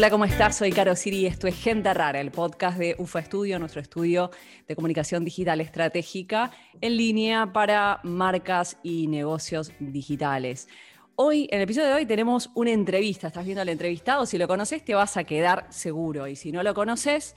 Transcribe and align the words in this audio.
Hola, 0.00 0.08
¿cómo 0.08 0.24
estás? 0.24 0.56
Soy 0.56 0.72
Caro 0.72 0.96
Siri 0.96 1.18
y 1.18 1.26
esto 1.26 1.46
es 1.46 1.62
Gente 1.62 1.92
Rara, 1.92 2.22
el 2.22 2.30
podcast 2.30 2.78
de 2.78 2.96
UFA 2.96 3.18
Estudio, 3.18 3.58
nuestro 3.58 3.82
estudio 3.82 4.30
de 4.66 4.74
comunicación 4.74 5.26
digital 5.26 5.60
estratégica 5.60 6.52
en 6.80 6.96
línea 6.96 7.52
para 7.52 8.00
marcas 8.02 8.78
y 8.82 9.08
negocios 9.08 9.72
digitales. 9.78 10.68
Hoy, 11.16 11.48
en 11.50 11.58
el 11.58 11.64
episodio 11.64 11.88
de 11.88 11.94
hoy, 11.96 12.06
tenemos 12.06 12.48
una 12.54 12.70
entrevista. 12.70 13.26
Estás 13.26 13.44
viendo 13.44 13.60
al 13.60 13.68
entrevistado. 13.68 14.24
Si 14.24 14.38
lo 14.38 14.48
conoces, 14.48 14.82
te 14.82 14.94
vas 14.94 15.18
a 15.18 15.24
quedar 15.24 15.66
seguro. 15.68 16.26
Y 16.28 16.34
si 16.34 16.50
no 16.50 16.62
lo 16.62 16.72
conoces, 16.72 17.36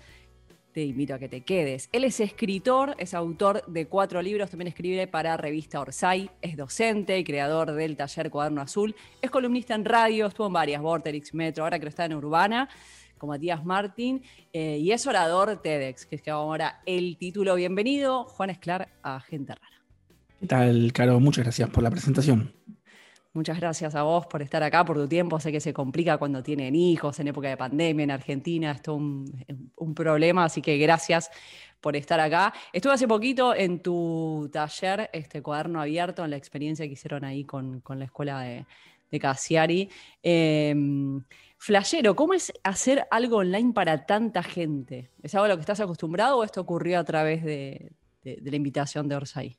te 0.73 0.83
invito 0.83 1.13
a 1.13 1.19
que 1.19 1.29
te 1.29 1.41
quedes. 1.41 1.88
Él 1.91 2.03
es 2.03 2.20
escritor, 2.20 2.95
es 2.98 3.13
autor 3.13 3.63
de 3.67 3.88
cuatro 3.88 4.21
libros, 4.21 4.49
también 4.49 4.67
escribe 4.67 5.07
para 5.07 5.38
revista 5.38 5.79
Orsay, 5.79 6.29
es 6.41 6.57
docente 6.57 7.17
y 7.17 7.23
creador 7.23 7.73
del 7.73 7.95
taller 7.95 8.29
Cuaderno 8.29 8.61
Azul, 8.61 8.95
es 9.21 9.29
columnista 9.29 9.75
en 9.75 9.85
radio, 9.85 10.27
estuvo 10.27 10.48
en 10.48 10.53
varias, 10.53 10.81
Vorterix, 10.81 11.34
Metro, 11.34 11.63
ahora 11.63 11.79
que 11.79 11.88
está 11.88 12.05
en 12.05 12.15
Urbana, 12.15 12.67
con 13.17 13.29
Matías 13.29 13.63
Martín, 13.63 14.21
eh, 14.51 14.77
y 14.79 14.91
es 14.91 15.05
orador 15.07 15.62
TEDx, 15.62 16.05
que 16.05 16.15
es 16.17 16.21
que 16.21 16.31
ahora 16.31 16.81
el 16.85 17.17
título. 17.17 17.55
Bienvenido, 17.55 18.26
Juan 18.26 18.49
Esclar, 18.49 18.90
a 19.03 19.20
Gente 19.21 19.55
Rara. 19.55 19.81
¿Qué 20.40 20.48
tal, 20.48 20.91
Caro? 20.91 21.20
Muchas 21.21 21.45
gracias 21.45 21.70
por 21.70 21.84
la 21.84 21.91
presentación. 21.91 22.51
Muchas 23.33 23.59
gracias 23.59 23.95
a 23.95 24.03
vos 24.03 24.27
por 24.27 24.41
estar 24.41 24.61
acá, 24.61 24.85
por 24.85 24.95
tu 24.95 25.07
tiempo. 25.07 25.39
Sé 25.39 25.51
que 25.51 25.59
se 25.59 25.73
complica 25.73 26.17
cuando 26.17 26.43
tienen 26.43 26.75
hijos, 26.75 27.19
en 27.19 27.27
época 27.27 27.49
de 27.49 27.57
pandemia, 27.57 28.03
en 28.03 28.11
Argentina, 28.11 28.71
es 28.71 28.87
un, 28.87 29.25
un 29.75 29.95
problema, 29.95 30.45
así 30.45 30.61
que 30.61 30.77
gracias 30.77 31.31
por 31.81 31.95
estar 31.95 32.19
acá. 32.19 32.53
Estuve 32.71 32.93
hace 32.93 33.07
poquito 33.07 33.55
en 33.55 33.79
tu 33.79 34.49
taller, 34.53 35.09
este 35.13 35.41
cuaderno 35.41 35.81
abierto, 35.81 36.23
en 36.23 36.29
la 36.29 36.37
experiencia 36.37 36.85
que 36.85 36.93
hicieron 36.93 37.25
ahí 37.25 37.43
con, 37.43 37.81
la 37.87 38.05
escuela 38.05 38.41
de, 38.41 38.65
de 39.12 39.20
Cassiari. 39.20 39.90
Eh, 40.21 40.75
Flashero, 41.65 42.13
¿cómo 42.13 42.34
es 42.34 42.51
hacer 42.62 43.07
algo 43.09 43.37
online 43.37 43.71
para 43.71 44.05
tanta 44.05 44.43
gente? 44.43 45.12
¿Es 45.21 45.34
algo 45.34 45.45
a 45.45 45.47
lo 45.47 45.55
que 45.55 45.62
estás 45.62 45.79
acostumbrado 45.79 46.37
o 46.37 46.43
esto 46.43 46.59
ocurrió 46.59 46.99
a 46.99 47.05
través 47.05 47.41
de, 47.41 47.93
la 48.21 48.55
invitación 48.57 49.07
de 49.07 49.15
Orsay? 49.15 49.57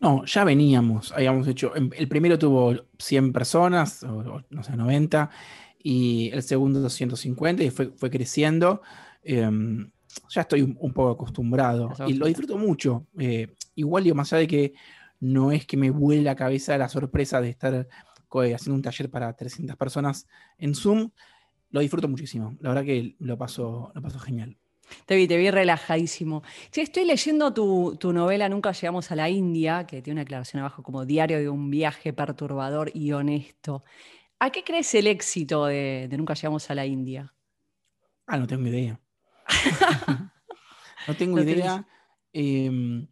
No, 0.00 0.24
ya 0.24 0.44
veníamos, 0.44 1.12
habíamos 1.12 1.46
hecho, 1.46 1.76
em, 1.76 1.90
el 1.94 2.08
primero 2.08 2.38
tuvo 2.38 2.74
100 2.98 3.32
personas, 3.32 4.02
o, 4.02 4.42
no 4.48 4.62
sé, 4.62 4.74
90, 4.74 5.30
y 5.78 6.30
el 6.32 6.42
segundo 6.42 6.80
250, 6.80 7.62
y 7.62 7.70
fue, 7.70 7.92
fue 7.96 8.10
creciendo. 8.10 8.80
Em, 9.22 9.90
ya 10.30 10.40
estoy 10.42 10.62
un, 10.62 10.92
poco 10.92 11.10
acostumbrado 11.10 11.92
y 12.06 12.14
lo 12.14 12.26
disfruto 12.26 12.56
mucho. 12.56 13.06
Eh, 13.18 13.54
igual 13.74 14.04
digo, 14.04 14.16
más 14.16 14.32
allá 14.32 14.40
de 14.40 14.46
que 14.48 14.72
no 15.20 15.52
es 15.52 15.66
que 15.66 15.76
me 15.76 15.90
vuele 15.90 16.22
la 16.22 16.34
cabeza 16.34 16.78
la 16.78 16.88
sorpresa 16.88 17.40
de 17.40 17.50
estar 17.50 17.86
haciendo 18.30 18.74
un 18.74 18.82
taller 18.82 19.10
para 19.10 19.34
300 19.34 19.76
personas 19.76 20.26
en 20.58 20.74
Zoom, 20.74 21.10
lo 21.70 21.80
disfruto 21.80 22.08
muchísimo. 22.08 22.56
La 22.60 22.70
verdad 22.70 22.84
que 22.84 23.16
lo 23.18 23.36
paso, 23.36 23.92
lo 23.94 24.02
paso 24.02 24.18
genial. 24.18 24.56
Te 25.06 25.16
vi, 25.16 25.26
te 25.26 25.36
vi 25.36 25.50
relajadísimo. 25.50 26.42
estoy 26.72 27.04
leyendo 27.04 27.52
tu, 27.52 28.12
novela 28.12 28.48
Nunca 28.48 28.72
llegamos 28.72 29.10
a 29.10 29.16
la 29.16 29.28
India, 29.28 29.86
que 29.86 30.02
tiene 30.02 30.16
una 30.16 30.22
aclaración 30.22 30.60
abajo 30.60 30.82
como 30.82 31.04
diario 31.04 31.38
de 31.38 31.48
un 31.48 31.70
viaje 31.70 32.12
perturbador 32.12 32.90
y 32.94 33.12
honesto. 33.12 33.84
¿A 34.38 34.50
qué 34.50 34.64
crees 34.64 34.94
el 34.94 35.06
éxito 35.06 35.66
de, 35.66 36.08
Nunca 36.16 36.34
llegamos 36.34 36.70
a 36.70 36.74
la 36.74 36.86
India? 36.86 37.32
Ah, 38.26 38.38
no 38.38 38.46
tengo 38.46 38.66
idea. 38.68 39.00
no 41.08 41.16
tengo 41.16 41.40
idea. 41.40 41.86
Em, 42.32 43.08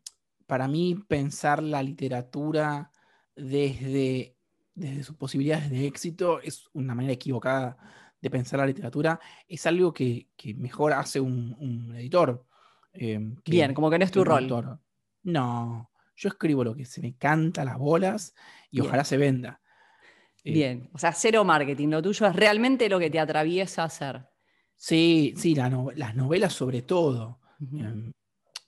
para 0.47 0.69
mí, 0.69 0.95
pensar 1.07 1.63
la 1.63 1.83
literatura 1.83 2.93
desde, 3.35 4.37
desde 4.75 5.03
sus 5.03 5.17
posibilidades 5.17 5.71
de 5.71 5.87
éxito 5.87 6.41
es 6.41 6.69
una 6.73 6.95
manera 6.95 7.15
equivocada 7.15 7.77
de 8.21 8.31
pensar 8.31 8.61
la 8.61 8.67
literatura, 8.67 9.21
es 9.47 9.67
algo 9.67 9.93
que, 9.93 10.29
mejor 10.57 10.93
hace 10.93 11.21
un, 11.21 11.95
editor. 11.97 12.45
Eh, 12.93 13.19
Bien, 13.45 13.75
como 13.75 13.91
que 13.91 13.99
no 13.99 14.05
es 14.05 14.11
tu 14.11 14.25
rol. 14.25 14.81
No, 15.23 15.91
yo 16.17 16.29
escribo 16.29 16.65
lo 16.65 16.75
que 16.75 16.85
se 16.85 17.01
me 17.01 17.17
canta 17.17 17.65
las 17.65 17.79
bolas 17.79 18.35
y 18.71 18.81
ojalá 18.81 19.05
se 19.05 19.17
venda. 19.17 19.61
Eh, 20.45 20.53
Bien, 20.53 20.91
o 20.93 20.99
sea, 20.99 21.13
cero 21.13 21.45
marketing, 21.45 21.89
lo 21.89 22.03
tuyo 22.03 22.27
es 22.27 22.35
realmente 22.35 22.89
lo 22.89 22.99
que 22.99 23.11
te 23.11 23.21
atraviesa 23.21 23.85
hacer. 23.85 24.27
Sí, 24.75 25.35
sí, 25.37 25.55
las 25.55 26.15
novelas 26.15 26.53
sobre 26.53 26.83
todo. 26.83 27.41
Em, 27.61 28.13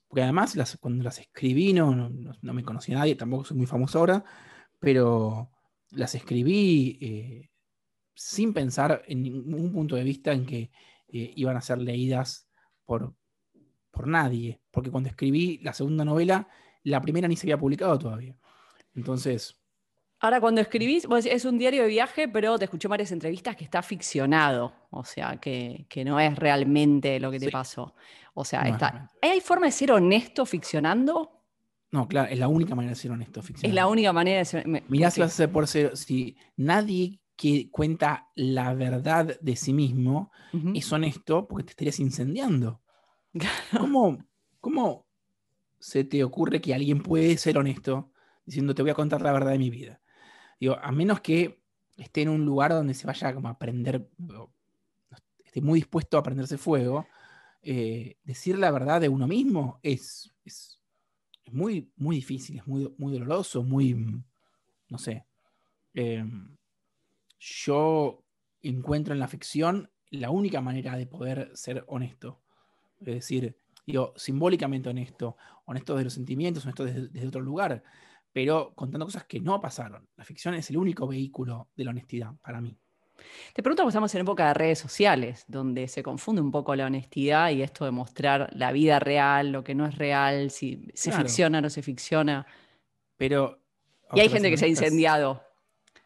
porque 0.09 0.23
además 0.23 0.57
cuando 0.81 1.05
las 1.05 1.21
escribí 1.21 1.73
no, 1.73 1.95
no, 1.95 2.53
me 2.53 2.65
conocía 2.65 2.97
nadie, 2.97 3.15
tampoco 3.15 3.45
soy 3.45 3.57
muy 3.57 3.67
famoso 3.67 4.01
ahora, 4.01 4.25
pero 4.81 5.51
las 5.91 6.15
escribí 6.17 6.99
eh, 7.01 7.50
sin 8.21 8.53
pensar 8.53 9.03
en 9.07 9.23
ningún 9.23 9.73
punto 9.73 9.97
de 9.97 10.05
vista 10.05 10.33
en 10.33 10.45
que 10.45 10.71
eh, 11.09 11.33
iban 11.37 11.57
a 11.57 11.63
ser 11.63 11.79
leídas 11.79 12.47
por, 12.85 13.15
por 13.91 14.07
nadie, 14.07 14.61
porque 14.71 14.91
cuando 14.91 15.09
escribí 15.09 15.57
la 15.63 15.73
segunda 15.73 16.05
novela, 16.05 16.47
la 16.83 17.01
primera 17.01 17.27
ni 17.27 17.37
se 17.37 17.47
había 17.47 17.57
publicado 17.57 17.99
todavía. 17.99 18.37
Entonces... 18.95 19.59
Ahora, 20.19 20.39
cuando 20.39 20.61
escribís, 20.61 21.09
es 21.25 21.45
un 21.47 21.57
diario 21.57 21.81
de 21.81 21.89
viaje, 21.89 22.29
pero 22.29 22.59
te 22.59 22.67
escuché 22.67 22.89
varias 22.89 23.11
entrevistas 23.11 23.57
que 23.57 23.65
está 23.65 23.81
ficcionado, 23.81 24.75
o 24.91 25.03
sea, 25.03 25.39
que, 25.39 25.87
no 26.05 26.21
es 26.21 26.37
realmente 26.37 27.19
lo 27.21 27.31
que 27.31 27.41
te 27.41 27.51
pasó. 27.51 27.95
O 28.35 28.45
sea, 28.45 28.61
está, 28.69 29.11
¿hay 29.23 29.41
forma 29.41 29.65
de 29.65 29.73
ser 29.73 29.93
honesto 29.93 30.45
ficcionando? 30.45 31.41
No, 31.91 32.07
claro, 32.07 32.31
es 32.31 32.39
la 32.39 32.49
única 32.49 32.75
manera 32.75 32.93
de 32.93 33.01
ser 33.01 33.13
honesto 33.13 33.41
ficcionando. 33.41 33.69
Es 33.69 33.75
la 33.75 33.87
única 33.87 34.13
manera 34.13 34.41
de 34.41 34.45
ser. 34.45 34.67
Mirá 34.89 35.11
si 35.11 35.23
vas 35.23 35.33
a 35.33 35.37
ser 35.37 35.51
por 35.51 35.67
ser. 35.67 35.97
Si 35.97 36.37
nadie 36.57 37.19
que 37.41 37.71
cuenta 37.71 38.29
la 38.35 38.75
verdad 38.75 39.41
de 39.41 39.57
sí 39.57 39.73
mismo 39.73 40.31
es 40.75 40.93
honesto 40.93 41.49
porque 41.49 41.65
te 41.65 41.71
estarías 41.71 41.99
incendiando. 41.99 42.83
¿Cómo, 43.79 44.19
¿Cómo 44.61 45.07
se 45.79 46.05
te 46.05 46.23
ocurre 46.23 46.61
que 46.61 46.75
alguien 46.75 47.03
puede 47.03 47.39
ser 47.39 47.57
honesto 47.57 48.13
diciendo 48.45 48.75
te 48.75 48.83
voy 48.83 48.91
a 48.91 48.95
contar 48.95 49.23
la 49.23 49.33
verdad 49.33 49.53
de 49.53 49.59
mi 49.59 49.71
vida? 49.71 50.03
Digo, 50.61 50.77
a 50.83 50.93
menos 50.93 51.23
que 51.23 51.63
esté 51.97 52.21
en 52.21 52.29
un 52.29 52.45
lugar 52.45 52.73
donde 52.73 52.93
se 52.93 53.07
vaya 53.07 53.33
como 53.33 53.49
a 53.49 53.53
aprender, 53.53 54.07
esté 55.43 55.63
muy 55.63 55.81
dispuesto 55.81 56.19
a 56.19 56.23
prenderse 56.23 56.59
fuego, 56.59 57.07
eh, 57.63 58.19
decir 58.23 58.59
la 58.59 58.71
verdad 58.71 59.01
de 59.01 59.09
uno 59.09 59.27
mismo 59.27 59.81
es, 59.83 60.31
es, 60.45 60.79
muy, 61.51 61.91
muy 61.97 62.17
difícil, 62.17 62.59
es 62.59 62.67
muy, 62.67 62.95
muy 62.99 63.15
doloroso, 63.15 63.63
muy, 63.63 63.95
no 64.91 64.99
sé. 64.99 65.25
Em, 65.95 66.59
yo 67.41 68.23
encuentro 68.63 69.15
en 69.15 69.21
la 69.21 69.29
ficción 69.29 69.91
la 70.11 70.31
única 70.31 70.61
manera 70.61 70.97
de 70.97 71.07
poder 71.07 71.51
ser 71.55 71.85
honesto. 71.89 72.43
Es 73.01 73.07
decir, 73.07 73.57
digo, 73.87 74.13
simbólicamente 74.17 74.91
honesto, 74.91 75.37
honesto 75.65 75.97
de 75.97 76.05
los 76.05 76.13
sentimientos, 76.13 76.65
honesto 76.65 76.85
desde, 76.85 77.27
otro 77.27 77.41
lugar, 77.41 77.83
pero 78.33 78.75
contando 78.75 79.07
cosas 79.07 79.25
que 79.25 79.41
no 79.41 79.61
pasaron. 79.61 80.07
La 80.17 80.25
ficción 80.25 80.55
es 80.55 80.69
el 80.71 80.77
único 80.77 81.07
vehículo 81.07 81.71
de 81.75 81.85
la 81.85 81.91
honestidad 81.91 82.35
para 82.43 82.61
mí. 82.61 82.77
Te 83.55 83.63
pregunto, 83.63 83.83
porque 83.83 83.91
estamos 83.91 84.15
en 84.15 84.23
época 84.23 84.49
de 84.49 84.55
redes 84.55 84.79
sociales, 84.79 85.45
donde 85.47 85.89
se 85.89 86.03
confunde 86.03 86.41
un 86.41 86.51
poco 86.51 86.75
la 86.75 86.87
honestidad 86.87 87.51
y 87.51 87.63
esto 87.63 87.85
de 87.85 87.91
mostrar 87.91 88.51
la 88.55 88.73
vida 88.73 88.99
real, 88.99 89.53
lo 89.53 89.63
que 89.63 89.75
no 89.75 89.87
es 89.87 89.97
real, 89.97 90.51
si 90.51 90.89
se 90.95 91.13
ficciona 91.13 91.59
o 91.59 91.61
no 91.61 91.71
se 91.71 91.83
ficciona. 91.83 92.47
Pero. 93.17 93.61
Y 94.13 94.21
hay 94.21 94.29
gente 94.31 94.51
que 94.51 94.57
se 94.57 94.65
ha 94.65 94.69
incendiado 94.69 95.43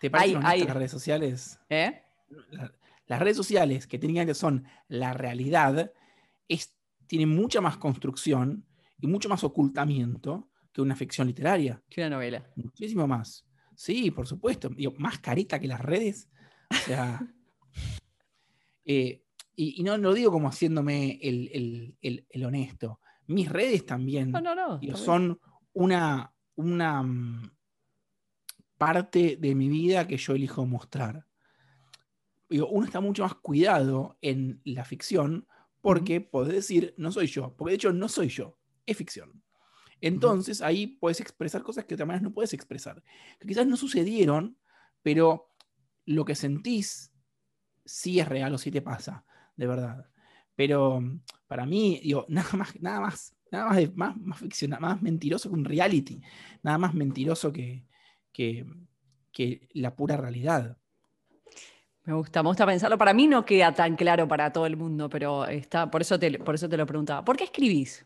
¿Te 0.04 0.10
parece 0.10 0.38
hay, 0.42 0.64
las 0.64 0.76
redes 0.76 0.90
sociales? 0.90 1.58
¿Eh? 1.70 2.02
las 3.06 3.20
redes 3.22 3.38
sociales, 3.38 3.86
que 3.86 3.98
técnicamente 3.98 4.34
son 4.34 4.66
la 4.86 5.14
realidad, 5.14 5.92
tienen 7.06 7.30
mucha 7.30 7.62
más 7.62 7.78
construcción 7.78 8.66
y 9.00 9.06
mucho 9.06 9.30
más 9.30 9.44
ocultamiento 9.44 10.50
que 10.74 10.82
una 10.82 10.94
ficción 10.94 11.26
literaria. 11.26 11.82
Que 11.88 12.02
una 12.02 12.16
novela. 12.16 12.46
Muchísimo 12.54 13.06
más. 13.06 13.46
Sí, 13.74 14.10
por 14.10 14.26
supuesto. 14.26 14.68
más 14.98 15.20
carita 15.20 15.58
que 15.58 15.68
las 15.68 15.80
redes. 15.80 16.28
O 16.70 16.74
sea. 16.86 17.20
Eh, 18.86 19.24
y, 19.56 19.82
no 19.82 19.96
lo 19.96 20.12
digo 20.12 20.30
como 20.30 20.46
haciéndome 20.46 21.18
el, 21.22 22.44
honesto. 22.44 23.00
Mis 23.28 23.48
redes 23.48 23.86
también 23.86 24.30
son 24.94 25.40
una, 25.72 26.30
una, 26.56 27.02
mm, 27.02 27.50
parte 28.78 29.36
de 29.36 29.54
mi 29.54 29.68
vida 29.68 30.06
que 30.06 30.16
yo 30.16 30.34
elijo 30.34 30.66
mostrar. 30.66 31.26
uno 32.48 32.84
está 32.84 33.00
mucho 33.00 33.22
más 33.22 33.34
cuidado 33.34 34.18
en 34.20 34.60
la 34.64 34.84
ficción 34.84 35.46
porque 35.80 36.20
podés 36.20 36.54
decir, 36.54 36.94
no 36.96 37.12
soy 37.12 37.26
yo, 37.26 37.54
porque 37.56 37.72
de 37.72 37.76
hecho 37.76 37.92
no 37.92 38.08
soy 38.08 38.28
yo, 38.28 38.58
es 38.86 38.96
ficción. 38.96 39.42
Entonces 40.00 40.60
ahí 40.60 40.86
puedes 40.86 41.20
expresar 41.20 41.62
cosas 41.62 41.84
que 41.84 41.90
de 41.90 41.94
otra 41.96 42.06
manera 42.06 42.22
no 42.22 42.32
puedes 42.32 42.52
expresar, 42.52 43.02
que 43.38 43.46
quizás 43.46 43.66
no 43.66 43.76
sucedieron, 43.76 44.58
pero 45.02 45.50
lo 46.06 46.24
que 46.24 46.34
sentís 46.34 47.12
sí 47.84 48.20
es 48.20 48.28
real 48.28 48.54
o 48.54 48.58
sí 48.58 48.70
te 48.70 48.82
pasa, 48.82 49.24
de 49.56 49.66
verdad. 49.66 50.10
Pero 50.56 51.02
para 51.46 51.66
mí, 51.66 52.00
digo, 52.02 52.26
nada 52.28 52.50
más, 52.52 52.80
nada 52.80 53.00
más, 53.00 53.34
nada 53.50 53.66
más, 53.66 53.76
de, 53.76 53.88
más, 53.90 54.16
más, 54.16 54.38
ficción, 54.38 54.74
más 54.80 55.00
mentiroso 55.02 55.48
que 55.48 55.54
un 55.54 55.64
reality, 55.64 56.20
nada 56.62 56.78
más 56.78 56.94
mentiroso 56.94 57.52
que, 57.52 57.86
que, 58.34 58.66
la 59.72 59.96
pura 59.96 60.16
realidad. 60.16 60.76
Me 62.04 62.12
gusta, 62.12 62.42
me 62.42 62.50
gusta 62.50 62.66
pensarlo. 62.66 62.98
Para 62.98 63.14
mí 63.14 63.26
no 63.26 63.44
queda 63.46 63.72
tan 63.72 63.96
claro 63.96 64.28
para 64.28 64.52
todo 64.52 64.66
el 64.66 64.76
mundo, 64.76 65.08
pero 65.08 65.46
está, 65.46 65.90
por 65.90 66.02
eso 66.02 66.18
te, 66.18 66.38
por 66.38 66.54
eso 66.54 66.68
te 66.68 66.76
lo 66.76 66.84
preguntaba. 66.84 67.24
¿Por 67.24 67.36
qué 67.36 67.44
escribís? 67.44 68.04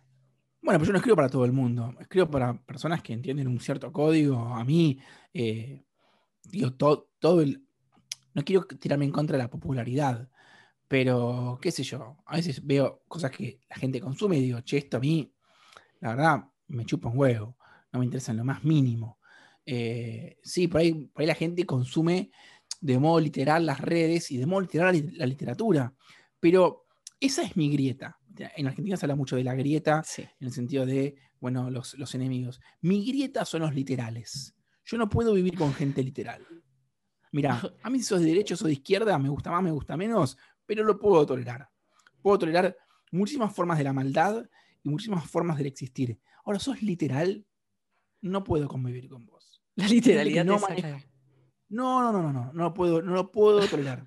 Bueno, 0.62 0.78
pues 0.78 0.86
yo 0.86 0.92
no 0.92 0.98
escribo 0.98 1.16
para 1.16 1.28
todo 1.28 1.44
el 1.44 1.52
mundo. 1.52 1.94
Escribo 1.98 2.30
para 2.30 2.54
personas 2.54 3.02
que 3.02 3.12
entienden 3.12 3.48
un 3.48 3.58
cierto 3.58 3.92
código. 3.92 4.38
A 4.38 4.64
mí, 4.64 5.00
eh, 5.34 5.84
digo, 6.44 6.72
todo, 6.74 7.10
todo 7.18 7.40
el. 7.40 7.64
No 8.34 8.44
quiero 8.44 8.64
tirarme 8.66 9.04
en 9.04 9.10
contra 9.10 9.36
de 9.36 9.42
la 9.42 9.50
popularidad, 9.50 10.28
pero 10.86 11.58
qué 11.60 11.72
sé 11.72 11.82
yo. 11.82 12.18
A 12.26 12.36
veces 12.36 12.64
veo 12.64 13.02
cosas 13.08 13.32
que 13.32 13.60
la 13.68 13.76
gente 13.76 14.00
consume 14.00 14.38
y 14.38 14.42
digo, 14.42 14.60
che, 14.60 14.78
esto 14.78 14.98
a 14.98 15.00
mí, 15.00 15.32
la 16.00 16.10
verdad, 16.10 16.44
me 16.68 16.84
chupa 16.84 17.08
un 17.08 17.18
huevo. 17.18 17.56
No 17.92 17.98
me 17.98 18.04
interesa 18.04 18.32
en 18.32 18.38
lo 18.38 18.44
más 18.44 18.62
mínimo. 18.62 19.17
Eh, 19.70 20.38
sí, 20.42 20.66
por 20.66 20.80
ahí, 20.80 20.94
por 20.94 21.20
ahí 21.20 21.26
la 21.26 21.34
gente 21.34 21.66
consume 21.66 22.30
de 22.80 22.98
modo 22.98 23.20
literal 23.20 23.66
las 23.66 23.82
redes 23.82 24.30
y 24.30 24.38
de 24.38 24.46
modo 24.46 24.62
literal 24.62 25.12
la 25.12 25.26
literatura. 25.26 25.94
Pero 26.40 26.86
esa 27.20 27.42
es 27.42 27.54
mi 27.54 27.70
grieta. 27.70 28.18
En 28.56 28.66
Argentina 28.66 28.96
se 28.96 29.04
habla 29.04 29.14
mucho 29.14 29.36
de 29.36 29.44
la 29.44 29.54
grieta, 29.54 30.02
en 30.16 30.46
el 30.46 30.52
sentido 30.52 30.86
de, 30.86 31.16
bueno, 31.38 31.68
los, 31.68 32.14
enemigos. 32.14 32.62
Mi 32.80 33.04
grieta 33.04 33.44
son 33.44 33.60
los 33.60 33.74
literales. 33.74 34.54
Yo 34.86 34.96
no 34.96 35.10
puedo 35.10 35.34
vivir 35.34 35.54
con 35.54 35.74
gente 35.74 36.02
literal. 36.02 36.46
Mira, 37.32 37.60
a 37.82 37.90
mí 37.90 37.98
si 37.98 38.04
sos 38.04 38.20
de 38.20 38.26
derecha 38.26 38.54
o 38.58 38.64
de 38.64 38.72
izquierda, 38.72 39.18
me 39.18 39.28
gusta 39.28 39.50
más, 39.50 39.62
me 39.62 39.72
gusta 39.72 39.98
menos, 39.98 40.38
pero 40.64 40.82
lo 40.82 40.98
puedo 40.98 41.26
tolerar. 41.26 41.68
Puedo 42.22 42.38
tolerar 42.38 42.74
muchísimas 43.12 43.54
formas 43.54 43.76
de 43.76 43.84
la 43.84 43.92
maldad 43.92 44.48
y 44.82 44.88
muchísimas 44.88 45.30
formas 45.30 45.58
del 45.58 45.66
existir. 45.66 46.18
Ahora, 46.42 46.58
sos 46.58 46.80
literal, 46.82 47.44
no 48.22 48.44
puedo 48.44 48.66
convivir 48.66 49.10
con 49.10 49.26
vos. 49.26 49.37
La 49.78 49.86
literalidad 49.86 50.44
no, 50.44 50.58
no, 51.68 52.02
no, 52.02 52.12
no, 52.12 52.20
no, 52.20 52.32
no, 52.32 52.52
no 52.52 52.62
lo 52.64 52.74
puedo, 52.74 53.00
no 53.00 53.14
lo 53.14 53.30
puedo 53.30 53.64
tolerar. 53.68 54.04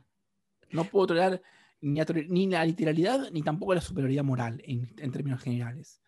No 0.72 0.84
puedo 0.84 1.08
tolerar 1.08 1.42
ni, 1.80 2.48
la 2.48 2.66
literalidad 2.66 3.32
ni 3.32 3.42
tampoco 3.42 3.74
la 3.74 3.80
superioridad 3.80 4.26
moral 4.26 4.62
en, 4.66 4.94
términos 5.12 5.42
generales. 5.42 6.02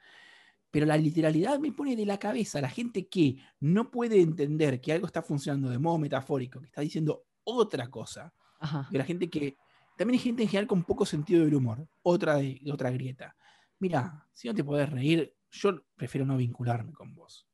Pero 0.69 0.85
la 0.85 0.97
literalidad 0.97 1.59
me 1.59 1.71
pone 1.71 1.95
de 1.95 2.05
la 2.05 2.19
cabeza 2.19 2.59
la 2.59 2.69
gente 2.69 3.07
que 3.07 3.37
no 3.61 3.89
puede 3.89 4.19
entender 4.19 4.81
que 4.81 4.91
algo 4.91 5.07
está 5.07 5.21
funcionando 5.21 5.69
de 5.69 5.79
modo 5.79 5.97
metafórico, 5.97 6.59
que 6.59 6.65
está 6.65 6.81
diciendo 6.81 7.23
otra 7.45 7.89
cosa. 7.89 8.33
De 8.91 8.97
la 8.97 9.05
gente 9.05 9.29
que. 9.29 9.55
También 9.97 10.19
hay 10.19 10.23
gente 10.23 10.43
en 10.43 10.49
general 10.49 10.67
con 10.67 10.83
poco 10.83 11.05
sentido 11.05 11.45
del 11.45 11.55
humor. 11.55 11.87
Otra, 12.01 12.35
de, 12.35 12.59
otra 12.69 12.91
grieta. 12.91 13.33
Mira, 13.79 14.27
si 14.33 14.49
no 14.49 14.53
te 14.53 14.63
podés 14.63 14.89
reír, 14.89 15.33
yo 15.51 15.85
prefiero 15.95 16.25
no 16.25 16.35
vincularme 16.35 16.91
con 16.91 17.15
vos. 17.15 17.47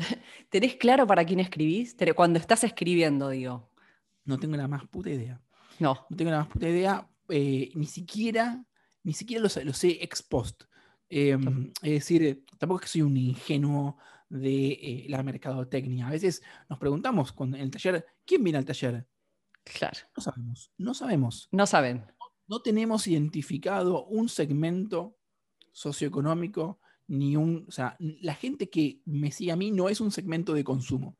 ¿Tenés 0.50 0.76
claro 0.76 1.06
para 1.06 1.24
quién 1.24 1.40
escribís? 1.40 1.96
Cuando 2.14 2.38
estás 2.38 2.64
escribiendo, 2.64 3.30
digo. 3.30 3.70
No 4.24 4.38
tengo 4.38 4.56
la 4.56 4.68
más 4.68 4.86
puta 4.88 5.10
idea. 5.10 5.40
No. 5.78 6.06
No 6.08 6.16
tengo 6.16 6.30
la 6.30 6.38
más 6.38 6.48
puta 6.48 6.68
idea. 6.68 7.08
Eh, 7.28 7.70
ni 7.74 7.86
siquiera, 7.86 8.64
ni 9.02 9.12
siquiera 9.12 9.42
lo, 9.42 9.48
sé 9.72 9.98
ex 10.02 10.22
post. 10.22 10.64
Em, 11.08 11.72
es 11.82 11.92
decir, 11.92 12.44
tampoco 12.58 12.80
es 12.80 12.82
que 12.82 12.92
soy 12.92 13.02
un 13.02 13.16
ingenuo 13.16 13.98
de 14.28 14.68
eh, 14.72 15.06
la 15.08 15.22
mercadotecnia. 15.22 16.06
A 16.06 16.10
veces 16.10 16.42
nos 16.68 16.78
preguntamos 16.78 17.34
en 17.38 17.54
el 17.54 17.70
taller, 17.70 18.06
¿quién 18.24 18.44
viene 18.44 18.58
al 18.58 18.64
taller? 18.64 19.06
Claro. 19.64 19.98
No 20.16 20.22
sabemos, 20.22 20.72
no 20.78 20.94
sabemos. 20.94 21.48
No 21.52 21.66
saben. 21.66 22.06
No, 22.46 22.62
tenemos 22.62 23.06
identificado 23.06 24.06
un 24.06 24.28
segmento 24.28 25.16
socioeconómico, 25.72 26.80
ni 27.10 27.36
un. 27.36 27.64
O 27.68 27.72
sea, 27.72 27.96
la 27.98 28.34
gente 28.34 28.70
que 28.70 29.00
me 29.04 29.32
sigue 29.32 29.50
a 29.50 29.56
mí 29.56 29.70
no 29.72 29.88
es 29.88 30.00
un 30.00 30.12
segmento 30.12 30.54
de 30.54 30.62
consumo. 30.62 31.16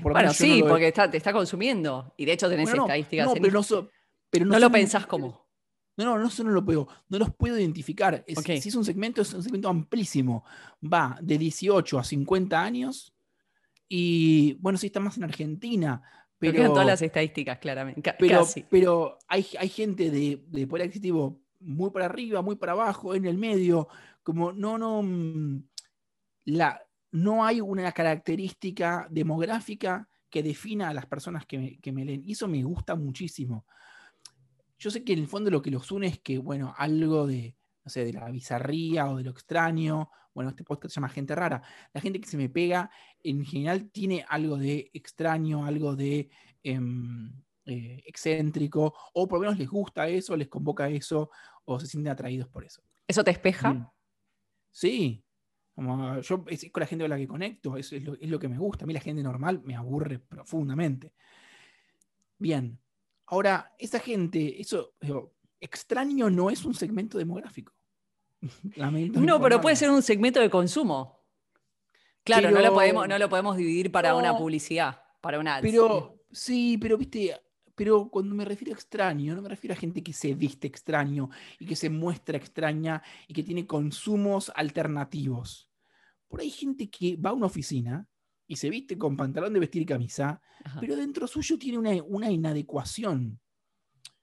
bueno, 0.00 0.32
sí, 0.32 0.62
porque 0.66 0.92
te 0.92 1.16
está 1.16 1.32
consumiendo. 1.32 2.14
Y 2.16 2.24
de 2.24 2.32
hecho 2.32 2.48
tenés 2.48 2.72
estadísticas. 2.72 3.26
No, 3.26 3.34
pero 3.34 3.50
no, 3.50 3.88
pero 4.30 4.46
no, 4.46 4.58
lo 4.58 4.70
pensás 4.70 5.06
como. 5.06 5.48
No, 5.96 6.04
no, 6.04 6.18
no, 6.18 6.30
no 6.44 6.50
lo 6.50 6.64
puedo, 6.64 6.88
no 7.08 7.18
los 7.18 7.34
puedo 7.34 7.58
identificar. 7.58 8.24
Si 8.26 8.68
es 8.68 8.74
un 8.76 8.84
segmento, 8.84 9.22
es 9.22 9.34
un 9.34 9.42
segmento 9.42 9.68
amplísimo. 9.68 10.44
Va 10.82 11.18
de 11.20 11.36
18 11.36 11.98
a 11.98 12.04
50 12.04 12.62
años. 12.62 13.12
Y 13.88 14.54
bueno, 14.60 14.78
sí 14.78 14.86
está 14.86 15.00
más 15.00 15.16
en 15.16 15.24
Argentina. 15.24 16.00
Pero, 16.38 16.68
todas 16.68 16.86
las 16.86 17.02
estadísticas, 17.02 17.58
claramente. 17.58 18.14
pero, 18.18 18.46
pero 18.70 19.18
hay, 19.28 19.44
hay 19.58 19.68
gente 19.68 20.10
de, 20.10 20.42
de 20.46 20.66
poder 20.66 20.86
adquisitivo 20.86 21.42
muy 21.58 21.90
para 21.90 22.06
arriba, 22.06 22.40
muy 22.40 22.56
para 22.56 22.72
abajo, 22.72 23.14
en 23.14 23.26
el 23.26 23.36
medio. 23.36 23.88
Como 24.22 24.52
no, 24.52 24.78
no. 24.78 25.02
Mm, 25.02 25.68
la, 26.46 26.80
no 27.12 27.44
hay 27.44 27.60
una 27.60 27.90
característica 27.92 29.06
demográfica 29.10 30.08
que 30.28 30.42
defina 30.42 30.88
a 30.88 30.94
las 30.94 31.06
personas 31.06 31.44
que 31.46 31.58
me, 31.58 31.78
que 31.78 31.92
me 31.92 32.04
leen. 32.04 32.22
Y 32.24 32.32
eso 32.32 32.48
me 32.48 32.62
gusta 32.62 32.94
muchísimo 32.94 33.66
yo 34.80 34.90
sé 34.90 35.04
que 35.04 35.12
en 35.12 35.18
el 35.20 35.28
fondo 35.28 35.50
lo 35.50 35.60
que 35.60 35.70
los 35.70 35.92
une 35.92 36.06
es 36.06 36.18
que, 36.20 36.38
bueno, 36.38 36.74
algo 36.76 37.26
de, 37.26 37.54
no 37.84 37.90
sé, 37.90 38.04
de 38.06 38.14
la 38.14 38.30
bizarría 38.30 39.10
o 39.10 39.18
de 39.18 39.24
lo 39.24 39.30
extraño, 39.30 40.10
bueno, 40.34 40.50
este 40.50 40.64
podcast 40.64 40.94
se 40.94 41.00
llama 41.00 41.10
Gente 41.10 41.34
Rara, 41.34 41.62
la 41.92 42.00
gente 42.00 42.18
que 42.18 42.28
se 42.28 42.38
me 42.38 42.48
pega 42.48 42.90
en 43.22 43.44
general 43.44 43.90
tiene 43.90 44.24
algo 44.26 44.56
de 44.56 44.90
extraño, 44.94 45.66
algo 45.66 45.96
de 45.96 46.30
em, 46.62 47.30
eh, 47.66 48.02
excéntrico, 48.06 48.94
o 49.12 49.28
por 49.28 49.38
lo 49.38 49.42
menos 49.42 49.58
les 49.58 49.68
gusta 49.68 50.08
eso, 50.08 50.34
les 50.34 50.48
convoca 50.48 50.88
eso, 50.88 51.30
o 51.66 51.78
se 51.78 51.86
sienten 51.86 52.12
atraídos 52.12 52.48
por 52.48 52.64
eso. 52.64 52.82
¿Eso 53.06 53.22
te 53.22 53.32
espeja? 53.32 53.92
Sí. 54.70 55.24
Como 55.74 56.20
yo 56.20 56.44
es 56.48 56.70
con 56.70 56.80
la 56.80 56.86
gente 56.86 57.04
con 57.04 57.10
la 57.10 57.16
que 57.16 57.26
conecto, 57.26 57.76
eso 57.76 57.96
es 57.96 58.04
lo, 58.04 58.14
es 58.14 58.28
lo 58.28 58.38
que 58.38 58.48
me 58.48 58.58
gusta. 58.58 58.84
A 58.84 58.86
mí 58.86 58.92
la 58.92 59.00
gente 59.00 59.22
normal 59.22 59.62
me 59.64 59.76
aburre 59.76 60.18
profundamente. 60.18 61.12
Bien, 62.38 62.78
Ahora, 63.30 63.72
esa 63.78 64.00
gente, 64.00 64.60
eso, 64.60 64.94
extraño 65.60 66.28
no 66.30 66.50
es 66.50 66.64
un 66.64 66.74
segmento 66.74 67.16
demográfico. 67.16 67.72
no, 68.76 69.40
pero 69.40 69.60
puede 69.60 69.76
ser 69.76 69.88
un 69.90 70.02
segmento 70.02 70.40
de 70.40 70.50
consumo. 70.50 71.20
Claro, 72.24 72.50
no, 72.50 72.60
lo 72.60 72.74
podemos, 72.74 73.06
no 73.06 73.18
lo 73.18 73.28
podemos 73.28 73.56
dividir 73.56 73.92
para 73.92 74.16
una 74.16 74.36
publicidad, 74.36 75.00
para 75.20 75.38
una 75.38 75.60
Pero, 75.60 76.24
sí, 76.32 76.76
pero 76.78 76.98
viste, 76.98 77.40
pero 77.80 78.10
cuando 78.10 78.34
me 78.34 78.44
refiero 78.44 78.74
a 78.74 78.76
extraño, 78.76 79.34
no 79.34 79.40
me 79.40 79.48
refiero 79.48 79.72
a 79.72 79.78
gente 79.78 80.02
que 80.02 80.12
se 80.12 80.34
viste 80.34 80.66
extraño 80.66 81.30
y 81.58 81.64
que 81.64 81.74
se 81.74 81.88
muestra 81.88 82.36
extraña 82.36 83.02
y 83.26 83.32
que 83.32 83.42
tiene 83.42 83.66
consumos 83.66 84.52
alternativos. 84.54 85.70
Por 86.28 86.40
ahí 86.40 86.48
hay 86.48 86.52
gente 86.52 86.90
que 86.90 87.16
va 87.16 87.30
a 87.30 87.32
una 87.32 87.46
oficina 87.46 88.06
y 88.46 88.56
se 88.56 88.68
viste 88.68 88.98
con 88.98 89.16
pantalón 89.16 89.54
de 89.54 89.60
vestir 89.60 89.80
y 89.80 89.86
camisa, 89.86 90.42
pero 90.78 90.94
dentro 90.94 91.26
suyo 91.26 91.58
tiene 91.58 92.02
una, 92.02 92.30
inadecuación. 92.30 93.40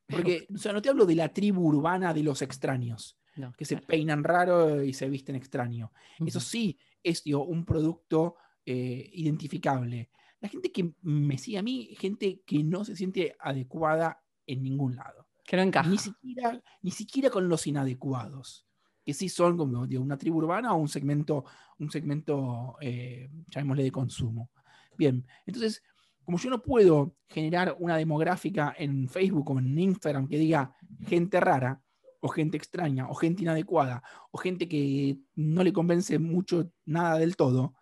Porque, 0.05 0.45
o 0.53 0.57
sea, 0.59 0.71
no 0.71 0.79
te 0.79 0.89
hablo 0.89 1.07
de 1.07 1.15
la 1.15 1.33
tribu 1.33 1.67
urbana 1.67 2.13
de 2.13 2.21
los 2.21 2.43
extraños, 2.43 3.17
que 3.57 3.65
se 3.65 3.77
peinan 3.77 4.23
raro 4.23 4.83
y 4.83 4.93
se 4.93 5.09
visten 5.09 5.35
extraño. 5.35 5.91
Eso 6.23 6.39
sí 6.39 6.77
es 7.01 7.23
un 7.25 7.65
producto 7.65 8.35
eh, 8.63 9.09
identificable. 9.13 10.11
La 10.39 10.50
gente 10.50 10.72
que 10.72 10.94
me 11.01 11.38
sigue 11.38 11.58
a 11.58 11.63
mí, 11.63 11.96
gente 11.98 12.41
que 12.46 12.63
no 12.63 12.86
se 12.86 12.96
siente 12.96 13.36
adecuada 13.39 14.24
en 14.46 14.63
ningún 14.63 14.96
lado. 14.96 15.27
Que 15.46 15.58
no 15.58 15.63
encaja. 15.63 15.89
Ni 15.89 15.98
siquiera, 15.98 16.62
ni 16.82 16.91
siquiera 16.91 17.29
con 17.29 17.50
los 17.50 17.65
inadecuados 17.67 18.67
que 19.08 19.13
sí 19.13 19.29
son 19.29 19.56
como 19.56 19.84
una 19.84 20.17
tribu 20.17 20.39
urbana 20.39 20.74
o 20.74 20.77
un 20.79 20.89
segmento, 20.89 21.46
un 21.79 21.89
segmento 21.89 22.75
eh, 22.82 23.29
llamémosle 23.48 23.84
de 23.84 23.91
consumo. 23.91 24.51
Bien, 24.98 25.25
entonces, 25.46 25.82
como 26.25 26.38
yo 26.38 26.50
no 26.50 26.62
puedo 26.62 27.15
generar 27.29 27.77
una 27.79 27.96
demográfica 27.96 28.75
en 28.77 29.08
Facebook 29.08 29.50
o 29.50 29.60
en 29.60 29.79
Instagram 29.79 30.27
que 30.27 30.38
diga 30.38 30.75
gente 31.08 31.39
rara, 31.39 31.82
o 32.20 32.27
gente 32.27 32.58
extraña, 32.58 33.08
o 33.10 33.15
gente 33.15 33.44
inadecuada, 33.44 34.03
o 34.29 34.38
gente 34.38 34.67
que 34.67 35.20
no 35.36 35.63
le 35.63 35.72
convence 35.72 36.20
mucho 36.20 36.70
nada 36.84 37.17
del 37.17 37.38
todo, 37.38 37.75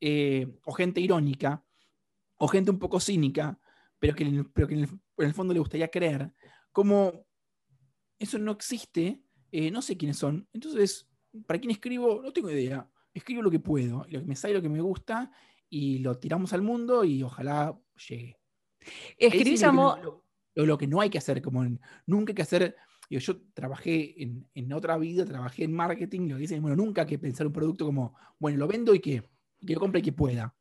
eh, 0.00 0.58
o 0.64 0.72
gente 0.72 1.00
irónica, 1.00 1.62
o 2.44 2.48
gente 2.48 2.70
un 2.70 2.78
poco 2.78 3.00
cínica, 3.00 3.58
pero 3.98 4.14
que, 4.14 4.44
pero 4.52 4.68
que 4.68 4.74
en, 4.74 5.00
el, 5.16 5.32
fondo 5.32 5.54
le 5.54 5.60
gustaría 5.60 5.88
creer, 5.88 6.30
como 6.72 7.24
eso 8.18 8.38
no 8.38 8.52
existe, 8.52 9.22
eh, 9.50 9.70
no 9.70 9.80
sé 9.80 9.96
quiénes 9.96 10.18
son. 10.18 10.46
Entonces, 10.52 11.08
¿para 11.46 11.58
quién 11.58 11.70
escribo? 11.70 12.20
No 12.22 12.34
tengo 12.34 12.50
idea. 12.50 12.86
Escribo 13.14 13.40
lo 13.40 13.50
que 13.50 13.60
puedo, 13.60 14.04
lo 14.10 14.20
que 14.20 14.26
me 14.26 14.36
sale, 14.36 14.52
lo 14.52 14.60
que 14.60 14.68
me 14.68 14.82
gusta, 14.82 15.30
y 15.70 16.00
lo 16.00 16.18
tiramos 16.18 16.52
al 16.52 16.60
mundo 16.60 17.02
y 17.02 17.22
ojalá 17.22 17.80
llegue. 18.10 18.36
Escribís 19.16 19.62
a 19.62 19.72
lo, 19.72 20.22
lo, 20.54 20.76
que 20.76 20.86
no 20.86 21.00
hay 21.00 21.08
que 21.08 21.16
hacer, 21.16 21.40
como 21.40 21.64
nunca 22.04 22.32
hay 22.32 22.34
que 22.34 22.42
hacer. 22.42 22.76
Yo, 23.08 23.40
trabajé 23.54 24.22
en, 24.22 24.72
otra 24.74 24.98
vida, 24.98 25.24
trabajé 25.24 25.64
en 25.64 25.72
marketing, 25.72 26.28
lo 26.28 26.36
que 26.36 26.42
dicen, 26.42 26.60
bueno, 26.60 26.76
nunca 26.76 27.02
hay 27.02 27.08
que 27.08 27.18
pensar 27.18 27.46
un 27.46 27.54
producto 27.54 27.86
como, 27.86 28.14
bueno, 28.38 28.58
lo 28.58 28.68
vendo 28.68 28.94
y 28.94 29.00
que, 29.00 29.22
que 29.66 29.72
lo 29.72 29.80
compre 29.80 30.00
y 30.00 30.02
que 30.02 30.12
pueda. 30.12 30.54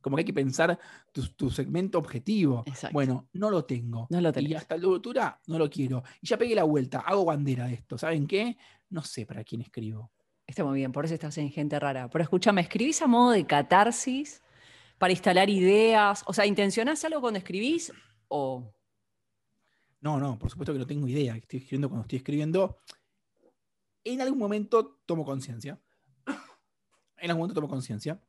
Como 0.00 0.16
que 0.16 0.20
hay 0.20 0.24
que 0.24 0.32
pensar 0.32 0.78
tu, 1.12 1.50
segmento 1.50 1.98
objetivo. 1.98 2.64
Bueno, 2.92 3.28
no 3.34 3.50
lo 3.50 3.64
tengo. 3.64 4.06
No 4.10 4.20
lo 4.20 4.32
y 4.40 4.54
hasta 4.54 4.76
la 4.76 4.88
altura 4.88 5.40
no 5.46 5.58
lo 5.58 5.68
quiero. 5.68 6.02
Y 6.20 6.28
ya 6.28 6.38
pegué 6.38 6.54
la 6.54 6.64
vuelta, 6.64 7.00
hago 7.00 7.24
bandera 7.24 7.66
de 7.66 7.74
esto. 7.74 7.98
¿Saben 7.98 8.26
qué? 8.26 8.56
No 8.88 9.02
sé 9.02 9.26
para 9.26 9.44
quién 9.44 9.60
escribo. 9.60 10.10
Está 10.46 10.64
muy 10.64 10.78
bien, 10.78 10.90
por 10.90 11.04
eso 11.04 11.14
estás 11.14 11.38
en 11.38 11.50
gente 11.50 11.78
rara. 11.78 12.08
Pero 12.10 12.24
escúchame, 12.24 12.60
¿escribís 12.62 13.00
a 13.02 13.06
modo 13.06 13.30
de 13.30 13.46
catarsis 13.46 14.42
para 14.98 15.12
instalar 15.12 15.48
ideas? 15.48 16.24
O 16.26 16.32
sea, 16.32 16.44
¿intencionás 16.46 17.04
algo 17.04 17.20
cuando 17.20 17.38
escribís 17.38 17.92
o, 18.28 18.72
No, 20.00 20.18
no, 20.18 20.38
por 20.38 20.50
supuesto 20.50 20.72
que 20.72 20.78
no 20.78 20.86
tengo 20.86 21.06
idea. 21.06 21.36
Estoy 21.36 21.58
escribiendo 21.58 21.88
cuando 21.88 22.02
estoy 22.02 22.16
escribiendo. 22.16 22.78
En 24.02 24.20
algún 24.20 24.38
momento 24.38 25.00
tomo 25.06 25.24
conciencia. 25.24 25.78
en 27.18 27.30
algún 27.30 27.42
momento 27.42 27.54
tomo 27.54 27.68
conciencia. 27.68 28.20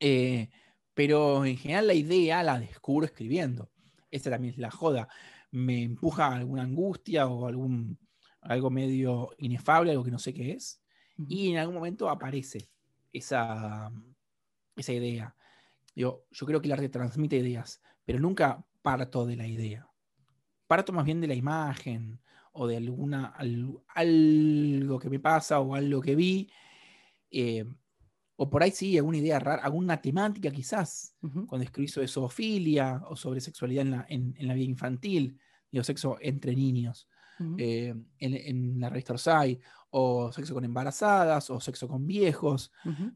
Eh, 0.00 0.50
pero 0.96 1.44
en 1.44 1.58
general 1.58 1.88
la 1.88 1.92
idea 1.92 2.42
la 2.42 2.58
descubro 2.58 3.04
escribiendo. 3.04 3.70
Esa 4.10 4.30
también 4.30 4.54
es 4.54 4.58
la 4.58 4.70
joda. 4.70 5.08
Me 5.50 5.82
empuja 5.82 6.34
alguna 6.34 6.62
angustia 6.62 7.26
o 7.26 7.46
algún, 7.46 7.98
algo 8.40 8.70
medio 8.70 9.28
inefable, 9.36 9.90
algo 9.90 10.04
que 10.04 10.10
no 10.10 10.18
sé 10.18 10.32
qué 10.32 10.52
es. 10.52 10.80
Y 11.28 11.50
en 11.50 11.58
algún 11.58 11.74
momento 11.74 12.08
aparece 12.08 12.70
esa, 13.12 13.92
esa 14.74 14.92
idea. 14.94 15.36
yo 15.94 16.24
creo 16.46 16.62
que 16.62 16.68
el 16.68 16.72
arte 16.72 16.88
transmite 16.88 17.36
ideas, 17.36 17.82
pero 18.06 18.18
nunca 18.18 18.64
parto 18.80 19.26
de 19.26 19.36
la 19.36 19.46
idea. 19.46 19.86
Parto 20.66 20.94
más 20.94 21.04
bien 21.04 21.20
de 21.20 21.26
la 21.26 21.34
imagen 21.34 22.18
o 22.52 22.66
de 22.66 22.78
alguna, 22.78 23.34
algo 23.36 24.98
que 24.98 25.10
me 25.10 25.20
pasa 25.20 25.60
o 25.60 25.74
algo 25.74 26.00
que 26.00 26.14
vi. 26.16 26.50
Eh, 27.30 27.66
o 28.36 28.50
por 28.50 28.62
ahí 28.62 28.70
sí, 28.70 28.96
alguna 28.98 29.16
idea 29.16 29.38
rara, 29.38 29.62
alguna 29.62 30.00
temática 30.00 30.50
quizás, 30.50 31.14
cuando 31.20 31.64
escribí 31.64 31.88
sobre 31.88 32.06
zoofilia 32.06 33.02
o 33.08 33.16
sobre 33.16 33.40
sexualidad 33.40 34.04
en 34.08 34.34
la, 34.46 34.54
vida 34.54 34.66
infantil, 34.66 35.38
digo, 35.70 35.82
sexo 35.82 36.18
entre 36.20 36.54
niños, 36.54 37.08
eh, 37.58 37.94
en, 38.18 38.80
la 38.80 38.90
revista 38.90 39.14
Orsay, 39.14 39.58
o 39.90 40.30
sexo 40.32 40.52
con 40.52 40.64
embarazadas, 40.64 41.48
o 41.48 41.60
sexo 41.60 41.88
con 41.88 42.06
viejos, 42.06 42.70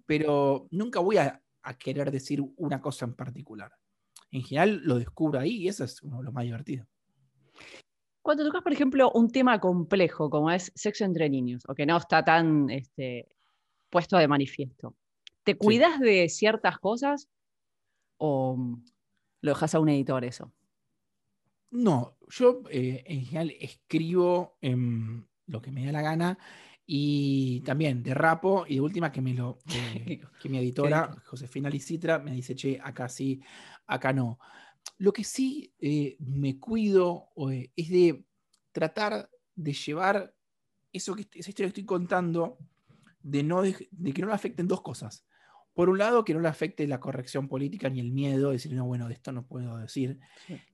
pero 0.07 0.67
nunca 0.71 1.01
voy 1.01 1.19
a, 1.19 1.43
querer 1.79 2.11
decir 2.11 2.43
una 2.57 2.81
cosa 2.81 3.05
en 3.05 3.15
particular. 3.15 3.71
En 4.31 4.43
general 4.43 4.81
lo 4.83 4.99
descubro 4.99 5.39
ahí 5.39 5.57
y 5.57 5.69
eso 5.69 5.85
es 5.85 6.03
lo 6.03 6.33
más 6.33 6.45
divertido. 6.45 6.87
Cuando 8.23 8.45
tocas, 8.45 8.63
por 8.63 8.73
ejemplo, 8.73 9.11
un 9.13 9.31
tema 9.31 9.61
complejo 9.61 10.31
como 10.31 10.51
es 10.51 10.73
sexo 10.75 11.05
entre 11.05 11.29
niños, 11.29 11.63
o 11.69 11.75
que 11.75 11.85
no 11.85 11.99
está 11.99 12.25
tan 12.25 12.71
este, 12.71 13.29
puesto 13.91 14.17
de 14.17 14.29
manifiesto, 14.29 14.95
¿Te 15.45 15.57
cuidas 15.57 15.99
de 16.01 16.29
ciertas 16.29 16.79
cosas 16.79 17.29
o 18.19 18.59
lo 19.41 19.51
dejas 19.51 19.75
a 19.75 19.81
un 19.81 19.89
editor 19.89 20.25
eso? 20.25 20.53
No, 21.71 22.17
yo 22.29 22.63
eh, 22.71 23.05
en 23.07 23.25
general 23.25 23.55
escribo 23.61 24.59
lo 24.61 25.63
que 25.63 25.71
me 25.71 25.87
da 25.87 25.93
la 25.93 26.03
gana 26.03 26.39
y 26.85 27.61
también 27.61 28.03
derrapo 28.03 28.65
y 28.69 28.75
de 28.75 28.81
última 28.81 29.13
que 29.13 29.21
me 29.21 29.35
lo 29.35 29.59
que 30.41 30.49
mi 30.49 30.59
editora 30.59 31.17
Josefina 31.25 31.71
Licitra 31.71 32.19
me 32.19 32.33
dice, 32.33 32.55
che, 32.55 32.79
acá 32.83 33.09
sí, 33.09 33.41
acá 33.87 34.13
no. 34.13 34.39
Lo 34.99 35.13
que 35.13 35.25
sí 35.25 35.73
eh, 35.79 36.17
me 36.19 36.59
cuido 36.59 37.29
eh, 37.51 37.71
es 37.77 37.89
de 37.89 38.25
tratar 38.73 39.31
de 39.55 39.73
llevar 39.73 40.35
eso 40.93 41.15
que 41.15 41.29
esa 41.33 41.51
historia 41.51 41.69
que 41.69 41.81
estoy 41.81 41.85
contando, 41.85 42.59
de, 43.23 43.43
no, 43.43 43.63
de 43.63 44.13
que 44.13 44.23
no 44.23 44.29
le 44.29 44.35
afecten 44.35 44.67
dos 44.67 44.83
cosas 44.83 45.25
por 45.75 45.89
un 45.89 45.99
lado, 45.99 46.25
que 46.25 46.35
no 46.35 46.41
le 46.41 46.49
afecte 46.49 46.87
la 46.87 47.01
corrección 47.01 47.49
política 47.49 47.89
ni 47.89 48.01
el 48.01 48.11
miedo, 48.11 48.49
de 48.49 48.55
decir, 48.55 48.73
no, 48.73 48.87
bueno, 48.87 49.09
de 49.09 49.15
esto 49.15 49.33
no 49.33 49.47
puedo 49.47 49.77
decir. 49.79 50.19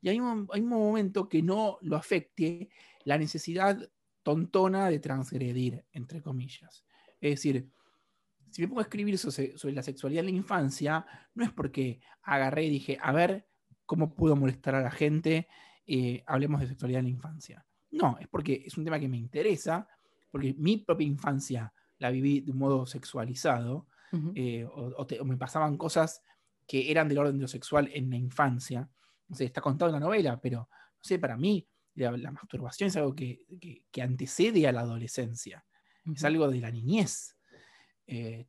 Y 0.00 0.08
hay 0.08 0.18
un, 0.20 0.48
hay 0.52 0.60
un 0.60 0.68
momento 0.68 1.28
que 1.28 1.42
no 1.42 1.78
lo 1.82 1.96
afecte 1.96 2.70
la 3.04 3.18
necesidad 3.18 3.78
tontona 4.22 4.88
de 4.90 4.98
transgredir, 4.98 5.84
entre 5.92 6.20
comillas. 6.20 6.84
Es 7.20 7.30
decir, 7.30 7.70
si 8.50 8.62
me 8.62 8.68
pongo 8.68 8.80
a 8.80 8.84
escribir 8.84 9.18
sobre, 9.18 9.72
la 9.72 9.82
sexualidad 9.82 10.20
en 10.20 10.32
la 10.32 10.36
infancia, 10.38 11.06
no 11.34 11.44
es 11.44 11.52
porque 11.52 12.00
agarré 12.22 12.64
y 12.64 12.70
dije, 12.70 12.98
a 13.00 13.12
ver 13.12 13.46
cómo 13.84 14.14
puedo 14.14 14.34
molestar 14.34 14.74
a 14.74 14.80
la 14.80 14.90
gente, 14.90 15.46
eh, 15.86 16.24
hablemos 16.26 16.60
de 16.60 16.66
sexualidad 16.66 17.00
en 17.00 17.04
la 17.04 17.10
infancia. 17.10 17.66
No, 17.90 18.16
es 18.18 18.26
porque 18.28 18.64
es 18.66 18.76
un 18.76 18.84
tema 18.84 18.98
que 18.98 19.08
me 19.08 19.16
interesa, 19.16 19.86
porque 20.30 20.54
mi 20.58 20.78
propia 20.78 21.06
infancia 21.06 21.72
la 21.98 22.10
viví 22.10 22.40
de 22.40 22.50
un 22.50 22.58
modo 22.58 22.86
sexualizado, 22.86 23.86
eh, 24.34 24.64
o, 24.64 25.24
me 25.24 25.36
pasaban 25.36 25.76
cosas 25.76 26.22
que 26.66 26.90
eran 26.90 27.08
del 27.08 27.18
orden 27.18 27.36
de 27.36 27.42
lo 27.42 27.48
sexual 27.48 27.90
en 27.92 28.10
la 28.10 28.16
infancia. 28.16 28.88
No 29.28 29.36
sé, 29.36 29.44
está 29.44 29.60
contado 29.60 29.90
en 29.90 29.94
la 29.94 30.00
novela, 30.00 30.40
pero 30.40 30.68
no 30.70 31.02
sé, 31.02 31.18
para 31.18 31.36
mí 31.36 31.66
la, 31.94 32.30
masturbación 32.30 32.88
es 32.88 32.96
algo 32.96 33.14
que, 33.14 33.44
antecede 34.02 34.66
a 34.66 34.72
la 34.72 34.80
adolescencia, 34.80 35.64
es 36.14 36.24
algo 36.24 36.48
de 36.48 36.60
la 36.60 36.70
niñez. 36.70 37.36
Eh, 38.06 38.46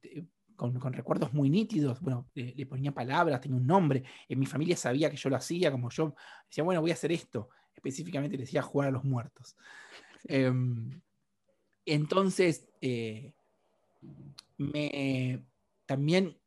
con, 0.58 0.92
recuerdos 0.92 1.34
muy 1.34 1.50
nítidos, 1.50 2.02
bueno, 2.02 2.30
le, 2.34 2.66
ponía 2.66 2.92
palabras, 2.92 3.40
tenía 3.40 3.58
un 3.58 3.68
nombre, 3.68 4.04
en 4.28 4.40
mi 4.40 4.46
familia 4.46 4.76
sabía 4.76 5.10
que 5.10 5.16
yo 5.16 5.30
lo 5.30 5.36
hacía, 5.36 5.72
como 5.72 5.90
yo 5.90 6.16
decía, 6.50 6.64
bueno, 6.64 6.82
voy 6.82 6.92
a 6.92 6.96
hacer 6.96 7.12
esto, 7.12 7.50
específicamente 7.74 8.36
le 8.36 8.44
decía 8.44 8.62
jugar 8.62 8.90
a 8.90 8.92
los 8.92 9.06
muertos. 9.06 9.56
Em, 10.30 11.00
entonces, 11.86 12.68
eh, 12.82 13.34
me, 14.58 15.46
también 15.86 16.38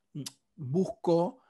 busco 0.56 1.40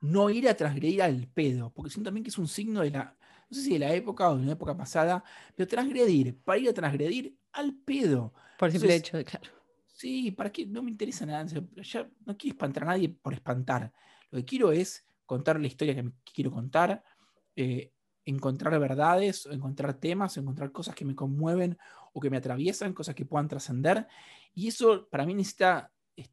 no 0.00 0.30
ir 0.30 0.48
a 0.48 0.56
transgredir 0.56 1.02
al 1.02 1.26
pedo, 1.28 1.72
porque 1.72 1.90
siento 1.90 2.08
también 2.08 2.24
que 2.24 2.30
es 2.30 2.38
un 2.38 2.48
signo 2.48 2.82
de 2.82 2.90
la, 2.90 3.16
no 3.48 3.56
sé 3.56 3.62
si 3.62 3.72
de 3.74 3.78
la 3.78 3.94
época 3.94 4.30
o 4.30 4.36
de 4.36 4.42
una 4.42 4.52
época 4.52 4.76
pasada, 4.76 5.24
pero 5.54 5.66
transgredir, 5.66 6.38
para 6.42 6.58
ir 6.58 6.68
a 6.68 6.74
transgredir 6.74 7.36
al 7.52 7.74
pedo. 7.74 8.32
Por 8.58 8.70
simple 8.70 8.94
hecho, 8.94 9.22
claro. 9.24 9.50
Sí, 9.86 10.30
¿para 10.30 10.52
qué? 10.52 10.66
No 10.66 10.82
me 10.82 10.90
interesa 10.90 11.24
nada. 11.24 11.46
Ya 11.46 12.10
no 12.26 12.36
quiero 12.36 12.54
espantar 12.54 12.82
a 12.82 12.86
nadie 12.86 13.08
por 13.08 13.32
espantar. 13.32 13.92
Lo 14.30 14.38
que 14.38 14.44
quiero 14.44 14.70
es 14.70 15.06
contar 15.24 15.58
la 15.58 15.66
historia 15.66 15.94
que, 15.94 16.12
quiero 16.34 16.50
contar, 16.50 17.02
eh, 17.56 17.92
encontrar 18.26 18.78
verdades, 18.78 19.46
encontrar 19.46 19.94
temas, 19.94 20.36
encontrar 20.36 20.72
cosas 20.72 20.94
que 20.94 21.04
me 21.04 21.14
conmueven 21.14 21.78
o 22.12 22.20
que 22.20 22.28
me 22.28 22.36
atraviesan, 22.36 22.92
cosas 22.92 23.14
que 23.14 23.24
puedan 23.24 23.48
trascender. 23.48 24.06
Y 24.52 24.68
eso 24.68 25.08
para 25.08 25.24
mí 25.24 25.32
necesita 25.32 25.90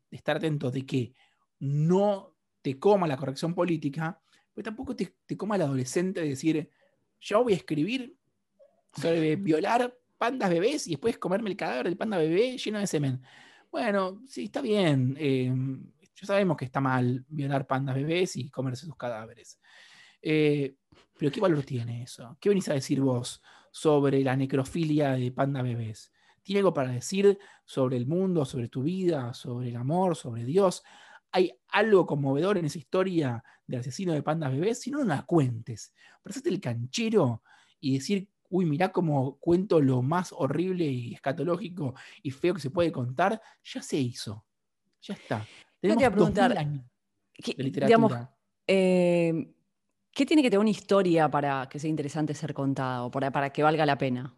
estar 0.09 0.38
atento 0.38 0.71
de 0.71 0.85
que 0.85 1.13
no 1.59 2.35
te 2.62 2.79
coma 2.79 3.07
la 3.07 3.17
corrección 3.17 3.53
política, 3.53 4.19
pero 4.53 4.65
tampoco 4.65 4.95
te, 4.95 5.13
coma 5.38 5.55
el 5.55 5.62
adolescente 5.62 6.21
de 6.21 6.29
decir, 6.29 6.69
yo 7.19 7.43
voy 7.43 7.53
a 7.53 7.57
escribir 7.57 8.17
sobre 8.95 9.35
violar 9.35 9.95
pandas 10.17 10.50
bebés 10.50 10.88
y 10.88 10.91
después 10.91 11.17
comerme 11.19 11.51
el 11.51 11.57
cadáver 11.57 11.85
del 11.85 11.97
panda 11.97 12.17
bebé 12.17 12.57
lleno 12.57 12.79
de 12.79 12.88
semen. 12.88 13.21
Bueno, 13.71 14.21
sí, 14.27 14.45
está 14.45 14.62
bien. 14.62 15.15
Eh, 15.19 15.53
ya 16.15 16.27
sabemos 16.27 16.57
que 16.57 16.65
está 16.65 16.79
mal 16.79 17.23
violar 17.27 17.67
pandas 17.67 17.95
bebés 17.95 18.35
y 18.35 18.50
comerse 18.50 18.85
sus 18.85 18.95
cadáveres. 18.95 19.59
Eh, 20.21 20.75
pero 21.17 21.31
¿qué 21.31 21.41
valor 21.41 21.63
tiene 21.63 22.03
eso? 22.03 22.38
¿Qué 22.39 22.50
venís 22.50 22.69
a 22.69 22.73
decir 22.73 23.01
vos 23.01 23.41
sobre 23.71 24.23
la 24.23 24.35
necrofilia 24.35 25.13
de 25.13 25.31
panda 25.31 25.62
bebés? 25.62 26.13
tiene 26.43 26.59
algo 26.59 26.73
para 26.73 26.91
decir 26.91 27.39
sobre 27.65 27.97
el 27.97 28.05
mundo, 28.05 28.45
sobre 28.45 28.67
tu 28.67 28.83
vida, 28.83 29.33
sobre 29.33 29.69
el 29.69 29.77
amor, 29.77 30.15
sobre 30.15 30.43
Dios. 30.43 30.83
Hay 31.31 31.51
algo 31.69 32.05
conmovedor 32.05 32.57
en 32.57 32.65
esa 32.65 32.77
historia 32.77 33.43
del 33.65 33.79
asesino 33.79 34.13
de 34.13 34.21
pandas 34.21 34.51
bebés, 34.51 34.81
si 34.81 34.91
no, 34.91 35.00
no 35.00 35.05
la 35.05 35.23
cuentes. 35.23 35.93
Pasaste 36.21 36.50
el 36.50 36.59
canchero 36.59 37.41
y 37.79 37.95
decir, 37.95 38.29
uy, 38.50 38.65
mirá 38.65 38.91
cómo 38.91 39.38
cuento 39.39 39.81
lo 39.81 40.01
más 40.01 40.33
horrible 40.33 40.85
y 40.85 41.13
escatológico 41.13 41.95
y 42.21 42.31
feo 42.31 42.53
que 42.53 42.62
se 42.62 42.69
puede 42.69 42.91
contar, 42.91 43.41
ya 43.63 43.81
se 43.81 43.97
hizo. 43.97 44.45
Ya 45.01 45.15
está. 45.15 45.47
Tenemos 45.79 46.03
preguntar, 46.12 46.55
¿qué, 47.33 47.53
de 47.55 47.63
literatura. 47.63 48.35
Eh, 48.67 49.53
¿Qué 50.13 50.25
tiene 50.25 50.43
que 50.43 50.50
tener 50.50 50.60
una 50.60 50.70
historia 50.70 51.29
para 51.29 51.67
que 51.70 51.79
sea 51.79 51.89
interesante 51.89 52.34
ser 52.34 52.53
contada 52.53 53.03
o 53.03 53.12
para 53.12 53.51
que 53.51 53.63
valga 53.63 53.86
la 53.86 53.98
pena? 53.98 54.38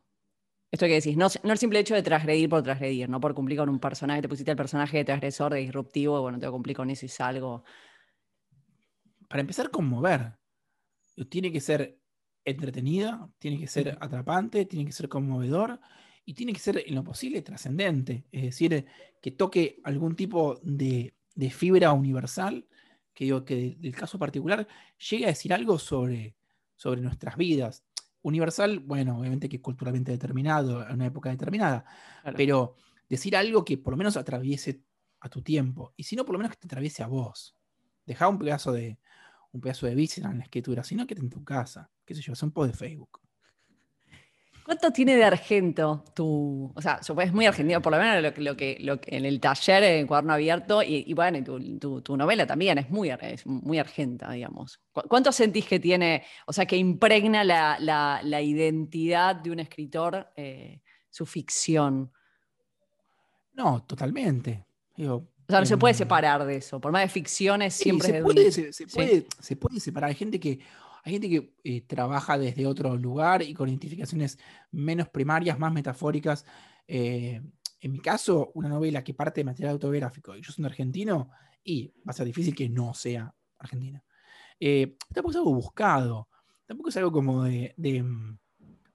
Esto 0.71 0.85
que 0.87 0.93
decís, 0.93 1.15
no, 1.15 1.27
no 1.43 1.51
el 1.53 1.57
simple 1.57 1.79
hecho 1.79 1.95
de 1.95 2.03
transgredir 2.03 2.49
por 2.49 2.63
transgredir, 2.63 3.09
no 3.09 3.19
por 3.19 3.33
cumplir 3.33 3.59
con 3.59 3.69
un 3.69 3.79
personaje, 3.79 4.21
te 4.21 4.29
pusiste 4.29 4.51
el 4.51 4.57
personaje 4.57 4.97
de 4.97 5.05
transgresor, 5.05 5.53
de 5.53 5.59
disruptivo, 5.59 6.21
bueno, 6.21 6.39
te 6.39 6.45
voy 6.45 6.51
a 6.51 6.57
cumplir 6.57 6.75
con 6.75 6.89
eso 6.89 7.05
y 7.05 7.09
salgo. 7.09 7.63
Para 9.29 9.41
empezar, 9.41 9.69
conmover. 9.71 10.37
Tiene 11.29 11.51
que 11.51 11.61
ser 11.61 11.97
entretenida, 12.43 13.29
tiene 13.39 13.59
que 13.59 13.67
ser 13.67 13.97
atrapante, 14.01 14.65
tiene 14.65 14.85
que 14.85 14.91
ser 14.91 15.09
conmovedor 15.09 15.79
y 16.25 16.33
tiene 16.33 16.53
que 16.53 16.59
ser 16.59 16.83
en 16.85 16.95
lo 16.95 17.03
posible 17.03 17.41
trascendente. 17.41 18.25
Es 18.31 18.43
decir, 18.43 18.85
que 19.21 19.31
toque 19.31 19.79
algún 19.83 20.15
tipo 20.15 20.59
de, 20.61 21.13
fibra 21.51 21.93
universal, 21.93 22.67
que 23.15 23.23
digo 23.23 23.45
que 23.45 23.77
del 23.79 23.95
caso 23.95 24.19
particular 24.19 24.67
llegue 25.09 25.25
a 25.25 25.29
decir 25.29 25.53
algo 25.53 25.79
sobre, 25.79 26.35
sobre 26.75 27.01
nuestras 27.01 27.37
vidas 27.37 27.83
universal, 28.21 28.79
bueno, 28.79 29.17
obviamente 29.17 29.47
que 29.47 29.61
culturalmente 29.61 30.11
determinado, 30.11 30.85
en 30.85 30.95
una 30.95 31.05
época 31.05 31.29
determinada, 31.29 31.85
pero 32.35 32.75
decir 33.07 33.35
algo 33.35 33.63
que 33.63 33.77
por 33.77 33.93
lo 33.93 33.97
menos 33.97 34.17
atraviese 34.17 34.81
a 35.21 35.29
tu 35.29 35.41
tiempo, 35.41 35.93
y 35.95 36.03
si 36.03 36.15
no, 36.15 36.25
por 36.25 36.33
lo 36.33 36.39
menos 36.39 36.51
que 36.51 36.59
te 36.59 36.67
atraviese 36.67 37.01
a 37.03 37.07
vos. 37.07 37.55
Deja 38.05 38.27
un 38.27 38.37
pedazo 38.37 38.71
de 38.71 38.99
un 39.51 39.61
pedazo 39.61 39.87
de 39.87 39.95
víscera 39.95 40.29
en 40.31 40.39
la 40.39 40.43
escritura, 40.43 40.83
sino 40.83 41.07
que 41.07 41.13
en 41.13 41.29
tu 41.29 41.43
casa, 41.43 41.89
qué 42.03 42.13
sé 42.13 42.21
yo, 42.21 42.33
hace 42.33 42.43
un 42.43 42.51
post 42.51 42.71
de 42.71 42.77
Facebook. 42.77 43.24
¿Cuánto 44.65 44.89
tiene 44.89 45.15
de 45.15 45.23
argento 45.23 46.03
tu, 46.15 46.71
o 46.73 46.81
sea, 46.81 46.99
es 47.21 47.33
muy 47.33 47.45
argentino, 47.45 47.83
por 47.83 47.91
lo 47.91 47.99
menos 47.99 48.23
lo, 48.35 48.57
que, 48.57 48.77
lo 48.79 48.99
que 48.99 49.15
en 49.15 49.23
el 49.23 49.39
taller, 49.39 49.83
en 49.83 50.07
cuaderno 50.07 50.33
abierto, 50.33 50.81
y, 50.81 51.13
bueno, 51.13 51.37
tu, 51.43 52.17
novela 52.17 52.47
también 52.47 52.79
es 52.79 52.89
muy, 52.89 53.11
muy 53.45 53.77
argenta, 53.77 54.31
digamos. 54.31 54.81
¿Cuánto 54.91 55.31
sentís 55.31 55.67
que 55.67 55.79
tiene, 55.79 56.23
o 56.47 56.53
sea, 56.53 56.65
que 56.65 56.77
impregna 56.77 57.43
la, 57.43 58.41
identidad 58.41 59.35
de 59.35 59.51
un 59.51 59.59
escritor 59.59 60.31
eh, 60.35 60.81
su 61.11 61.27
ficción? 61.27 62.11
No, 63.53 63.83
totalmente. 63.83 64.65
o 64.97 65.23
sea, 65.47 65.59
no 65.59 65.65
se 65.67 65.77
puede 65.77 65.91
em, 65.91 65.97
separar 65.99 66.43
de 66.43 66.55
eso, 66.55 66.81
por 66.81 66.91
más 66.91 67.03
de 67.03 67.09
ficciones 67.09 67.75
siempre... 67.75 68.07
se, 68.07 68.21
puede, 68.23 68.51
se, 68.51 68.87
puede, 68.87 69.27
se 69.39 69.55
puede 69.57 69.79
separar, 69.79 70.09
hay 70.09 70.15
gente 70.15 70.39
que 70.39 70.59
hay 71.05 71.13
gente 71.13 71.29
que 71.29 71.53
eh, 71.63 71.81
trabaja 71.81 72.35
desde 72.35 72.65
otro 72.65 72.97
lugar 72.97 73.43
y 73.43 73.53
con 73.53 73.69
identificaciones 73.69 74.39
menos 74.71 75.07
primarias, 75.09 75.59
más 75.59 75.71
metafóricas. 75.71 76.43
Eh, 76.87 77.39
en 77.79 77.91
mi 77.91 77.99
caso, 77.99 78.51
una 78.55 78.69
novela 78.69 79.03
que 79.03 79.13
parte 79.13 79.41
de 79.41 79.45
material 79.45 79.73
autobiográfico 79.73 80.35
y 80.35 80.41
yo 80.41 80.51
soy 80.51 80.65
argentino, 80.65 81.29
y 81.63 81.93
va 81.99 82.09
a 82.09 82.13
ser 82.13 82.25
difícil 82.25 82.55
que 82.55 82.67
no 82.69 82.95
sea 82.95 83.31
argentina. 83.59 84.03
Eh, 84.59 84.97
tampoco 85.13 85.29
es 85.29 85.37
algo 85.37 85.53
buscado, 85.53 86.27
tampoco 86.65 86.89
es 86.89 86.97
algo 86.97 87.11
como 87.11 87.43
de, 87.43 87.75
mm, 87.77 88.39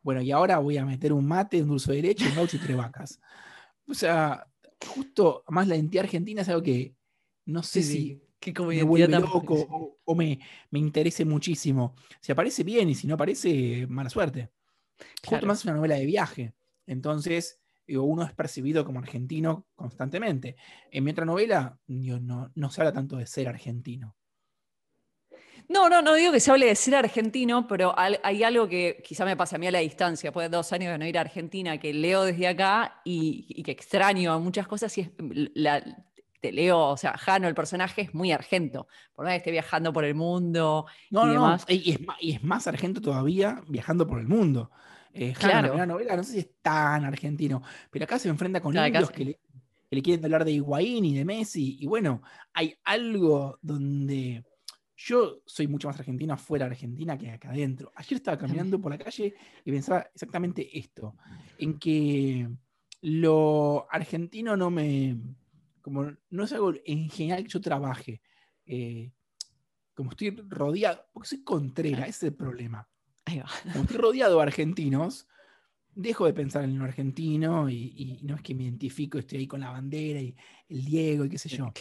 bueno, 0.03 0.21
y 0.21 0.33
ahora 0.33 0.59
voy 0.59 0.79
a 0.79 0.85
meter 0.85 1.13
un 1.13 1.29
mate, 1.29 1.63
un 1.63 1.69
dulce 1.69 1.93
de 1.93 2.03
leche, 2.03 2.29
un 2.29 2.35
gaucho 2.35 2.57
y 2.57 2.61
tres 2.61 2.77
vacas. 2.77 3.21
O 3.87 3.95
sea, 3.95 4.49
justo, 4.85 5.45
además 5.47 5.69
la 5.69 5.77
identidad 5.77 6.07
argentina 6.07 6.43
es 6.43 6.49
algo 6.49 6.63
que 6.63 6.97
no 7.45 7.63
sé 7.63 7.85
si 7.85 8.21
que 8.41 8.55
como 8.55 8.71
me 8.71 8.83
vuelve 8.83 9.09
loco 9.09 9.99
o, 10.05 10.15
me, 10.15 10.41
me, 10.71 10.79
interese 10.79 11.25
muchísimo. 11.25 11.95
Si 12.21 12.33
aparece 12.33 12.65
bien 12.65 12.89
y 12.89 12.95
si 12.95 13.07
no 13.07 13.15
aparece, 13.15 13.87
mala 13.89 14.09
suerte. 14.09 14.51
Justo 15.25 15.47
más 15.47 15.59
es 15.59 15.65
una 15.67 15.75
novela 15.75 15.97
de 15.97 16.07
viaje. 16.07 16.55
Entonces, 16.87 17.61
uno 17.89 18.23
es 18.23 18.33
percibido 18.33 18.85
como 18.85 19.01
argentino 19.01 19.67
constantemente. 19.75 20.57
En 20.91 21.05
mi 21.05 21.11
otra 21.11 21.25
novela, 21.25 21.79
no, 21.87 22.51
no 22.55 22.71
se 22.71 22.81
habla 22.81 22.93
tanto 22.93 23.17
de 23.17 23.27
ser 23.27 23.49
argentino. 23.49 24.17
No, 25.69 25.89
no, 25.89 26.03
no 26.03 26.15
digo 26.15 26.33
que 26.33 26.41
se 26.41 26.51
hable 26.51 26.67
de 26.67 26.75
ser 26.75 26.97
argentino, 26.97 27.69
pero 27.69 27.95
hay 27.97 28.43
algo 28.43 28.69
que 28.69 29.01
quizá 29.05 29.25
me 29.25 29.37
pasa 29.37 29.55
a 29.55 29.59
mí 29.61 29.69
a 29.69 29.71
la 29.71 29.79
distancia, 29.79 30.29
después 30.29 30.51
de 30.51 30.57
dos 30.57 30.73
años 30.73 30.91
de 30.91 30.99
no 30.99 31.07
ir 31.07 31.17
a 31.17 31.21
Argentina, 31.21 31.79
que 31.79 31.95
leo 31.95 32.25
desde 32.25 32.49
acá 32.49 33.01
y, 33.05 33.47
y 33.49 33.63
que 33.63 33.71
extraño 33.71 34.41
muchas 34.41 34.67
cosas, 34.67 34.97
y 34.99 35.03
es 35.03 35.11
la, 35.55 35.81
te 36.41 36.53
leo, 36.53 36.79
o 36.79 36.97
sea, 36.97 37.17
Jano, 37.17 37.49
el 37.49 37.55
personaje 37.55 38.03
es 38.03 38.15
muy 38.15 38.33
argento, 38.33 38.89
por 39.15 39.25
más 39.25 39.33
que 39.33 39.39
esté 39.39 39.51
viajando 39.51 39.93
por 39.93 40.05
el 40.05 40.15
mundo 40.15 40.87
no, 41.11 41.27
y 41.27 41.31
demás. 41.31 41.65
Y, 41.69 42.33
es 42.33 42.43
más, 42.43 42.67
argento 42.67 43.01
todavía 43.01 43.63
viajando 43.69 44.07
por 44.07 44.19
el 44.19 44.27
mundo. 44.27 44.71
Eh, 45.13 45.35
Jano, 45.35 45.75
la 45.75 45.87
novela, 45.87 46.17
no 46.17 46.25
sé 46.25 46.33
si 46.33 46.39
es 46.41 46.51
tan 46.63 47.05
argentino, 47.05 47.63
pero 47.91 48.05
acá 48.05 48.19
se 48.19 48.29
enfrenta 48.29 48.61
con 48.61 48.77
indios 48.77 49.11
que 49.11 49.39
le, 49.91 50.03
quieren 50.03 50.25
hablar 50.25 50.45
de 50.45 50.53
Higuaín 50.53 51.05
y 51.05 51.15
de 51.17 51.25
Messi, 51.25 51.77
y 51.81 51.87
bueno, 51.87 52.23
hay 52.55 52.75
algo 52.85 53.59
donde 53.61 54.45
yo 54.97 55.43
soy 55.47 55.67
mucho 55.67 55.89
más 55.89 55.99
argentino 55.99 56.35
afuera 56.35 56.67
de 56.67 56.73
Argentina 56.73 57.17
que 57.17 57.31
acá 57.31 57.51
adentro. 57.51 57.91
Ayer 57.97 58.17
estaba 58.17 58.37
caminando 58.37 58.81
por 58.81 58.93
la 58.93 58.99
calle 58.99 59.35
y 59.65 59.71
pensaba 59.71 60.07
exactamente 60.15 60.79
esto, 60.79 61.17
en 61.59 61.79
que 61.79 62.49
lo 63.03 63.87
argentino 63.91 64.57
no 64.57 64.71
me, 64.71 65.17
como 65.81 66.13
no 66.31 66.45
es 66.45 66.53
algo 66.53 66.73
en 66.85 67.09
general 67.09 67.45
que 67.45 67.51
yo 67.51 67.61
trabaje. 67.61 68.21
Eh, 68.67 69.13
como 69.95 70.11
estoy 70.11 70.31
rodeado, 70.49 71.05
porque 71.13 71.29
soy 71.29 71.45
contrera, 71.45 72.03
ese 72.03 72.11
es 72.11 72.23
el 72.33 72.35
problema. 72.35 72.89
Como 73.73 73.85
estoy 73.85 73.97
rodeado 73.99 74.37
de 74.37 74.43
argentinos, 74.43 75.29
dejo 75.95 76.27
de 76.27 76.33
pensar 76.33 76.65
en 76.65 76.79
lo 76.79 76.85
argentino 76.85 77.69
y, 77.69 78.21
no 78.23 78.37
es 78.37 78.43
que 78.43 78.55
me 78.55 78.65
identifico, 78.65 79.19
estoy 79.19 79.39
ahí 79.39 79.47
con 79.47 79.61
la 79.61 79.71
bandera 79.71 80.21
y 80.21 80.35
el 80.69 80.85
Diego 80.85 81.25
y 81.25 81.29
qué 81.29 81.39
sé 81.39 81.49
yo. 81.49 81.73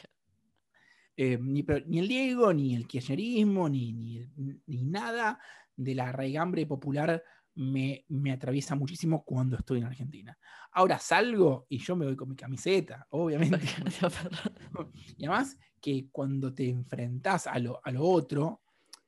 Eh, 1.16 1.38
ni, 1.42 1.66
el 2.00 2.08
Diego, 2.08 2.54
ni 2.54 2.76
el 2.76 2.88
kirchnerismo, 2.88 3.68
ni, 3.70 3.94
ni, 3.94 4.26
ni, 4.66 4.84
nada 4.84 5.40
de 5.76 5.96
la 5.96 6.12
raigambre 6.12 6.66
popular 6.66 7.24
me, 7.60 8.06
me, 8.08 8.32
atraviesa 8.32 8.74
muchísimo 8.76 9.26
cuando 9.26 9.58
estoy 9.58 9.80
en 9.80 9.86
Argentina. 9.86 10.38
Ahora 10.72 10.98
salgo 10.98 11.66
y 11.68 11.80
yo 11.80 11.98
me 11.98 12.06
voy 12.06 12.16
con 12.16 12.30
mi 12.30 12.36
camiseta, 12.36 13.06
obviamente. 13.10 13.60
y 15.18 15.26
además 15.26 15.58
que 15.82 16.08
cuando 16.10 16.54
te 16.54 16.70
enfrentas 16.70 17.48
a 17.48 17.60
lo, 17.60 17.82
a 17.84 17.92
lo 17.92 18.04
otro, 18.04 18.62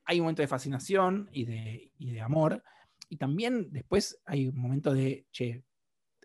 hay 0.04 0.20
un 0.20 0.24
momento 0.24 0.42
de 0.42 0.48
fascinación 0.48 1.30
y 1.32 1.46
de, 1.46 1.92
y 1.96 2.10
de 2.10 2.20
amor, 2.20 2.62
y 3.08 3.16
también 3.16 3.70
después 3.70 4.20
hay 4.26 4.48
un 4.48 4.58
momento 4.58 4.92
de, 4.92 5.26
che, 5.32 5.64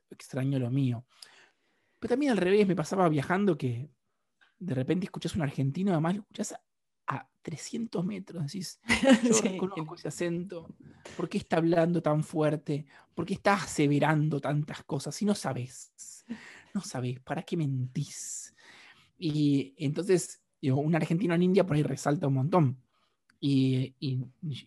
extraño 0.09 0.59
lo 0.59 0.69
mío. 0.69 1.05
Pero 1.97 2.09
también 2.09 2.33
al 2.33 2.37
revés, 2.37 2.67
me 2.67 2.75
pasaba 2.75 3.07
viajando 3.07 3.57
que 3.57 3.89
de 4.59 4.75
repente 4.75 5.05
escuchas 5.05 5.35
un 5.35 5.43
argentino, 5.43 5.93
además 5.93 6.15
lo 6.15 6.21
escuchas 6.23 6.55
a 7.07 7.27
300 7.41 8.05
metros. 8.05 8.43
Decís, 8.43 8.79
yo 9.23 9.41
reconozco 9.41 9.95
ese 9.95 10.07
acento. 10.07 10.69
¿Por 11.15 11.29
qué 11.29 11.37
está 11.37 11.57
hablando 11.57 12.01
tan 12.01 12.23
fuerte? 12.23 12.85
¿Por 13.15 13.25
qué 13.25 13.35
está 13.35 13.55
aseverando 13.55 14.39
tantas 14.39 14.83
cosas? 14.83 15.15
Si 15.15 15.25
no 15.25 15.33
sabes, 15.33 16.25
no 16.73 16.81
sabes, 16.81 17.19
¿para 17.21 17.43
qué 17.43 17.57
mentís? 17.57 18.53
Y 19.17 19.73
entonces, 19.77 20.41
digo, 20.61 20.77
un 20.77 20.95
argentino 20.95 21.33
en 21.33 21.43
India 21.43 21.65
por 21.65 21.75
ahí 21.75 21.83
resalta 21.83 22.27
un 22.27 22.35
montón. 22.35 22.83
Y, 23.39 23.95
y, 23.99 24.19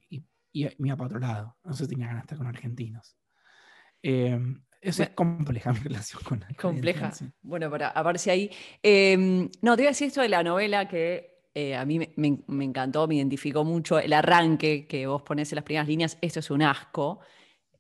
y, 0.08 0.24
y 0.52 0.68
me 0.78 0.96
para 0.96 1.06
otro 1.06 1.18
lado. 1.18 1.56
No 1.64 1.72
sé 1.72 1.86
tenía 1.86 2.06
ganas 2.06 2.22
de 2.22 2.26
estar 2.26 2.38
con 2.38 2.46
argentinos. 2.46 3.16
Eh, 4.02 4.38
eso 4.80 5.02
es 5.02 5.10
compleja 5.10 5.72
mi 5.72 5.80
relación 5.80 6.22
con 6.22 6.44
Compleja. 6.60 7.12
Bueno, 7.42 7.70
para, 7.70 7.88
a 7.88 8.02
ver 8.02 8.18
si 8.18 8.30
ahí. 8.30 8.50
Em, 8.82 9.48
no, 9.60 9.76
te 9.76 9.82
voy 9.82 9.86
a 9.86 9.90
decir 9.90 10.08
esto 10.08 10.22
de 10.22 10.28
la 10.28 10.42
novela 10.42 10.88
que 10.88 11.29
eh, 11.54 11.74
a 11.74 11.84
mí 11.84 11.98
me, 12.16 12.64
encantó, 12.64 13.08
me 13.08 13.16
identificó 13.16 13.64
mucho 13.64 13.98
el 13.98 14.12
arranque 14.12 14.86
que 14.86 15.06
vos 15.06 15.22
ponés 15.22 15.50
en 15.52 15.56
las 15.56 15.64
primeras 15.64 15.88
líneas, 15.88 16.18
esto 16.20 16.40
es 16.40 16.50
un 16.50 16.62
asco. 16.62 17.20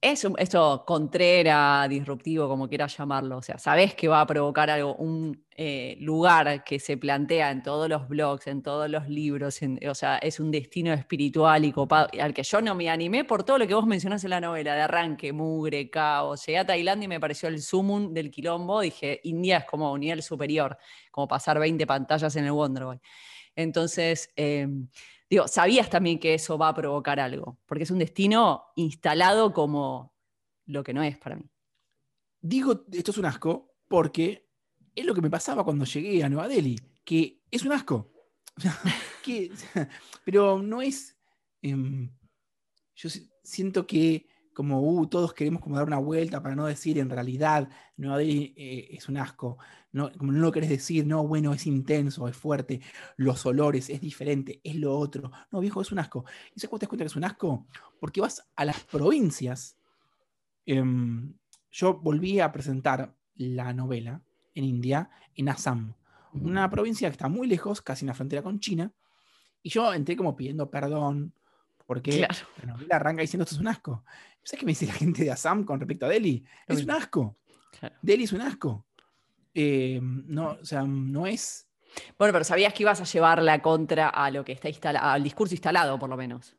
Es 0.02 0.26
esto 0.38 0.84
contrera, 0.86 1.86
disruptivo, 1.86 2.48
como 2.48 2.68
quieras 2.68 2.96
llamarlo. 2.96 3.36
O 3.36 3.42
sea, 3.42 3.58
sabés 3.58 3.94
que 3.94 4.08
va 4.08 4.22
a 4.22 4.26
provocar 4.26 4.70
algo, 4.70 4.94
un 4.96 5.44
eh, 5.54 5.96
lugar 6.00 6.64
que 6.64 6.78
se 6.80 6.96
plantea 6.96 7.50
en 7.50 7.62
todos 7.62 7.86
los 7.86 8.08
blogs, 8.08 8.46
en 8.46 8.62
todos 8.62 8.88
los 8.90 9.08
libros. 9.10 9.60
o 9.88 9.94
sea, 9.94 10.16
es 10.18 10.40
un 10.40 10.50
destino 10.50 10.92
espiritual 10.94 11.66
y 11.66 11.72
copado, 11.72 12.08
al 12.18 12.32
que 12.32 12.42
yo 12.42 12.62
no 12.62 12.74
me 12.74 12.88
animé 12.88 13.24
por 13.24 13.44
todo 13.44 13.58
lo 13.58 13.66
que 13.66 13.74
vos 13.74 13.86
mencionás 13.86 14.24
en 14.24 14.30
la 14.30 14.40
novela, 14.40 14.74
de 14.74 14.80
arranque, 14.80 15.34
mugre, 15.34 15.90
caos. 15.90 16.46
Llegué 16.46 16.58
a 16.58 16.66
Tailandia 16.66 17.04
y 17.04 17.08
me 17.08 17.20
pareció 17.20 17.50
el 17.50 17.60
sumum 17.60 18.14
del 18.14 18.30
quilombo. 18.30 18.80
Dije, 18.80 19.20
India 19.24 19.58
es 19.58 19.64
como 19.66 19.92
un 19.92 20.00
nivel 20.00 20.22
superior, 20.22 20.78
como 21.10 21.28
pasar 21.28 21.58
20 21.58 21.86
pantallas 21.86 22.34
en 22.36 22.46
el 22.46 22.52
Wonderboy. 22.52 22.98
Entonces, 23.56 24.30
em, 24.36 24.88
digo, 25.28 25.48
sabías 25.48 25.90
también 25.90 26.18
que 26.18 26.34
eso 26.34 26.58
va 26.58 26.68
a 26.68 26.74
provocar 26.74 27.20
algo, 27.20 27.58
porque 27.66 27.84
es 27.84 27.90
un 27.90 27.98
destino 27.98 28.64
instalado 28.76 29.52
como 29.52 30.14
lo 30.66 30.82
que 30.82 30.94
no 30.94 31.02
es 31.02 31.18
para 31.18 31.36
mí. 31.36 31.50
Digo, 32.40 32.84
esto 32.92 33.10
es 33.10 33.18
un 33.18 33.26
asco, 33.26 33.74
porque 33.88 34.48
es 34.94 35.04
lo 35.04 35.14
que 35.14 35.20
me 35.20 35.30
pasaba 35.30 35.64
cuando 35.64 35.84
llegué 35.84 36.22
a 36.24 36.28
Nueva 36.28 36.48
Delhi, 36.48 36.78
que 37.04 37.42
es 37.50 37.64
un 37.64 37.72
asco. 37.72 38.12
pero 40.24 40.62
no 40.62 40.82
es... 40.82 41.16
Em, 41.62 42.10
yo 42.94 43.08
siento 43.42 43.86
que 43.86 44.26
como 44.54 44.80
uh, 44.82 45.06
todos 45.06 45.32
queremos 45.32 45.62
como 45.62 45.76
dar 45.76 45.86
una 45.86 45.98
vuelta 45.98 46.42
para 46.42 46.54
no 46.54 46.66
decir 46.66 46.98
en 46.98 47.08
realidad 47.08 47.68
Nueva 47.96 48.18
Delhi 48.18 48.54
eh, 48.56 48.88
es 48.90 49.08
un 49.08 49.16
asco, 49.16 49.58
no, 49.92 50.10
como 50.16 50.32
no 50.32 50.38
lo 50.38 50.52
querés 50.52 50.70
decir, 50.70 51.06
no, 51.06 51.26
bueno, 51.26 51.52
es 51.52 51.66
intenso, 51.66 52.28
es 52.28 52.36
fuerte, 52.36 52.80
los 53.16 53.44
olores, 53.46 53.90
es 53.90 54.00
diferente, 54.00 54.60
es 54.62 54.76
lo 54.76 54.96
otro. 54.96 55.30
No, 55.50 55.60
viejo, 55.60 55.80
es 55.80 55.90
un 55.90 55.98
asco. 55.98 56.24
¿Y 56.54 56.60
sabes 56.60 56.70
cuándo 56.70 56.80
te 56.80 56.84
das 56.84 56.88
cuenta 56.88 57.04
que 57.04 57.08
es 57.08 57.16
un 57.16 57.24
asco? 57.24 57.66
Porque 57.98 58.20
vas 58.20 58.46
a 58.54 58.64
las 58.64 58.84
provincias. 58.84 59.76
Em, 60.66 61.34
yo 61.70 61.94
volví 61.94 62.40
a 62.40 62.52
presentar 62.52 63.14
la 63.34 63.72
novela 63.72 64.22
en 64.54 64.64
India, 64.64 65.10
en 65.34 65.48
Assam, 65.48 65.94
una 66.32 66.70
provincia 66.70 67.08
que 67.08 67.12
está 67.12 67.28
muy 67.28 67.48
lejos, 67.48 67.82
casi 67.82 68.04
en 68.04 68.08
la 68.08 68.14
frontera 68.14 68.42
con 68.42 68.60
China, 68.60 68.92
y 69.62 69.70
yo 69.70 69.92
entré 69.92 70.16
como 70.16 70.36
pidiendo 70.36 70.70
perdón, 70.70 71.34
porque 71.86 72.20
la 72.20 72.66
novela 72.66 72.96
arranca 72.96 73.22
diciendo 73.22 73.44
esto 73.44 73.56
es 73.56 73.60
un 73.60 73.68
asco. 73.68 74.04
¿Sabes 74.42 74.60
qué 74.60 74.66
me 74.66 74.72
dice 74.72 74.86
la 74.86 74.92
gente 74.92 75.24
de 75.24 75.30
Assam 75.30 75.64
con 75.64 75.80
respecto 75.80 76.06
a 76.06 76.08
Delhi? 76.08 76.44
Es 76.66 76.84
un 76.84 76.90
asco. 76.90 77.36
Delhi 78.00 78.24
es 78.24 78.32
un 78.32 78.42
asco. 78.42 78.86
Eh, 79.54 80.00
no, 80.02 80.58
o 80.60 80.64
sea, 80.64 80.82
no 80.82 81.26
es. 81.26 81.68
Bueno, 82.18 82.32
pero 82.32 82.44
sabías 82.44 82.72
que 82.72 82.84
ibas 82.84 83.00
a 83.00 83.04
llevar 83.04 83.42
la 83.42 83.60
contra 83.60 84.08
a 84.08 84.30
lo 84.30 84.44
que 84.44 84.52
está 84.52 84.68
instalado, 84.68 85.08
al 85.08 85.22
discurso 85.22 85.54
instalado, 85.54 85.98
por 85.98 86.08
lo 86.08 86.16
menos. 86.16 86.56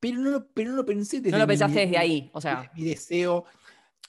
Pero 0.00 0.18
no, 0.18 0.46
pero 0.54 0.70
no 0.70 0.76
lo 0.76 0.84
pensé 0.84 1.20
desde 1.20 1.32
No 1.32 1.38
lo 1.38 1.46
pensaste 1.46 1.80
desde 1.80 1.98
ahí. 1.98 2.30
O 2.32 2.40
sea. 2.40 2.70
Mi 2.74 2.84
deseo. 2.84 3.44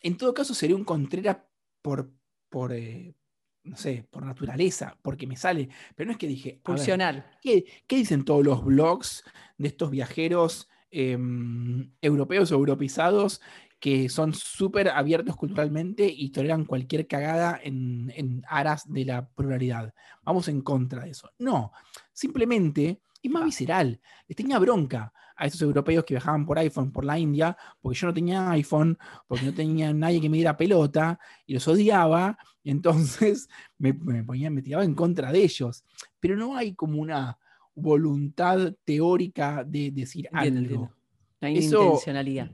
En 0.01 0.17
todo 0.17 0.33
caso, 0.33 0.53
sería 0.53 0.75
un 0.75 0.83
Contreras 0.83 1.37
por, 1.81 2.11
por 2.49 2.73
eh, 2.73 3.15
no 3.63 3.75
sé, 3.75 4.05
por 4.09 4.25
naturaleza, 4.25 4.97
porque 5.01 5.27
me 5.27 5.35
sale. 5.35 5.69
Pero 5.95 6.07
no 6.07 6.11
es 6.11 6.17
que 6.17 6.27
dije. 6.27 6.59
Funcional. 6.63 7.25
¿qué, 7.41 7.65
¿qué, 7.87 7.95
dicen 7.95 8.25
todos 8.25 8.45
los 8.45 8.63
blogs 8.63 9.23
de 9.57 9.67
estos 9.67 9.91
viajeros 9.91 10.69
em, 10.91 11.91
europeos 12.01 12.51
o 12.51 12.55
europeizados 12.55 13.41
que 13.79 14.09
son 14.09 14.33
súper 14.33 14.89
abiertos 14.89 15.35
culturalmente 15.35 16.05
y 16.05 16.29
toleran 16.29 16.65
cualquier 16.65 17.07
cagada 17.07 17.59
en, 17.63 18.11
en, 18.15 18.43
aras 18.47 18.83
de 18.91 19.05
la 19.05 19.27
pluralidad. 19.27 19.93
Vamos 20.23 20.49
en 20.49 20.61
contra 20.61 21.03
de 21.03 21.11
eso. 21.11 21.29
No, 21.39 21.71
simplemente 22.11 23.01
es 23.23 23.31
más 23.31 23.45
visceral. 23.45 23.99
Les 24.27 24.35
tenía 24.35 24.59
bronca 24.59 25.13
a 25.35 25.45
esos 25.45 25.61
europeos 25.61 26.03
que 26.03 26.15
viajaban 26.15 26.45
por 26.45 26.59
iPhone 26.59 26.91
por 26.91 27.05
la 27.05 27.17
India, 27.17 27.55
porque 27.79 27.97
yo 27.97 28.07
no 28.07 28.13
tenía 28.13 28.51
iPhone, 28.51 28.97
porque 29.25 29.45
no 29.45 29.53
tenía 29.53 29.93
nadie 29.93 30.19
que 30.19 30.29
me 30.29 30.35
diera 30.35 30.57
pelota, 30.57 31.17
y 31.45 31.53
los 31.53 31.65
odiaba, 31.69 32.37
y 32.61 32.71
entonces 32.71 33.47
me, 33.77 33.93
me, 33.93 34.23
ponía, 34.25 34.49
me 34.49 34.61
tiraba 34.61 34.83
en 34.83 34.93
contra 34.93 35.31
de 35.31 35.41
ellos. 35.41 35.85
Pero 36.19 36.35
no 36.35 36.57
hay 36.57 36.75
como 36.75 37.01
una 37.01 37.39
voluntad 37.73 38.73
teórica 38.83 39.63
de 39.63 39.91
decir 39.91 40.27
algo. 40.33 40.91
No 41.39 41.47
hay 41.47 41.59
intencionalidad 41.59 42.51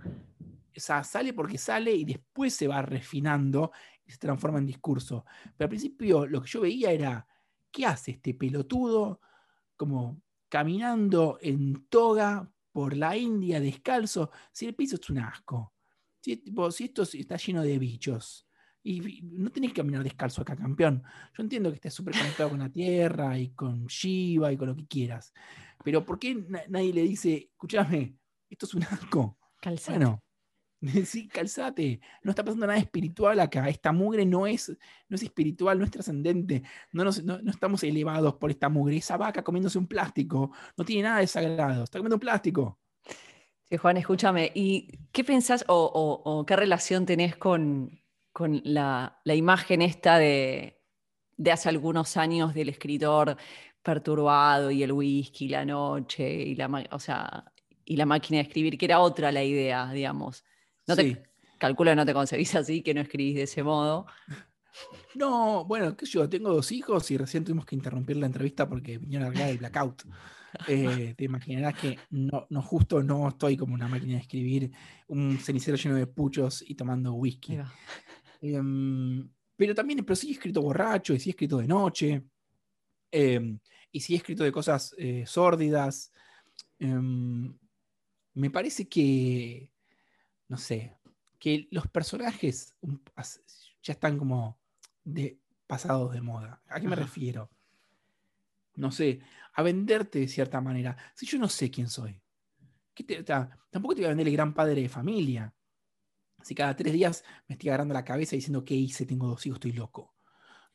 o 0.76 0.80
sea, 0.80 1.04
sale 1.04 1.34
porque 1.34 1.58
sale 1.58 1.94
y 1.94 2.06
después 2.06 2.54
se 2.54 2.68
va 2.68 2.82
refinando 2.82 3.72
y 4.06 4.12
se 4.12 4.18
transforma 4.18 4.60
en 4.60 4.66
discurso. 4.66 5.26
Pero 5.56 5.66
al 5.66 5.70
principio 5.70 6.26
lo 6.26 6.42
que 6.42 6.50
yo 6.50 6.62
veía 6.62 6.92
era, 6.92 7.28
¿qué 7.72 7.86
hace 7.86 8.12
este 8.12 8.34
pelotudo 8.34 9.22
como 9.76 10.22
caminando 10.50 11.38
en 11.42 11.88
toga 11.88 12.50
por 12.72 12.96
la 12.96 13.16
India 13.18 13.60
descalzo? 13.60 14.32
Si 14.52 14.66
el 14.66 14.76
piso 14.76 14.96
es 14.96 15.10
un 15.10 15.20
asco, 15.20 15.74
si, 16.22 16.44
si 16.72 16.84
esto 16.86 17.04
está 17.04 17.38
lleno 17.38 17.62
de 17.62 17.80
bichos. 17.80 18.48
Y 18.88 19.22
no 19.24 19.50
tenés 19.52 19.72
que 19.72 19.82
caminar 19.82 20.04
descalzo 20.04 20.44
acá, 20.44 20.56
campeón. 20.56 21.02
Yo 21.36 21.42
entiendo 21.42 21.72
que 21.72 21.76
estés 21.76 21.94
súper 21.94 22.16
conectado 22.16 22.52
con 22.52 22.60
la 22.60 22.72
tierra 22.72 23.36
y 23.36 23.50
con 23.50 23.88
Shiva 23.88 24.52
y 24.52 24.58
con 24.58 24.68
lo 24.68 24.76
que 24.76 24.86
quieras. 24.86 25.34
Pero 25.84 26.06
¿por 26.06 26.20
qué 26.20 26.36
nadie 26.70 26.94
le 26.94 27.02
dice, 27.02 27.50
escúchame, 27.52 28.16
esto 28.48 28.68
es 28.68 28.74
un 28.76 28.84
asco? 28.84 29.40
Calzado. 29.60 29.98
Bueno, 29.98 30.25
Sí, 31.06 31.28
calzate. 31.28 32.00
No 32.24 32.32
está 32.32 32.44
pasando 32.44 32.68
nada 32.68 32.80
espiritual 32.80 33.40
acá. 33.40 33.68
Esta 33.70 33.92
mugre 33.92 34.26
no 34.26 34.48
es, 34.48 34.70
no 35.10 35.16
es 35.16 35.24
espiritual, 35.24 35.78
no 35.80 35.86
es 35.86 35.92
trascendente. 35.92 36.64
No, 36.92 37.04
no, 37.04 37.50
estamos 37.50 37.84
elevados 37.84 38.36
por 38.36 38.52
esta 38.52 38.70
mugre. 38.70 38.98
Esa 38.98 39.18
vaca 39.18 39.44
comiéndose 39.44 39.78
un 39.78 39.88
plástico. 39.88 40.52
No 40.78 40.86
tiene 40.86 41.04
nada 41.04 41.20
de 41.20 41.28
sagrado. 41.28 41.84
Está 41.84 42.00
comiendo 42.00 42.16
un 42.16 42.22
plástico. 42.22 42.80
Sí, 43.64 43.78
Juan, 43.78 43.98
escúchame. 43.98 44.52
¿Y 44.54 44.90
qué 45.12 45.24
pensás 45.24 45.66
o, 45.68 46.46
qué 46.48 46.56
relación 46.56 47.06
tenés 47.06 47.36
con, 47.36 48.00
la, 48.64 49.22
imagen 49.26 49.82
esta 49.82 50.18
de, 50.18 50.82
hace 51.52 51.70
algunos 51.70 52.18
años 52.18 52.54
del 52.54 52.70
escritor 52.70 53.38
perturbado 53.82 54.72
y 54.72 54.82
el 54.82 54.92
whisky, 54.92 55.48
la 55.48 55.64
noche 55.64 56.28
y 56.28 56.56
la, 56.56 56.68
o 56.92 57.00
y 57.86 57.98
la 57.98 58.06
máquina 58.08 58.38
de 58.38 58.48
escribir, 58.48 58.78
que 58.80 58.86
era 58.86 59.00
otra 59.00 59.32
la 59.32 59.44
idea, 59.44 59.92
digamos. 59.92 60.44
No 60.88 60.96
te, 60.96 61.24
calculo 61.58 61.92
que 61.92 61.96
no 61.96 62.06
te 62.06 62.14
concebís 62.14 62.56
así, 62.56 62.82
que 62.82 62.94
no 62.94 63.02
escribís 63.02 63.36
de 63.36 63.44
ese 63.44 63.64
modo. 63.64 64.06
No, 65.16 65.66
bueno, 65.66 65.96
qué 65.96 66.06
sé 66.06 66.14
yo, 66.14 66.30
tengo 66.30 66.54
dos 66.54 66.72
hijos 66.72 67.10
y 67.12 67.18
recién 67.18 67.44
tuvimos 67.44 67.66
que 67.66 67.76
interrumpir 67.76 68.18
la 68.18 68.26
entrevista 68.26 68.68
porque 68.68 68.98
vinieron 68.98 69.26
a 69.26 69.30
hablar 69.30 69.48
del 69.48 69.58
blackout. 69.58 70.04
Eh, 70.70 71.16
te 71.18 71.26
imaginarás 71.26 71.78
que 71.78 72.00
no, 72.12 72.48
no, 72.50 72.62
justo 72.62 73.04
no 73.04 73.28
estoy 73.28 73.58
como 73.58 73.74
una 73.74 73.90
máquina 73.90 74.14
de 74.14 74.22
escribir, 74.22 74.72
un 75.10 75.38
cenicero 75.38 75.76
lleno 75.76 75.96
de 75.96 76.08
puchos 76.08 76.64
y 76.66 76.76
tomando 76.76 77.12
whisky. 77.12 77.58
Em, 78.40 79.30
pero 79.58 79.76
también, 79.76 80.06
pero 80.06 80.16
sí 80.16 80.30
he 80.30 80.32
escrito 80.32 80.62
borracho 80.62 81.14
y 81.14 81.20
sí 81.20 81.30
he 81.30 81.32
escrito 81.32 81.58
de 81.58 81.68
noche. 81.68 82.24
Em, 83.12 83.60
y 83.92 84.00
sí 84.00 84.14
he 84.14 84.18
escrito 84.18 84.46
de 84.46 84.52
cosas 84.54 84.96
eh, 84.98 85.26
sórdidas. 85.28 86.14
Em, 86.80 87.54
me 88.34 88.50
parece 88.50 88.88
que 88.88 89.70
no 90.48 90.58
sé, 90.58 90.98
que 91.40 91.68
los 91.72 91.88
personajes 91.88 92.76
ya 93.84 93.94
están 93.94 94.18
como 94.18 94.58
de, 95.04 95.40
pasados 95.68 96.14
de 96.14 96.22
moda. 96.22 96.62
¿A 96.68 96.80
qué 96.80 96.88
me 96.88 96.96
refiero? 96.96 97.50
No 98.76 98.92
sé, 98.92 99.22
a 99.54 99.64
venderte 99.64 100.20
de 100.20 100.28
cierta 100.28 100.60
manera. 100.62 100.98
Si 101.14 101.26
yo 101.26 101.38
no 101.38 101.48
sé 101.48 101.72
quién 101.72 101.90
soy, 101.90 102.22
tampoco 103.72 103.96
te 103.96 104.02
voy 104.02 104.06
a 104.06 104.10
vender 104.10 104.28
el 104.28 104.34
gran 104.34 104.54
padre 104.54 104.82
de 104.82 104.90
familia. 104.90 105.54
Si 106.42 106.54
cada 106.54 106.76
tres 106.76 106.94
días 106.94 107.24
me 107.48 107.54
estoy 107.54 107.70
agarrando 107.70 107.94
la 107.94 108.06
cabeza 108.06 108.36
diciendo 108.36 108.64
qué 108.64 108.76
hice, 108.76 109.06
tengo 109.06 109.28
dos 109.28 109.46
hijos, 109.46 109.58
estoy 109.58 109.74
loco. 109.74 110.14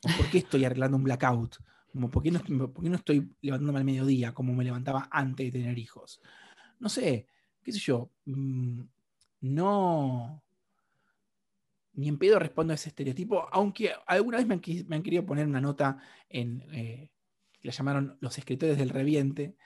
¿Por 0.01 0.31
qué 0.31 0.39
estoy 0.39 0.65
arreglando 0.65 0.97
un 0.97 1.05
blackout? 1.05 1.57
Como, 1.93 2.11
¿por, 2.11 2.23
qué 2.23 2.31
no, 2.31 2.41
¿Por 2.73 2.83
qué 2.83 2.91
no 2.91 2.97
estoy 2.97 3.35
levantándome 3.41 3.79
al 3.79 3.85
mediodía 3.85 4.33
como 4.33 4.53
me 4.55 4.65
levantaba 4.65 5.09
antes 5.11 5.53
de 5.53 5.59
tener 5.59 5.79
hijos? 5.79 6.21
No 6.79 6.89
sé, 6.89 7.27
qué 7.63 7.73
sé 7.73 7.79
yo. 7.79 8.11
Mm, 8.25 8.83
no, 9.41 10.43
ni 11.95 12.09
en 12.09 12.19
pedo 12.19 12.39
respondo 12.39 12.73
a 12.73 12.77
ese 12.77 12.89
estereotipo, 12.89 13.49
aunque 13.53 13.93
alguna 14.07 14.39
vez 14.39 14.47
me 14.47 14.55
han, 14.55 15.03
querido 15.03 15.27
poner 15.27 15.47
una 15.47 15.61
nota 15.61 15.99
en, 16.29 16.63
eh, 16.73 17.11
que 17.61 17.69
la 17.69 17.73
llamaron 17.73 18.19
los 18.21 18.37
escritores 18.39 18.79
del 18.79 18.91
reviente, 18.91 19.57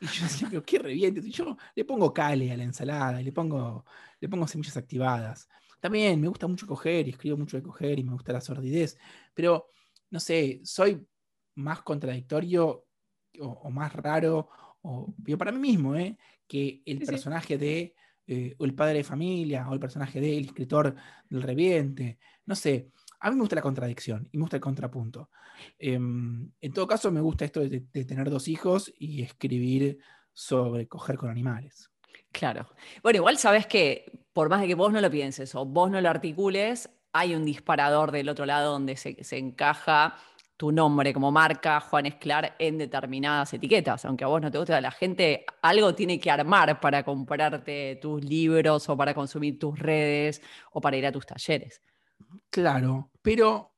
y 0.00 0.06
yo 0.06 0.22
decía, 0.24 0.48
pero 0.50 0.62
qué 0.64 0.78
reviente, 0.78 1.20
y 1.20 1.30
yo 1.30 1.56
le 1.74 1.84
pongo 1.84 2.12
cale 2.12 2.52
a 2.52 2.56
la 2.56 2.64
ensalada, 2.64 3.20
y 3.20 3.24
le 3.24 3.32
pongo, 3.32 3.84
le 4.20 4.28
pongo 4.28 4.46
semillas 4.46 4.76
activadas. 4.76 5.48
También 5.80 6.20
me 6.20 6.28
gusta 6.28 6.46
mucho 6.46 6.66
coger, 6.66 7.08
y 7.08 7.10
escribo 7.10 7.36
mucho 7.36 7.56
de 7.56 7.62
coger, 7.62 7.98
y 7.98 8.04
me 8.04 8.12
gusta 8.12 8.32
la 8.32 8.40
sordidez, 8.40 8.96
pero 9.34 9.68
no 10.10 10.20
sé, 10.20 10.60
soy 10.64 11.04
más 11.56 11.82
contradictorio 11.82 12.86
o, 13.40 13.70
más 13.70 13.92
raro, 13.94 14.48
o, 14.82 15.14
para 15.38 15.52
mí 15.52 15.58
mismo, 15.58 15.96
¿eh? 15.96 16.16
que 16.46 16.82
el 16.84 16.98
personaje 17.00 17.58
de 17.58 17.94
eh, 18.32 18.54
o 18.56 18.64
el 18.64 18.74
padre 18.74 18.98
de 18.98 19.04
familia, 19.04 19.68
o 19.68 19.74
el 19.74 19.80
personaje 19.80 20.18
de 20.18 20.38
el 20.38 20.46
escritor 20.46 20.94
del 21.28 21.42
reviente. 21.42 22.18
No 22.46 22.54
sé, 22.54 22.88
a 23.20 23.28
mí 23.28 23.36
me 23.36 23.42
gusta 23.42 23.56
la 23.56 23.62
contradicción 23.62 24.26
y 24.32 24.38
me 24.38 24.42
gusta 24.42 24.56
el 24.56 24.62
contrapunto. 24.62 25.28
Em, 25.78 26.50
en 26.58 26.72
todo 26.72 26.86
caso, 26.86 27.10
me 27.12 27.20
gusta 27.20 27.44
esto 27.44 27.60
de, 27.60 27.80
tener 27.80 28.30
dos 28.30 28.48
hijos 28.48 28.90
y 28.98 29.22
escribir 29.22 29.98
sobre 30.32 30.88
coger 30.88 31.18
con 31.18 31.28
animales. 31.28 31.90
Claro. 32.30 32.70
Bueno, 33.02 33.18
igual 33.18 33.36
sabes 33.36 33.66
que 33.66 34.24
por 34.32 34.48
más 34.48 34.62
de 34.62 34.66
que 34.66 34.74
vos 34.74 34.92
no 34.92 35.02
lo 35.02 35.10
pienses 35.10 35.54
o 35.54 35.66
vos 35.66 35.90
no 35.90 36.00
lo 36.00 36.08
articules, 36.08 36.88
hay 37.12 37.34
un 37.34 37.44
disparador 37.44 38.12
del 38.12 38.30
otro 38.30 38.46
lado 38.46 38.72
donde 38.72 38.96
se, 38.96 39.22
se 39.22 39.36
encaja 39.36 40.16
tu 40.62 40.70
nombre 40.70 41.12
como 41.12 41.32
marca, 41.32 41.80
Juan 41.80 42.06
Esclar, 42.06 42.54
en 42.56 42.78
determinadas 42.78 43.52
etiquetas. 43.52 44.04
Aunque 44.04 44.22
a 44.22 44.28
vos 44.28 44.40
no 44.40 44.48
te 44.48 44.58
guste, 44.58 44.80
la 44.80 44.92
gente 44.92 45.44
algo 45.60 45.92
tiene 45.92 46.20
que 46.20 46.30
armar 46.30 46.78
para 46.78 47.02
comprarte 47.02 47.98
tus 48.00 48.24
libros 48.24 48.88
o 48.88 48.96
para 48.96 49.12
consumir 49.12 49.58
tus 49.58 49.76
redes 49.76 50.40
o 50.70 50.80
para 50.80 50.96
ir 50.96 51.04
a 51.04 51.10
tus 51.10 51.26
talleres. 51.26 51.82
Claro, 52.48 53.10
pero 53.22 53.74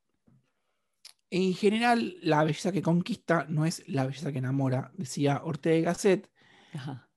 en 1.31 1.55
general 1.55 2.17
la 2.21 2.45
belleza 2.45 2.71
que 2.71 2.83
conquista 2.83 3.47
no 3.49 3.65
es 3.65 3.83
la 3.89 4.05
belleza 4.05 4.31
que 4.31 4.41
enamora, 4.41 4.93
decía 4.93 5.41
Ortega 5.43 5.93
Gasset. 5.93 6.31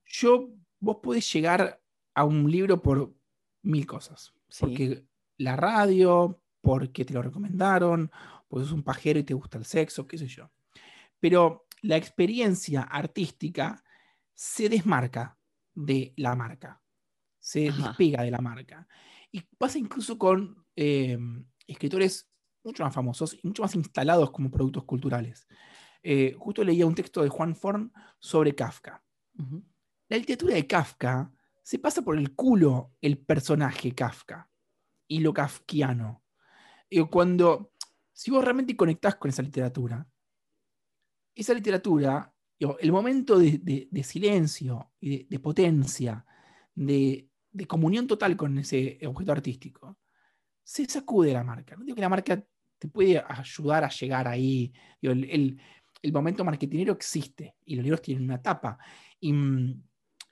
Yo, 0.05 0.47
vos 0.79 0.99
podés 1.03 1.29
llegar 1.33 1.81
a 2.13 2.23
un 2.23 2.49
libro 2.49 2.81
por 2.81 3.13
mil 3.63 3.85
cosas. 3.85 4.33
Porque 4.61 5.03
la 5.35 5.57
radio, 5.57 6.41
porque 6.61 7.03
te 7.03 7.13
lo 7.13 7.21
recomendaron, 7.21 8.09
porque 8.47 8.65
sos 8.65 8.73
un 8.73 8.83
pajero 8.83 9.19
y 9.19 9.23
te 9.23 9.33
gusta 9.33 9.57
el 9.57 9.65
sexo, 9.65 10.07
qué 10.07 10.17
sé 10.17 10.27
yo. 10.27 10.51
Pero 11.19 11.65
la 11.81 11.97
experiencia 11.97 12.81
artística 12.83 13.83
se 14.33 14.69
desmarca 14.69 15.37
de 15.73 16.13
la 16.17 16.35
marca, 16.35 16.81
se 17.39 17.71
despega 17.71 18.23
de 18.23 18.31
la 18.31 18.39
marca. 18.39 18.87
Y 19.31 19.41
pasa 19.57 19.77
incluso 19.77 20.17
con 20.17 20.65
eh, 20.75 21.17
escritores 21.67 22.29
mucho 22.63 22.83
más 22.83 22.93
famosos 22.93 23.33
y 23.33 23.47
mucho 23.47 23.63
más 23.63 23.75
instalados 23.75 24.31
como 24.31 24.51
productos 24.51 24.83
culturales. 24.83 25.47
Eh, 26.03 26.35
justo 26.37 26.63
leía 26.63 26.85
un 26.85 26.95
texto 26.95 27.21
de 27.21 27.29
Juan 27.29 27.55
Forn 27.55 27.91
sobre 28.19 28.55
Kafka. 28.55 29.03
La 30.09 30.17
literatura 30.17 30.55
de 30.55 30.65
Kafka 30.65 31.31
se 31.63 31.79
pasa 31.79 32.01
por 32.01 32.17
el 32.17 32.33
culo 32.33 32.93
el 33.01 33.17
personaje 33.17 33.93
Kafka 33.93 34.49
y 35.07 35.19
lo 35.19 35.33
kafkiano. 35.33 36.23
Y 36.89 37.03
cuando 37.07 37.73
si 38.17 38.31
vos 38.31 38.43
realmente 38.43 38.75
conectás 38.75 39.15
con 39.17 39.29
esa 39.29 39.43
literatura, 39.43 40.07
esa 41.35 41.53
literatura, 41.53 42.33
el 42.57 42.91
momento 42.91 43.37
de, 43.37 44.03
silencio 44.03 44.91
y 44.99 45.25
de, 45.25 45.39
potencia, 45.39 46.25
de, 46.73 47.29
comunión 47.67 48.07
total 48.07 48.35
con 48.35 48.57
ese 48.57 48.97
objeto 49.05 49.33
artístico, 49.33 49.99
se 50.63 50.85
sacude 50.85 51.31
la 51.31 51.43
marca. 51.43 51.75
No 51.75 51.83
digo 51.83 51.93
que 51.93 52.01
la 52.01 52.09
marca 52.09 52.43
te 52.79 52.87
puede 52.87 53.23
ayudar 53.23 53.83
a 53.83 53.89
llegar 53.89 54.27
ahí. 54.27 54.73
el, 54.99 55.61
momento 56.11 56.43
marketinero 56.43 56.93
existe 56.93 57.55
y 57.65 57.75
los 57.75 57.83
libros 57.83 58.01
tienen 58.01 58.23
una 58.23 58.41
tapa. 58.41 58.79
Y, 59.19 59.31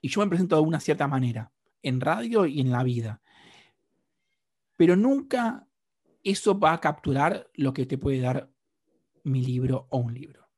y, 0.01 0.09
yo 0.09 0.21
me 0.21 0.27
presento 0.27 0.55
de 0.55 0.63
una 0.63 0.79
cierta 0.79 1.07
manera, 1.07 1.51
en 1.83 2.01
radio 2.01 2.47
y 2.47 2.61
en 2.61 2.71
la 2.71 2.81
vida. 2.81 3.21
Pero 4.75 4.95
nunca 4.95 5.67
eso 6.25 6.59
va 6.59 6.73
a 6.73 6.81
capturar 6.81 7.49
lo 7.53 7.73
que 7.73 7.85
te 7.85 7.97
puede 7.97 8.19
dar 8.19 8.49
mi 9.23 9.41
libro 9.41 9.87
o 9.89 9.99
un 9.99 10.13
libro. 10.13 10.49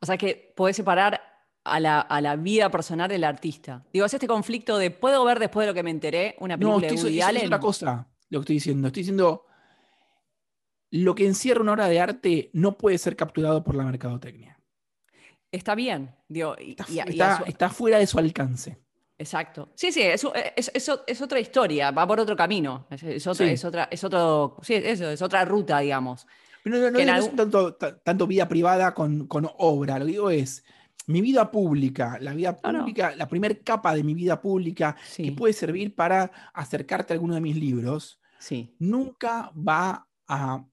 O 0.00 0.06
sea 0.06 0.16
que 0.16 0.54
puedes 0.56 0.76
separar 0.76 1.20
a 1.64 1.80
la, 1.80 2.36
vida 2.36 2.70
personal 2.70 3.08
del 3.08 3.24
artista. 3.24 3.84
Digo, 3.92 4.06
es 4.06 4.14
este 4.14 4.26
conflicto 4.26 4.78
de, 4.78 4.90
¿puedo 4.90 5.24
ver 5.24 5.38
después 5.38 5.66
de 5.66 5.72
lo 5.72 5.74
que 5.74 5.82
me 5.82 5.90
enteré 5.90 6.36
una 6.38 6.56
película 6.56 6.86
no, 6.88 6.94
de 6.94 7.02
Woody 7.02 7.20
Es 7.20 7.44
otra 7.44 7.60
cosa 7.60 8.08
lo 8.30 8.40
que 8.40 8.42
estoy 8.42 8.56
diciendo. 8.56 8.88
Estoy 8.88 9.02
diciendo, 9.02 9.44
lo 10.90 11.14
que 11.14 11.26
encierra 11.26 11.60
una 11.60 11.72
obra 11.72 11.88
de 11.88 12.00
arte 12.00 12.50
no 12.52 12.78
puede 12.78 12.98
ser 12.98 13.16
capturado 13.16 13.62
por 13.64 13.74
la 13.74 13.84
mercadotecnia. 13.84 14.60
Está 15.50 15.74
bien. 15.74 16.14
Digo, 16.28 16.56
está, 16.58 17.70
fuera 17.70 17.98
de 17.98 18.06
su 18.06 18.18
alcance. 18.18 18.78
Exacto. 19.18 19.70
Sí, 19.74 19.90
sí, 19.90 20.02
es, 20.02 20.24
es, 20.72 21.20
otra 21.20 21.40
historia, 21.40 21.90
va 21.90 22.06
por 22.06 22.20
otro 22.20 22.36
camino. 22.36 22.86
Es, 22.90 23.26
otra, 23.26 23.50
es 23.50 23.64
otra, 23.64 23.88
es 23.90 24.04
otro, 24.04 24.56
sí, 24.62 24.74
eso, 24.74 25.10
es 25.10 25.20
otra 25.20 25.44
ruta, 25.44 25.80
digamos. 25.80 26.24
no, 26.64 26.90
no, 26.90 26.98
es 26.98 27.34
tanto, 27.34 27.74
tanto, 27.74 28.26
vida 28.28 28.48
privada 28.48 28.94
con, 28.94 29.26
con, 29.26 29.48
obra, 29.58 29.98
lo 29.98 30.06
que 30.06 30.12
digo 30.12 30.30
es 30.30 30.64
mi 31.08 31.20
vida 31.20 31.50
pública, 31.50 32.18
la 32.20 32.32
vida 32.32 32.56
pública, 32.56 33.16
la 33.16 33.28
primera 33.28 33.54
capa 33.64 33.94
de 33.94 34.04
mi 34.04 34.14
vida 34.14 34.40
pública 34.40 34.94
que 35.16 35.32
puede 35.32 35.52
servir 35.52 35.96
para 35.96 36.30
acercarte 36.54 37.12
a 37.12 37.14
alguno 37.14 37.34
de 37.34 37.40
mis 37.40 37.56
libros, 37.56 38.20
sí. 38.38 38.76
nunca 38.78 39.50
va 39.56 40.06
a 40.28 40.64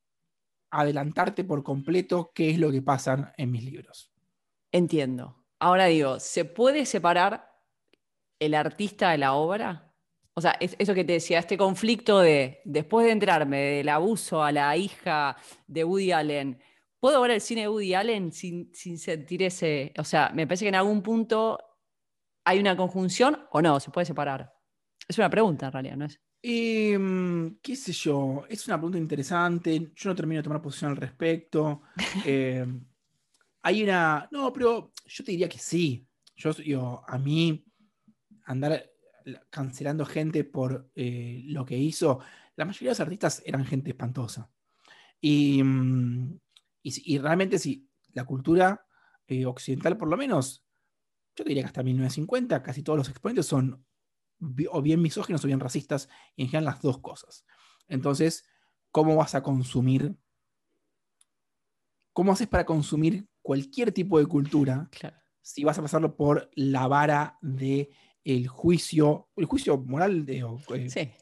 adelantarte 0.70 1.46
por 1.46 1.64
completo 1.64 2.32
qué 2.36 2.52
es 2.52 2.60
lo 2.60 2.70
que 2.70 2.82
pasa 2.82 3.34
en 3.38 3.50
mis 3.50 3.64
libros. 3.64 4.12
Entiendo. 4.72 5.42
Ahora 5.58 5.86
digo, 5.86 6.20
¿se 6.20 6.44
puede 6.44 6.86
separar 6.86 7.55
el 8.40 8.54
artista 8.54 9.12
de 9.12 9.18
la 9.18 9.34
obra? 9.34 9.94
O 10.34 10.42
sea, 10.42 10.58
eso 10.60 10.94
que 10.94 11.06
te 11.06 11.14
decía, 11.14 11.40
este 11.40 11.58
conflicto 11.58 12.20
de, 12.20 12.62
después 12.66 13.06
de 13.06 13.14
entrarme 13.14 13.58
del 13.58 13.90
abuso 13.90 14.44
a 14.44 14.52
la 14.52 14.76
hija 14.76 15.38
de 15.68 15.84
Woody 15.84 16.12
Allen, 16.12 16.60
¿Puedo 17.06 17.22
ver 17.22 17.30
el 17.30 17.42
cine 17.42 17.62
de 17.62 17.68
Woody 17.68 17.94
Allen 17.94 18.32
sin, 18.32 18.74
sentir 18.74 19.44
ese... 19.44 19.94
O 20.00 20.04
sea, 20.04 20.32
me 20.34 20.48
parece 20.48 20.66
que 20.66 20.70
en 20.70 20.76
algún 20.76 21.04
punto 21.04 21.60
hay 22.44 22.58
una 22.58 22.76
conjunción 22.76 23.46
o 23.52 23.62
no, 23.62 23.80
se 23.80 23.92
puede 23.92 24.06
separar. 24.06 24.52
Es 25.08 25.16
una 25.20 25.30
pregunta 25.30 25.68
en 25.68 25.72
realidad, 25.72 25.98
¿no 25.98 26.06
es? 26.06 26.20
Em, 26.42 27.60
¿Qué 27.62 27.76
sé 27.76 27.92
yo? 27.92 28.46
Es 28.50 28.68
una 28.68 28.78
pregunta 28.78 28.98
interesante. 28.98 29.92
Yo 29.96 30.10
no 30.10 30.16
termino 30.16 30.40
de 30.40 30.44
tomar 30.46 30.64
posición 30.64 30.90
al 30.90 30.98
respecto. 30.98 31.84
Em, 32.26 32.84
hay 33.62 33.84
una. 33.84 34.28
No, 34.32 34.52
pero 34.52 34.92
yo 35.06 35.24
te 35.24 35.32
diría 35.32 35.48
que 35.48 35.60
sí. 35.60 36.08
Yo, 36.36 36.54
yo 36.54 37.04
a 37.08 37.20
mí, 37.20 37.65
andar 38.46 38.92
cancelando 39.50 40.06
gente 40.06 40.44
por 40.44 40.90
eh, 40.96 41.42
lo 41.46 41.66
que 41.66 41.78
hizo. 41.78 42.20
La 42.56 42.66
mayoría 42.66 42.90
de 42.90 42.92
los 42.92 43.00
artistas 43.00 43.42
eran 43.46 43.66
gente 43.66 43.92
espantosa. 43.92 44.50
Y, 45.20 45.64
mm, 45.64 46.40
y, 46.84 47.18
realmente 47.18 47.58
si 47.58 47.90
la 48.14 48.26
cultura 48.26 48.86
eh, 49.28 49.46
occidental, 49.46 49.98
por 49.98 50.08
lo 50.08 50.18
menos, 50.18 50.64
yo 51.36 51.44
diría 51.44 51.64
que 51.64 51.68
hasta 51.68 51.84
1950, 51.84 52.62
casi 52.62 52.84
todos 52.84 52.98
los 52.98 53.10
exponentes 53.10 53.48
son 53.48 53.84
o 54.70 54.82
bien 54.82 55.02
misóginos 55.02 55.44
o 55.44 55.48
bien 55.48 55.60
racistas, 55.60 56.10
y 56.36 56.44
en 56.44 56.50
general 56.50 56.66
las 56.66 56.82
dos 56.82 57.00
cosas. 57.00 57.46
Entonces, 57.88 58.46
¿cómo 58.92 59.16
vas 59.16 59.34
a 59.34 59.42
consumir? 59.42 60.16
¿Cómo 62.14 62.32
haces 62.32 62.48
para 62.48 62.66
consumir 62.66 63.28
cualquier 63.42 63.92
tipo 63.92 64.20
de 64.20 64.26
cultura 64.26 64.90
si 65.42 65.64
vas 65.64 65.78
a 65.78 65.82
pasarlo 65.82 66.16
por 66.16 66.50
la 66.56 66.88
vara 66.88 67.38
de 67.42 67.90
el 68.26 68.48
juicio, 68.48 69.30
el 69.38 69.46
juicio 69.46 69.78
moral 69.78 70.26
de, 70.26 70.40
eh, 70.40 71.14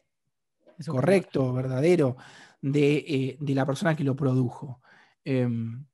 correcto, 0.86 1.52
verdadero, 1.52 2.16
de, 2.60 2.96
eh, 2.96 3.36
de, 3.38 3.54
la 3.54 3.66
persona 3.66 3.94
que 3.94 4.02
lo 4.02 4.16
produjo? 4.16 4.80
Em, 5.24 5.86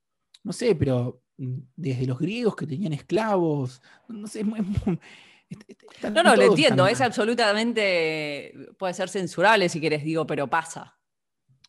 no 0.43 0.53
sé, 0.53 0.73
pero 0.75 1.21
desde 1.37 2.07
los 2.07 2.17
griegos 2.17 2.55
que 2.55 2.65
tenían 2.65 2.93
esclavos, 2.93 3.81
no 4.07 4.25
sé, 4.27 4.43
no, 4.43 6.23
no, 6.23 6.35
lo 6.35 6.43
entiendo, 6.43 6.87
es 6.87 7.01
absolutamente, 7.01 8.53
puede 8.77 8.93
ser 8.93 9.09
censurable 9.09 9.69
si 9.69 9.79
quieres, 9.79 10.03
digo, 10.03 10.25
pero 10.25 10.49
pasa. 10.49 10.97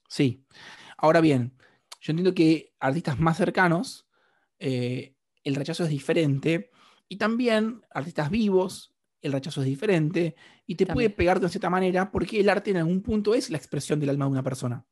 Sí. 0.08 0.46
Ahora 0.96 1.20
bien, 1.20 1.56
yo 2.00 2.12
entiendo 2.12 2.34
que 2.34 2.74
artistas 2.78 3.18
más 3.18 3.36
cercanos, 3.36 4.06
eh, 4.58 5.14
el 5.42 5.54
rechazo 5.56 5.84
es 5.84 5.90
diferente, 5.90 6.70
y 7.08 7.16
también 7.16 7.82
artistas 7.90 8.30
vivos, 8.30 8.91
el 9.22 9.32
rechazo 9.32 9.62
es 9.62 9.68
diferente, 9.68 10.34
y 10.66 10.74
te 10.74 10.86
puede 10.86 11.08
pegar 11.08 11.40
de 11.40 11.48
cierta 11.48 11.70
manera 11.70 12.10
porque 12.10 12.40
el 12.40 12.48
arte 12.48 12.70
en 12.70 12.78
algún 12.78 13.02
punto 13.02 13.34
es 13.34 13.50
la 13.50 13.56
expresión 13.56 14.00
del 14.00 14.10
alma 14.10 14.26
de 14.26 14.32
una 14.32 14.42
persona. 14.42 14.84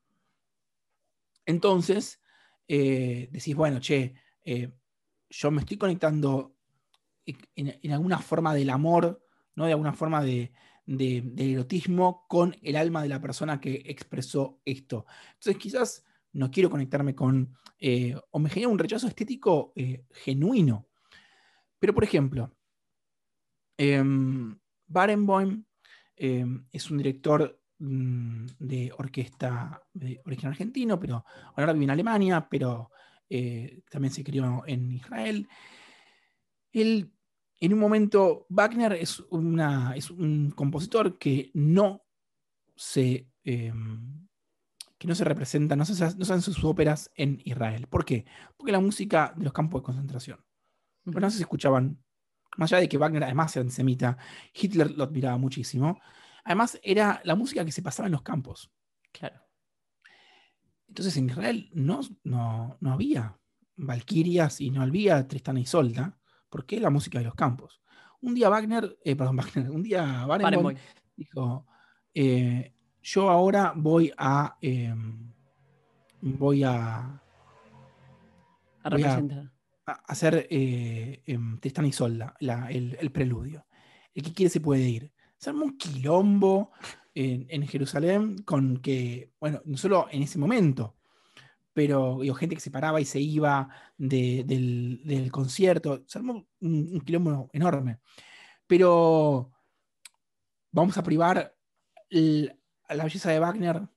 Entonces, 1.45 2.21
eh, 2.69 3.29
decís, 3.33 3.57
bueno, 3.57 3.81
che, 3.81 4.15
eh, 4.45 4.73
yo 5.29 5.51
me 5.51 5.61
estoy 5.61 5.77
conectando 5.77 6.55
en, 7.27 7.93
alguna 7.93 8.19
forma 8.19 8.55
del 8.55 8.71
amor, 8.71 9.25
¿no? 9.57 9.67
de 9.67 9.73
alguna 9.73 9.93
forma 9.93 10.23
de, 10.23 10.53
erotismo 10.87 12.27
con 12.29 12.57
el 12.63 12.77
alma 12.77 13.03
de 13.03 13.09
la 13.09 13.21
persona 13.21 13.61
que 13.61 13.83
expresó 13.87 14.61
esto. 14.65 15.07
Entonces 15.35 15.57
quizás 15.57 16.05
no 16.33 16.51
quiero 16.51 16.71
conectarme 16.71 17.15
con, 17.15 17.57
eh, 17.79 18.15
o 18.31 18.39
me 18.39 18.51
genera 18.51 18.71
un 18.71 18.79
rechazo 18.79 19.09
estético 19.09 19.73
genuino. 20.11 20.89
Pero 21.79 21.95
por 21.95 22.05
ejemplo, 22.05 22.55
em, 23.81 24.59
Barenboim 24.87 25.65
em, 26.17 26.67
es 26.71 26.91
un 26.91 26.99
director 26.99 27.61
Mm, 27.83 28.45
de 28.59 28.93
orquesta 28.99 29.83
de 29.95 30.21
origen 30.27 30.51
argentino, 30.51 31.01
pero 31.01 31.25
ahora 31.57 31.73
vive 31.73 31.87
en 31.87 31.91
Alemania, 31.91 32.47
pero 32.51 32.91
eh, 33.31 33.81
también 33.91 34.13
se 34.13 34.23
crió 34.23 34.65
en 34.67 34.93
Israel. 34.93 35.49
Él, 36.73 37.11
en 37.59 37.73
un 37.73 37.79
momento, 37.79 38.45
Wagner 38.51 38.93
es, 38.93 39.21
una, 39.31 39.95
es 39.97 40.11
un 40.11 40.51
compositor 40.51 41.17
que 41.17 41.51
no 41.55 42.05
se, 42.77 43.31
em, 43.45 44.29
que 44.99 45.09
no 45.09 45.15
se 45.15 45.25
representa, 45.25 45.75
no 45.75 45.87
se, 45.87 45.95
no 46.17 46.23
hacen 46.23 46.43
sus 46.43 46.63
óperas 46.65 47.11
en 47.15 47.41
Israel. 47.47 47.87
¿Por 47.87 48.05
qué? 48.05 48.27
Porque 48.59 48.73
la 48.73 48.81
música 48.81 49.33
de 49.39 49.45
los 49.45 49.55
campos 49.55 49.81
de 49.81 49.87
concentración. 49.87 50.45
Pero 51.05 51.21
no 51.21 51.31
se 51.31 51.41
escuchaban, 51.41 51.99
más 52.57 52.73
allá 52.73 52.81
de 52.81 52.89
que 52.89 52.99
Wagner 52.99 53.25
además 53.25 53.55
era 53.57 53.63
antisemita, 53.63 54.19
Hitler 54.53 54.91
lo 54.91 55.05
admiraba 55.05 55.39
muchísimo 55.39 56.01
Además, 56.45 56.79
era 56.83 57.21
la 57.25 57.35
música 57.35 57.65
que 57.65 57.73
se 57.73 57.83
pasaba 57.83 58.07
en 58.07 58.13
los 58.13 58.23
campos. 58.23 58.71
Claro. 59.13 59.41
Entonces 60.89 61.17
en 61.17 61.31
Israel 61.31 61.71
no, 61.73 62.01
no, 62.25 62.77
había 62.93 63.39
Valquirias 63.77 64.61
y 64.61 64.71
no 64.71 64.83
había 64.83 65.27
Tristana 65.29 65.61
y 65.61 65.67
Solda, 65.67 66.19
porque 66.49 66.81
la 66.81 66.91
música 66.91 67.19
de 67.19 67.27
los 67.27 67.35
campos. 67.35 67.81
Un 68.21 68.35
día 68.35 68.49
Wagner, 68.49 68.99
eh, 69.05 69.15
perdón, 69.15 69.37
Wagner, 69.37 69.71
un 69.71 69.83
día 69.83 70.27
Barenboim 70.27 70.77
dijo, 71.17 71.67
eh, 72.13 72.75
yo 73.03 73.31
ahora 73.31 73.73
voy 73.77 74.13
a, 74.17 74.57
em, 74.61 75.33
voy 76.21 76.65
a, 76.65 77.23
a 78.83 78.91
representar. 78.91 79.39
A, 79.39 79.53
hacer 79.93 80.47
eh, 80.51 81.23
em, 81.27 81.59
Tristana 81.59 81.89
y 81.89 81.93
Solda, 81.93 82.35
el, 82.41 82.97
el, 83.01 83.11
preludio. 83.11 83.67
El 84.15 84.23
que 84.23 84.33
quiere 84.33 84.51
se 84.51 84.61
puede 84.61 84.89
ir 84.89 85.13
se 85.41 85.51
armó 85.51 85.65
un 85.65 85.79
quilombo 85.79 86.71
en, 87.15 87.67
Jerusalén 87.67 88.43
con 88.43 88.77
que, 88.77 89.33
bueno, 89.41 89.61
no 89.65 89.77
solo 89.77 90.07
en 90.11 90.23
ese 90.23 90.39
momento, 90.39 90.97
pero 91.73 92.19
digo, 92.21 92.35
gente 92.35 92.55
que 92.55 92.61
se 92.61 92.71
paraba 92.71 93.01
y 93.01 93.07
se 93.07 93.21
iba 93.21 93.69
del, 93.97 95.29
concierto, 95.33 96.05
se 96.07 96.19
armó 96.19 96.47
un, 96.61 97.01
quilombo 97.01 97.49
enorme. 97.53 98.01
Pero 98.67 99.51
vamos 100.71 100.99
a 100.99 101.03
privar 101.03 101.57
la 102.11 103.05
belleza 103.05 103.31
de 103.31 103.41
Wagner 103.41 103.89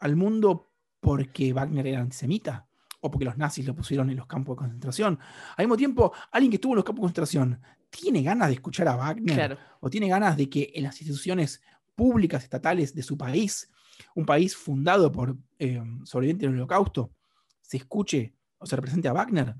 al 0.00 0.16
mundo 0.16 0.72
porque 1.00 1.52
Wagner 1.52 1.86
era 1.86 2.00
antisemita 2.00 2.67
o 3.00 3.10
porque 3.10 3.24
los 3.24 3.36
nazis 3.36 3.66
lo 3.66 3.74
pusieron 3.74 4.10
en 4.10 4.16
los 4.16 4.26
campos 4.26 4.56
de 4.56 4.58
concentración. 4.58 5.18
Al 5.56 5.66
mismo 5.66 5.76
tiempo, 5.76 6.12
alguien 6.32 6.50
que 6.50 6.56
estuvo 6.56 6.72
en 6.72 6.76
los 6.76 6.84
campos 6.84 7.02
de 7.02 7.06
concentración 7.06 7.60
tiene 7.90 8.22
ganas 8.22 8.48
de 8.48 8.54
escuchar 8.54 8.88
a 8.88 8.96
Wagner 8.96 9.58
o 9.80 9.88
tiene 9.88 10.08
ganas 10.08 10.36
de 10.36 10.48
que 10.48 10.72
en 10.74 10.84
las 10.84 11.00
instituciones 11.00 11.62
públicas 11.94 12.42
estatales 12.42 12.94
de 12.94 13.02
su 13.02 13.16
país, 13.16 13.70
un 14.14 14.24
país 14.24 14.56
fundado 14.56 15.10
por 15.10 15.36
eh, 15.58 15.82
sobrevivientes 16.04 16.48
del 16.48 16.58
holocausto, 16.58 17.12
se 17.60 17.78
escuche 17.78 18.34
o 18.58 18.66
se 18.66 18.76
represente 18.76 19.08
a 19.08 19.12
Wagner. 19.12 19.54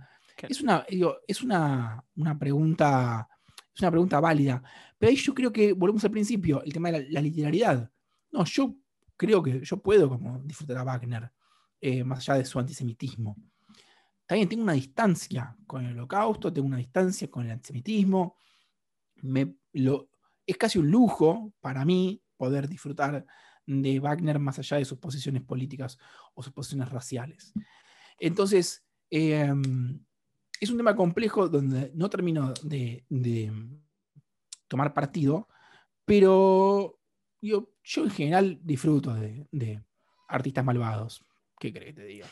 Es, 0.49 0.61
una, 0.61 0.85
es 1.27 1.43
una, 1.43 2.05
pregunta 2.39 3.29
es 3.75 3.83
una 3.83 3.91
pregunta 3.91 4.21
válida. 4.21 4.63
Pero 4.97 5.11
ahí 5.11 5.17
yo 5.17 5.35
creo 5.35 5.53
que, 5.53 5.73
volvemos 5.73 6.05
al 6.05 6.11
principio, 6.11 6.63
el 6.63 6.73
tema 6.73 6.91
de 6.91 7.09
la, 7.11 7.21
literalidad. 7.21 7.91
No, 8.31 8.45
yo 8.45 8.77
creo 9.17 9.43
que 9.43 9.65
yo 9.65 9.83
puedo 9.83 10.09
como 10.09 10.41
disfrutar 10.45 10.79
a 10.79 10.85
Wagner, 10.85 11.33
eh, 11.81 12.05
más 12.05 12.21
allá 12.21 12.39
de 12.39 12.45
su 12.45 12.59
antisemitismo 12.59 13.37
también 14.29 14.47
tengo 14.47 14.63
una 14.63 14.75
distancia 14.75 15.57
con 15.67 15.87
el 15.87 15.93
holocausto, 15.93 16.53
tengo 16.53 16.69
una 16.69 16.77
distancia 16.77 17.31
con 17.31 17.47
el 17.47 17.51
antisemitismo. 17.53 18.37
es 20.47 20.57
casi 20.59 20.79
un 20.79 20.91
lujo 20.91 21.55
para 21.61 21.87
mí 21.87 22.23
poder 22.37 22.69
disfrutar 22.69 23.25
de 23.65 24.01
Wagner 24.01 24.39
más 24.39 24.59
allá 24.59 24.77
de 24.77 24.85
sus 24.85 24.99
posiciones 24.99 25.43
políticas 25.43 25.99
o 26.35 26.43
sus 26.43 26.53
posiciones 26.53 26.91
raciales. 26.91 27.55
Entonces, 28.19 28.85
em, 29.09 30.05
es 30.61 30.71
un 30.71 30.77
tema 30.77 30.95
complejo 30.95 31.49
donde 31.49 31.91
no 31.95 32.11
termino 32.11 32.53
de, 32.65 33.07
tomar 34.69 34.93
partido, 34.93 35.49
pero 36.05 37.01
yo, 37.41 37.71
yo 37.83 38.05
en 38.05 38.11
general 38.11 38.61
disfruto 38.63 39.15
de, 39.15 39.83
artistas 40.29 40.67
malvados. 40.67 41.25
¿Qué 41.59 41.73
crees 41.73 41.95
que 41.95 42.01
te 42.01 42.05
diga? 42.05 42.27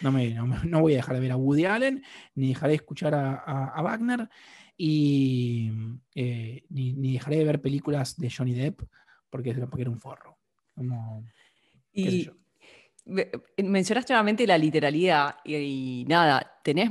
No, 0.00 0.10
me, 0.10 0.30
no, 0.30 0.80
voy 0.80 0.94
a 0.94 0.96
dejar 0.96 1.14
de 1.14 1.20
ver 1.20 1.32
a 1.32 1.36
Woody 1.36 1.64
Allen, 1.64 2.02
ni 2.34 2.48
dejaré 2.48 2.70
de 2.70 2.76
escuchar 2.76 3.14
a, 3.14 3.80
Wagner, 3.82 4.28
y 4.76 5.70
eh, 6.14 6.64
ni, 6.70 7.12
dejaré 7.12 7.36
de 7.36 7.44
ver 7.44 7.60
películas 7.60 8.16
de 8.16 8.30
Johnny 8.30 8.54
Depp 8.54 8.82
porque, 9.30 9.54
porque 9.54 9.82
era 9.82 9.90
un 9.90 10.00
forro. 10.00 10.38
y 11.92 12.28
mencionaste 13.62 14.12
nuevamente 14.12 14.46
la 14.46 14.58
literalidad 14.58 15.36
y, 15.44 16.04
nada, 16.08 16.60
tenés 16.64 16.90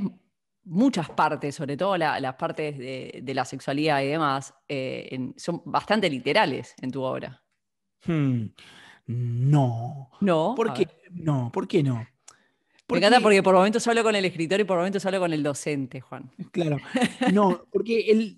muchas 0.64 1.10
partes, 1.10 1.54
sobre 1.54 1.76
todo 1.76 1.96
las 1.96 2.34
partes 2.34 2.78
de, 2.78 3.34
la 3.34 3.44
sexualidad 3.44 4.02
y 4.02 4.06
demás, 4.06 4.54
eh, 4.68 5.32
son 5.36 5.62
bastante 5.64 6.08
literales 6.08 6.74
en 6.80 6.90
tu 6.90 7.02
obra. 7.02 7.42
Hmm. 8.06 8.46
No. 9.06 10.10
No. 10.20 10.54
¿Por 10.56 10.72
qué? 10.72 10.88
No, 11.10 11.50
¿por 11.52 11.66
qué 11.68 11.82
no? 11.82 12.06
Me 12.88 12.98
encanta 12.98 13.20
porque 13.20 13.42
por 13.42 13.54
momentos 13.54 13.86
hablo 13.88 14.02
con 14.02 14.14
el 14.14 14.24
escritor 14.24 14.60
y 14.60 14.64
por 14.64 14.76
momentos 14.76 15.04
hablo 15.06 15.20
con 15.20 15.32
el 15.32 15.42
docente, 15.42 16.00
Juan. 16.00 16.30
Claro. 16.50 16.76
No, 17.32 17.64
porque 17.72 18.10
el, 18.10 18.36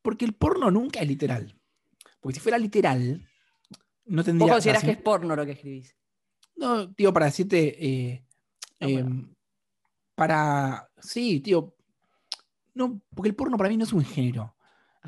porque 0.00 0.24
el 0.24 0.34
porno 0.34 0.70
nunca 0.70 1.00
es 1.00 1.08
literal. 1.08 1.54
Porque 2.20 2.36
si 2.36 2.40
fuera 2.40 2.56
literal, 2.56 3.26
no 4.06 4.22
tendría. 4.22 4.46
¿Vos 4.46 4.56
considerás 4.56 4.84
que 4.84 4.92
es 4.92 5.02
porno 5.02 5.34
lo 5.34 5.44
que 5.44 5.52
escribís? 5.52 5.96
No, 6.56 6.92
tío, 6.94 7.12
para 7.12 7.26
decirte. 7.26 7.76
Eh, 7.84 8.24
ah, 8.80 8.88
em, 8.88 9.34
para. 10.14 10.88
Sí, 11.00 11.40
tío. 11.40 11.74
No, 12.74 13.00
porque 13.14 13.28
el 13.28 13.34
porno 13.34 13.56
para 13.56 13.70
mí 13.70 13.76
no 13.76 13.84
es 13.84 13.92
un 13.92 14.04
género. 14.04 14.56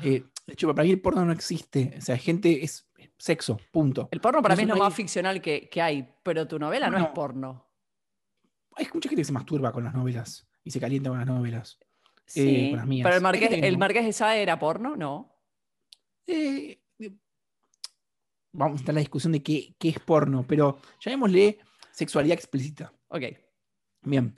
Eh, 0.01 0.23
de 0.45 0.53
hecho, 0.53 0.73
para 0.73 0.83
mí 0.83 0.91
el 0.91 1.01
porno 1.01 1.25
no 1.25 1.31
existe. 1.31 1.95
O 1.97 2.01
sea, 2.01 2.17
gente 2.17 2.63
es 2.63 2.86
sexo, 3.17 3.59
punto. 3.71 4.09
El 4.11 4.21
porno 4.21 4.41
para 4.41 4.55
mí 4.55 4.63
es 4.63 4.67
lo 4.67 4.75
más 4.75 4.93
ficcional 4.93 5.41
que, 5.41 5.69
hay, 5.81 6.07
pero 6.23 6.47
tu 6.47 6.59
novela 6.59 6.89
no, 6.89 6.97
es 6.97 7.07
porno. 7.07 7.65
Hay 8.75 8.85
mucha 8.93 9.09
gente 9.09 9.21
que 9.21 9.25
se 9.25 9.31
masturba 9.31 9.71
con 9.71 9.83
las 9.83 9.93
novelas 9.93 10.47
y 10.63 10.71
se 10.71 10.79
calienta 10.79 11.09
con 11.09 11.19
las 11.19 11.27
novelas. 11.27 11.79
Sí, 12.25 12.71
eh, 12.73 13.01
Pero 13.03 13.15
el 13.15 13.21
Marqués, 13.21 13.51
el 13.51 13.77
Marqués 13.77 14.05
de 14.05 14.13
Sade 14.13 14.41
era 14.41 14.59
porno, 14.59 14.95
¿no? 14.97 15.33
Eh, 16.27 16.81
vamos 18.51 18.79
a 18.79 18.81
estar 18.81 18.91
en 18.91 18.95
la 18.95 19.01
discusión 19.01 19.31
de 19.33 19.43
qué, 19.43 19.75
es 19.79 19.99
porno, 19.99 20.45
pero 20.47 20.79
llamémosle 20.99 21.59
sexualidad 21.91 22.37
explícita. 22.37 22.91
Ok. 23.07 23.23
Bien. 24.01 24.37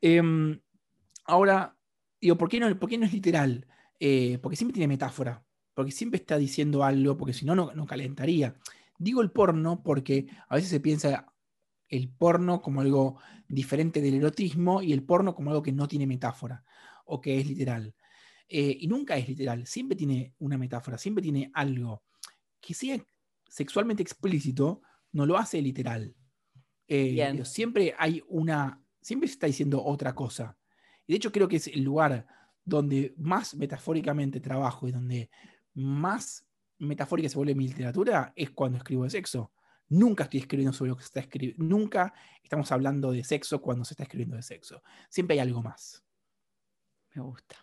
Em, 0.00 0.58
ahora, 1.26 1.76
digo, 2.20 2.36
¿por 2.36 2.48
qué 2.48 2.58
no, 2.58 2.78
por 2.78 2.88
qué 2.88 2.98
no 2.98 3.06
es 3.06 3.12
literal? 3.12 3.66
Eh, 3.98 4.38
porque 4.42 4.56
siempre 4.56 4.72
tiene 4.72 4.88
metáfora, 4.88 5.44
porque 5.80 5.92
siempre 5.92 6.18
está 6.18 6.36
diciendo 6.36 6.84
algo, 6.84 7.16
porque 7.16 7.32
si 7.32 7.46
no, 7.46 7.54
no 7.54 7.86
calentaría. 7.86 8.54
Digo 8.98 9.22
el 9.22 9.30
porno 9.30 9.82
porque 9.82 10.26
a 10.46 10.56
veces 10.56 10.68
se 10.68 10.78
piensa 10.78 11.32
el 11.88 12.10
porno 12.10 12.60
como 12.60 12.82
algo 12.82 13.18
diferente 13.48 14.02
del 14.02 14.16
erotismo 14.16 14.82
y 14.82 14.92
el 14.92 15.02
porno 15.02 15.34
como 15.34 15.48
algo 15.48 15.62
que 15.62 15.72
no 15.72 15.88
tiene 15.88 16.06
metáfora 16.06 16.62
o 17.06 17.18
que 17.18 17.40
es 17.40 17.46
literal. 17.46 17.94
Eh, 18.46 18.76
y 18.78 18.88
nunca 18.88 19.16
es 19.16 19.26
literal, 19.26 19.66
siempre 19.66 19.96
tiene 19.96 20.34
una 20.38 20.58
metáfora, 20.58 20.98
siempre 20.98 21.22
tiene 21.22 21.50
algo 21.54 22.02
que 22.60 22.74
sea 22.74 23.02
sexualmente 23.48 24.02
explícito, 24.02 24.82
no 25.12 25.24
lo 25.24 25.38
hace 25.38 25.62
literal. 25.62 26.14
Eh, 26.86 27.42
siempre 27.46 27.94
hay 27.96 28.22
una, 28.28 28.84
siempre 29.00 29.28
se 29.28 29.32
está 29.32 29.46
diciendo 29.46 29.82
otra 29.82 30.14
cosa. 30.14 30.58
Y 31.06 31.14
de 31.14 31.16
hecho 31.16 31.32
creo 31.32 31.48
que 31.48 31.56
es 31.56 31.68
el 31.68 31.84
lugar 31.84 32.26
donde 32.66 33.14
más 33.16 33.54
metafóricamente 33.54 34.40
trabajo 34.40 34.86
y 34.86 34.92
donde 34.92 35.30
más 35.74 36.46
metafórica 36.78 37.28
se 37.28 37.36
vuelve 37.36 37.54
mi 37.54 37.68
literatura 37.68 38.32
es 38.34 38.50
cuando 38.50 38.78
escribo 38.78 39.04
de 39.04 39.10
sexo. 39.10 39.52
Nunca 39.88 40.24
estoy 40.24 40.40
escribiendo 40.40 40.72
sobre 40.72 40.90
lo 40.90 40.96
que 40.96 41.02
se 41.02 41.08
está 41.08 41.20
escribiendo. 41.20 41.64
Nunca 41.64 42.14
estamos 42.42 42.70
hablando 42.72 43.12
de 43.12 43.24
sexo 43.24 43.60
cuando 43.60 43.84
se 43.84 43.94
está 43.94 44.04
escribiendo 44.04 44.36
de 44.36 44.42
sexo. 44.42 44.82
Siempre 45.08 45.34
hay 45.34 45.40
algo 45.40 45.62
más. 45.62 46.04
Me 47.14 47.22
gusta. 47.22 47.56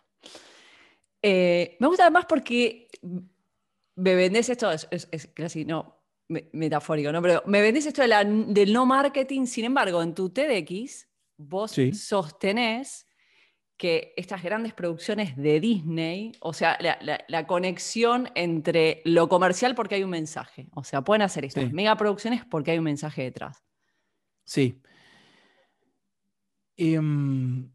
Eh, 1.22 1.76
me 1.80 1.86
gusta 1.86 2.04
además 2.04 2.26
porque 2.28 2.88
me 3.96 4.14
vendés 4.14 4.48
esto, 4.48 4.70
es, 4.70 5.08
casi 5.34 5.64
no 5.64 5.96
metafórico, 6.28 7.10
¿no? 7.10 7.22
Pero 7.22 7.42
me 7.46 7.62
vendés 7.62 7.86
esto 7.86 8.02
del 8.02 8.72
no 8.72 8.84
marketing, 8.84 9.46
sin 9.46 9.64
embargo, 9.64 10.02
en 10.02 10.14
tu 10.14 10.28
TEDx 10.28 11.08
vos 11.38 11.74
sostenés 11.94 13.07
que 13.78 14.12
estas 14.16 14.42
grandes 14.42 14.74
producciones 14.74 15.36
de 15.36 15.60
Disney, 15.60 16.32
o 16.40 16.52
sea, 16.52 16.76
la, 16.80 17.46
conexión 17.46 18.28
entre 18.34 19.00
lo 19.04 19.28
comercial 19.28 19.76
porque 19.76 19.94
hay 19.94 20.02
un 20.02 20.10
mensaje, 20.10 20.68
o 20.74 20.82
sea, 20.82 21.02
pueden 21.02 21.22
hacer 21.22 21.44
estas 21.44 21.72
megaproducciones 21.72 22.44
porque 22.44 22.72
hay 22.72 22.78
un 22.78 22.84
mensaje 22.84 23.22
detrás. 23.22 23.62
Sí. 24.44 24.80
Em, 26.76 27.70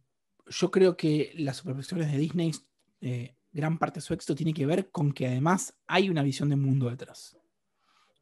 yo 0.48 0.72
creo 0.72 0.98
que 0.98 1.32
las 1.36 1.58
superproducciones 1.58 2.12
de 2.12 2.18
Disney, 2.18 2.52
eh, 3.00 3.36
gran 3.54 3.78
parte 3.78 4.00
de 4.00 4.02
su 4.02 4.14
éxito 4.14 4.36
tiene 4.36 4.54
que 4.54 4.66
ver 4.66 4.92
con 4.92 5.14
que 5.14 5.28
además 5.28 5.74
hay 5.88 6.10
una 6.10 6.22
visión 6.22 6.50
de 6.50 6.58
mundo 6.58 6.90
detrás. 6.90 7.38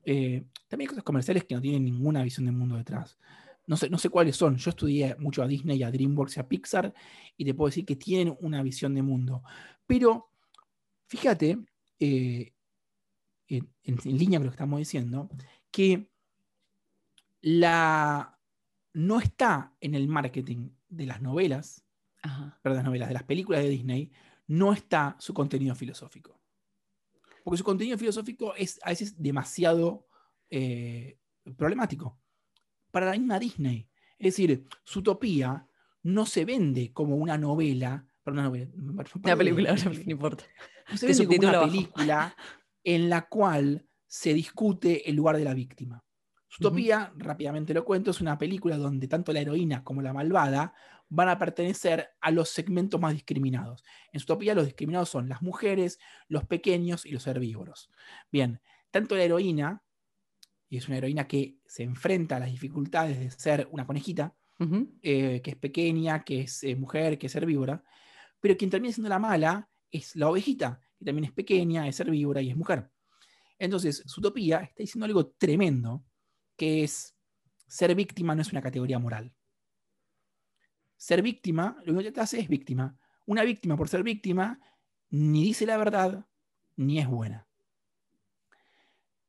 Eh, 0.04 0.44
también 0.68 0.88
hay 0.88 0.90
cosas 0.92 1.04
comerciales 1.04 1.46
que 1.46 1.56
no 1.56 1.62
tienen 1.62 1.84
ninguna 1.84 2.22
visión 2.24 2.46
de 2.46 2.52
mundo 2.52 2.76
detrás 2.76 3.18
no 3.72 3.78
sé, 3.78 3.90
no 3.90 3.98
sé 3.98 4.10
cuáles 4.10 4.36
son. 4.36 4.58
Yo 4.58 4.70
estudié 4.70 5.16
mucho 5.18 5.42
a 5.42 5.48
Disney, 5.48 5.82
a 5.82 5.90
DreamWorks 5.90 6.36
y 6.36 6.40
a 6.42 6.48
Pixar 6.50 6.94
y 7.38 7.46
te 7.46 7.54
puedo 7.54 7.70
decir 7.70 7.86
que 7.86 7.96
tienen 7.96 8.36
una 8.42 8.62
visión 8.62 8.94
de 8.94 9.02
mundo. 9.02 9.44
Pero 9.88 10.30
fíjate, 11.08 11.58
eh, 11.98 12.52
en, 13.48 13.98
línea 14.04 14.40
con 14.40 14.48
lo 14.48 14.52
que 14.52 14.56
estamos 14.56 14.78
diciendo, 14.78 15.30
que 15.72 16.12
la, 17.40 18.38
no 18.92 19.22
está 19.22 19.74
en 19.80 19.96
el 19.96 20.10
marketing 20.10 20.72
de 20.90 21.06
las 21.06 21.22
novelas, 21.22 21.86
perdón, 22.62 22.76
las 22.76 22.84
novelas, 22.84 23.08
de 23.08 23.14
las 23.14 23.24
películas 23.24 23.64
de 23.64 23.70
Disney, 23.70 24.12
no 24.48 24.74
está 24.74 25.16
su 25.18 25.34
contenido 25.34 25.76
filosófico. 25.76 26.42
Porque 27.42 27.58
su 27.58 27.64
contenido 27.64 27.98
filosófico 27.98 28.54
es 28.54 28.82
a 28.84 28.90
veces 28.90 29.16
demasiado 29.18 30.10
eh, 30.50 31.18
problemático 31.56 32.21
para 32.92 33.08
la 33.08 33.14
misma 33.14 33.40
Disney. 33.40 33.88
Es 34.20 34.36
decir, 34.36 34.68
utopía 34.96 35.68
no 36.04 36.26
se 36.26 36.46
vende 36.46 36.92
como 36.94 37.16
una 37.16 37.38
novela, 37.38 38.06
una 38.26 38.44
novela, 38.44 38.72
una 38.76 39.36
película, 39.36 39.76
no 39.76 40.12
importa. 40.12 40.44
No 40.90 40.98
se 40.98 41.08
vende 41.08 41.26
como 41.26 41.50
una 41.50 41.62
película 41.62 42.36
en 42.84 43.10
la 43.10 43.28
cual 43.28 43.86
se 44.08 44.34
discute 44.34 45.10
el 45.10 45.16
lugar 45.16 45.38
de 45.38 45.46
la 45.46 45.54
víctima. 45.54 46.04
Utopía, 46.60 47.14
rápidamente 47.16 47.74
lo 47.74 47.86
cuento, 47.86 48.12
es 48.12 48.20
una 48.20 48.38
película 48.38 48.78
donde 48.78 49.08
tanto 49.08 49.32
la 49.32 49.40
heroína 49.40 49.84
como 49.84 50.02
la 50.02 50.12
malvada 50.12 50.74
van 51.08 51.30
a 51.30 51.38
pertenecer 51.38 52.10
a 52.20 52.32
los 52.32 52.50
segmentos 52.50 53.00
más 53.00 53.14
discriminados. 53.14 53.84
En 54.12 54.22
Utopía 54.22 54.54
los 54.54 54.66
discriminados 54.66 55.10
son 55.10 55.30
las 55.30 55.42
mujeres, 55.42 56.00
los 56.28 56.46
pequeños 56.46 57.06
y 57.06 57.12
los 57.12 57.26
herbívoros. 57.28 57.90
Bien, 58.32 58.62
tanto 58.92 59.16
la 59.16 59.24
heroína 59.24 59.84
y 60.72 60.78
es 60.78 60.88
una 60.88 60.98
heroína 60.98 61.28
que 61.28 61.58
se 61.66 61.84
enfrenta 61.84 62.38
a 62.38 62.40
las 62.40 62.50
dificultades 62.50 63.20
de 63.20 63.30
ser 63.30 63.68
una 63.72 63.86
conejita, 63.86 64.34
eh, 65.02 65.42
que 65.44 65.52
es 65.52 65.58
pequeña, 65.58 66.24
que 66.24 66.42
es 66.42 66.64
eh, 66.64 66.78
mujer, 66.78 67.18
que 67.18 67.28
es 67.28 67.36
herbívora, 67.36 67.84
pero 68.40 68.56
quien 68.56 68.70
termina 68.70 68.94
siendo 68.94 69.10
la 69.10 69.20
mala 69.20 69.70
es 69.92 70.16
la 70.16 70.30
ovejita, 70.30 70.80
que 70.98 71.04
también 71.04 71.26
es 71.26 71.34
pequeña, 71.34 71.90
es 71.90 72.00
herbívora 72.00 72.42
y 72.42 72.52
es 72.52 72.56
mujer. 72.56 72.90
Entonces, 73.60 74.02
su 74.06 74.22
utopía 74.22 74.60
está 74.60 74.76
diciendo 74.78 75.06
algo 75.06 75.32
tremendo, 75.32 76.06
que 76.56 76.86
es 76.86 77.18
ser 77.68 77.94
víctima 77.94 78.34
no 78.34 78.42
es 78.42 78.52
una 78.54 78.62
categoría 78.62 78.98
moral. 78.98 79.34
Ser 80.96 81.22
víctima, 81.22 81.76
lo 81.84 81.92
único 81.92 82.06
que 82.06 82.14
te 82.14 82.22
hace 82.22 82.40
es 82.40 82.48
víctima. 82.48 82.98
Una 83.26 83.44
víctima 83.44 83.76
por 83.76 83.90
ser 83.90 84.04
víctima 84.04 84.58
ni 85.10 85.44
dice 85.44 85.66
la 85.66 85.76
verdad, 85.76 86.26
ni 86.78 87.00
es 87.00 87.10
buena. 87.10 87.51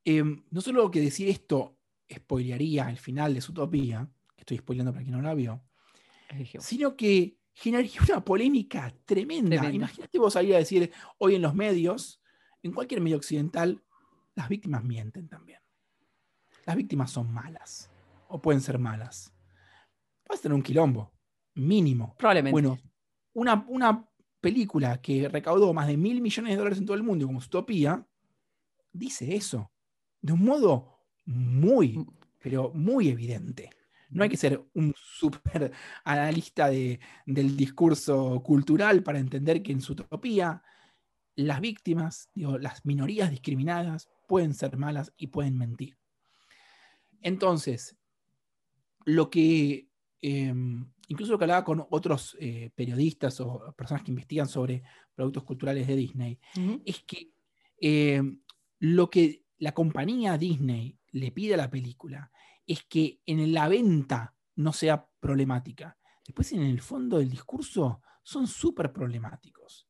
Em, 0.05 0.43
no 0.51 0.61
solo 0.61 0.91
que 0.91 1.01
decir 1.01 1.29
esto 1.29 1.79
spoilearía 2.13 2.91
el 2.91 2.99
final 2.99 3.35
de 3.35 3.41
su 3.41 3.53
utopía, 3.53 4.09
que 4.35 4.43
estoy 4.43 4.59
spoileando 4.59 4.93
para 4.93 5.05
quien 5.05 5.17
no 5.17 5.23
la 5.23 5.35
vio, 5.35 5.63
sino 6.59 6.97
que 6.97 7.39
generaría 7.55 8.01
una 8.09 8.25
polémica 8.25 8.95
tremenda. 9.05 9.71
Imagínate 9.71 10.19
vos 10.19 10.33
salir 10.33 10.55
a 10.55 10.59
decir 10.59 10.91
hoy 11.19 11.37
en 11.37 11.43
los 11.43 11.55
medios, 11.55 12.21
en 12.63 12.73
cualquier 12.73 13.01
medio 13.01 13.17
occidental, 13.17 13.83
las 14.35 14.49
víctimas 14.49 14.83
mienten 14.83 15.29
también. 15.29 15.61
Las 16.65 16.77
víctimas 16.77 17.11
son 17.11 17.33
malas, 17.33 17.91
o 18.29 18.41
pueden 18.41 18.61
ser 18.61 18.79
malas. 18.79 19.33
Vas 20.29 20.39
a 20.39 20.43
tener 20.43 20.55
un 20.55 20.63
quilombo, 20.63 21.13
mínimo. 21.55 22.15
Probablemente. 22.19 22.53
Bueno, 22.53 22.79
una, 23.35 23.65
una 23.69 24.09
película 24.41 25.01
que 25.01 25.29
recaudó 25.29 25.73
más 25.73 25.87
de 25.87 25.97
mil 25.97 26.21
millones 26.21 26.53
de 26.53 26.57
dólares 26.57 26.79
en 26.79 26.87
todo 26.87 26.97
el 26.97 27.03
mundo, 27.03 27.27
como 27.27 27.39
Utopía, 27.39 28.07
dice 28.93 29.35
eso 29.35 29.72
de 30.23 30.33
un 30.33 30.45
modo 30.45 31.01
muy, 31.27 31.99
mm. 31.99 32.07
pero 32.41 32.73
muy 32.75 33.09
evidente. 33.09 33.71
No 34.09 34.23
hay 34.23 34.29
que 34.29 34.37
ser 34.37 34.63
un 34.75 34.95
súper 34.97 35.73
analista 36.05 36.69
de, 36.69 37.01
del 37.27 37.57
discurso 37.57 38.43
cultural 38.43 39.03
para 39.03 39.19
entender 39.19 39.63
que 39.63 39.73
en 39.73 39.81
su 39.81 39.93
utopía 39.93 40.63
las 41.35 41.61
víctimas, 41.61 42.29
digo, 42.35 42.59
las 42.59 42.85
minorías 42.85 43.31
discriminadas 43.31 44.11
pueden 44.29 44.55
ser 44.55 44.77
malas 44.77 45.13
y 45.17 45.29
pueden 45.29 45.57
mentir. 45.57 45.97
Entonces, 47.23 47.97
lo 49.05 49.31
que, 49.31 49.89
em, 50.21 50.93
incluso 51.09 51.33
lo 51.33 51.39
que 51.39 51.45
hablaba 51.45 51.65
con 51.65 51.87
otros 51.91 52.37
eh, 52.39 52.71
periodistas 52.75 53.41
o 53.41 53.75
personas 53.77 54.03
que 54.03 54.11
investigan 54.11 54.49
sobre 54.49 54.83
productos 55.15 55.45
culturales 55.45 55.87
de 55.87 55.97
Disney, 55.97 56.39
es 56.85 57.03
que 57.05 57.31
em, 57.81 58.41
lo 58.79 59.09
que 59.09 59.42
la 59.63 59.73
compañía 59.73 60.37
Disney 60.37 60.99
le 61.13 61.31
pide 61.31 61.55
a 61.55 61.57
la 61.57 61.71
película 61.71 62.33
es 62.67 62.83
que 62.83 63.21
en 63.27 63.53
la 63.53 63.69
venta 63.69 64.35
no 64.57 64.73
sea 64.73 65.09
problemática. 65.21 65.97
Después, 66.27 66.51
en 66.53 66.63
el 66.63 66.81
fondo 66.81 67.19
del 67.19 67.31
discurso, 67.31 68.03
son 68.25 68.49
súper 68.49 68.93
problemáticos. 68.93 69.87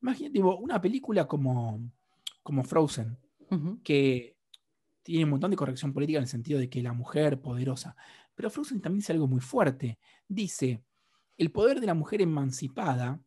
Imagínate 0.00 0.40
una 0.40 0.80
película 0.80 1.26
como, 1.26 1.80
como 2.44 2.62
Frozen, 2.62 3.18
que 3.82 4.36
tiene 5.02 5.24
un 5.24 5.30
montón 5.30 5.50
de 5.50 5.56
corrección 5.56 5.92
política 5.92 6.18
en 6.18 6.24
el 6.24 6.28
sentido 6.28 6.60
de 6.60 6.70
que 6.70 6.80
la 6.80 6.92
mujer 6.92 7.42
poderosa. 7.42 7.96
Pero 8.36 8.50
Frozen 8.50 8.80
también 8.80 9.00
dice 9.00 9.12
algo 9.12 9.26
muy 9.26 9.40
fuerte. 9.40 9.98
Dice, 10.28 10.84
el 11.36 11.50
poder 11.50 11.80
de 11.80 11.88
la 11.88 11.94
mujer 11.94 12.22
emancipada 12.22 13.20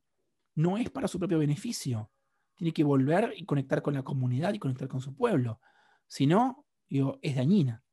no 0.54 0.78
es 0.78 0.90
para 0.90 1.10
su 1.10 1.20
propio 1.20 1.40
beneficio. 1.40 2.10
Tiene 2.56 2.74
que 2.74 2.84
volver 2.84 3.34
y 3.36 3.46
conectar 3.46 3.82
con 3.82 3.94
la 3.94 4.04
comunidad 4.04 4.54
y 4.54 4.60
conectar 4.60 4.88
con 4.88 5.02
su 5.02 5.16
pueblo. 5.16 5.60
Si 6.08 6.26
no, 6.26 6.66
es 6.90 7.36
dañina. 7.36 7.84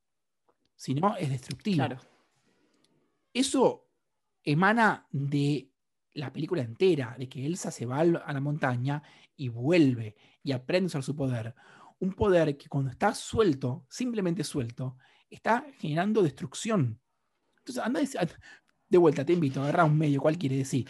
Si 0.77 0.95
no, 0.95 1.17
es 1.17 1.31
destructiva. 1.31 1.87
Claro. 1.87 2.03
Eso 3.33 3.89
emana 4.45 5.07
de 5.11 5.71
la 6.15 6.33
película 6.33 6.63
entera, 6.63 7.17
de 7.19 7.29
que 7.29 7.47
Elsa 7.47 7.71
se 7.71 7.87
va 7.87 8.01
a 8.01 8.33
la 8.33 8.41
montaña 8.41 9.03
y 9.37 9.49
vuelve 9.49 10.17
y 10.43 10.53
aprende 10.53 10.87
a 10.87 10.89
usar 10.89 11.03
su 11.03 11.17
poder 11.17 11.55
un 12.03 12.15
poder 12.15 12.57
que 12.57 12.69
cuando 12.69 12.91
está 12.91 13.15
suelto, 13.15 13.87
simplemente 13.89 14.43
suelto, 14.43 14.97
está 15.31 15.65
generando 15.79 16.21
destrucción. 16.21 17.01
Entonces, 17.59 17.81
anda 17.81 18.01
de 18.89 18.99
vuelta, 18.99 19.25
te 19.25 19.33
invito, 19.33 19.61
a 19.61 19.65
agarrar 19.65 19.87
un 19.87 19.97
medio, 19.97 20.21
¿cuál 20.21 20.37
quiere 20.37 20.57
decir? 20.57 20.89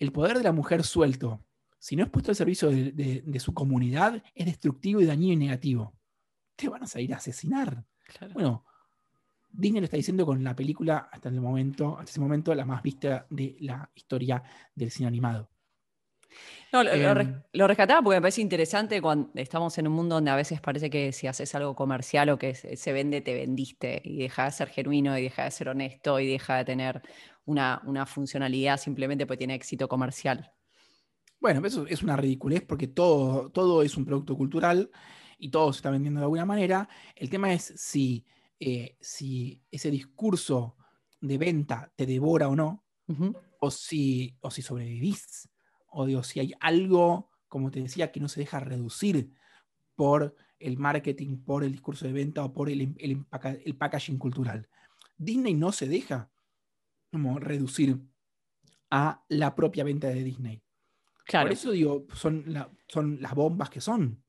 El 0.00 0.10
poder 0.10 0.36
de 0.36 0.42
la 0.42 0.50
mujer 0.50 0.82
suelto, 0.82 1.46
si 1.80 1.96
no 1.96 2.04
es 2.04 2.10
puesto 2.10 2.30
al 2.30 2.36
servicio 2.36 2.70
de, 2.70 3.40
su 3.40 3.52
comunidad, 3.52 4.22
es 4.34 4.46
destructivo 4.46 5.00
y 5.00 5.06
dañino 5.06 5.32
y 5.32 5.36
negativo. 5.36 5.94
Te 6.54 6.68
van 6.68 6.82
a 6.82 6.86
salir 6.86 7.12
a 7.14 7.16
asesinar. 7.16 7.82
Bueno, 8.34 8.66
Disney 9.50 9.80
lo 9.80 9.86
está 9.86 9.96
diciendo 9.96 10.26
con 10.26 10.44
la 10.44 10.54
película 10.54 11.08
hasta 11.10 11.30
el 11.30 11.40
momento, 11.40 11.98
hasta 11.98 12.10
ese 12.10 12.20
momento, 12.20 12.54
la 12.54 12.66
más 12.66 12.82
vista 12.82 13.26
de 13.30 13.56
la 13.60 13.90
historia 13.94 14.42
del 14.74 14.90
cine 14.90 15.08
animado. 15.08 15.48
No, 16.72 16.84
lo, 16.84 17.66
rescataba 17.66 18.02
porque 18.02 18.18
me 18.18 18.20
parece 18.20 18.42
interesante 18.42 19.02
cuando 19.02 19.30
estamos 19.34 19.76
en 19.78 19.88
un 19.88 19.94
mundo 19.94 20.16
donde 20.16 20.30
a 20.30 20.36
veces 20.36 20.60
parece 20.60 20.88
que 20.88 21.12
si 21.12 21.26
haces 21.26 21.52
algo 21.56 21.74
comercial 21.74 22.28
o 22.28 22.38
que 22.38 22.54
se, 22.54 22.92
vende, 22.92 23.22
te 23.22 23.34
vendiste 23.34 24.00
y 24.04 24.18
deja 24.18 24.44
de 24.44 24.50
ser 24.52 24.68
genuino 24.68 25.18
y 25.18 25.22
deja 25.22 25.44
de 25.44 25.50
ser 25.50 25.70
honesto 25.70 26.20
y 26.20 26.28
deja 26.28 26.58
de 26.58 26.64
tener 26.64 27.02
una, 27.44 28.06
funcionalidad 28.06 28.76
simplemente 28.76 29.26
porque 29.26 29.38
tiene 29.38 29.54
éxito 29.54 29.88
comercial. 29.88 30.52
Bueno, 31.40 31.66
eso 31.66 31.86
es 31.86 32.02
una 32.02 32.16
ridiculez 32.16 32.62
porque 32.62 32.86
todo, 32.86 33.50
todo 33.50 33.82
es 33.82 33.96
un 33.96 34.04
producto 34.04 34.36
cultural 34.36 34.90
y 35.38 35.48
todo 35.48 35.72
se 35.72 35.78
está 35.78 35.90
vendiendo 35.90 36.20
de 36.20 36.24
alguna 36.24 36.44
manera. 36.44 36.88
El 37.16 37.30
tema 37.30 37.52
es 37.52 37.72
si, 37.76 38.26
eh, 38.58 38.96
si 39.00 39.62
ese 39.70 39.90
discurso 39.90 40.76
de 41.20 41.38
venta 41.38 41.92
te 41.96 42.06
devora 42.06 42.48
o 42.48 42.56
no, 42.56 42.84
o, 43.58 43.70
si, 43.70 44.36
o 44.40 44.50
si 44.50 44.62
sobrevivís 44.62 45.48
o 45.90 46.06
digo, 46.06 46.22
si 46.22 46.40
hay 46.40 46.52
algo, 46.60 47.30
como 47.48 47.70
te 47.70 47.80
decía, 47.80 48.12
que 48.12 48.20
no 48.20 48.28
se 48.28 48.40
deja 48.40 48.60
reducir 48.60 49.32
por 49.96 50.34
el 50.58 50.78
marketing, 50.78 51.38
por 51.38 51.64
el 51.64 51.72
discurso 51.72 52.06
de 52.06 52.12
venta 52.12 52.44
o 52.44 52.52
por 52.52 52.70
el, 52.70 52.94
el, 52.98 53.76
packaging 53.76 54.18
cultural. 54.18 54.68
Disney 55.16 55.54
no 55.54 55.72
se 55.72 55.88
deja 55.88 56.30
como 57.10 57.38
reducir 57.38 58.00
a 58.90 59.24
la 59.28 59.54
propia 59.54 59.84
venta 59.84 60.08
de 60.08 60.22
Disney. 60.22 60.62
Por 61.30 61.52
eso 61.52 61.70
digo, 61.70 62.06
son, 62.14 62.44
son 62.88 63.20
las 63.20 63.34
bombas 63.34 63.70
que 63.70 63.80
son. 63.80 64.22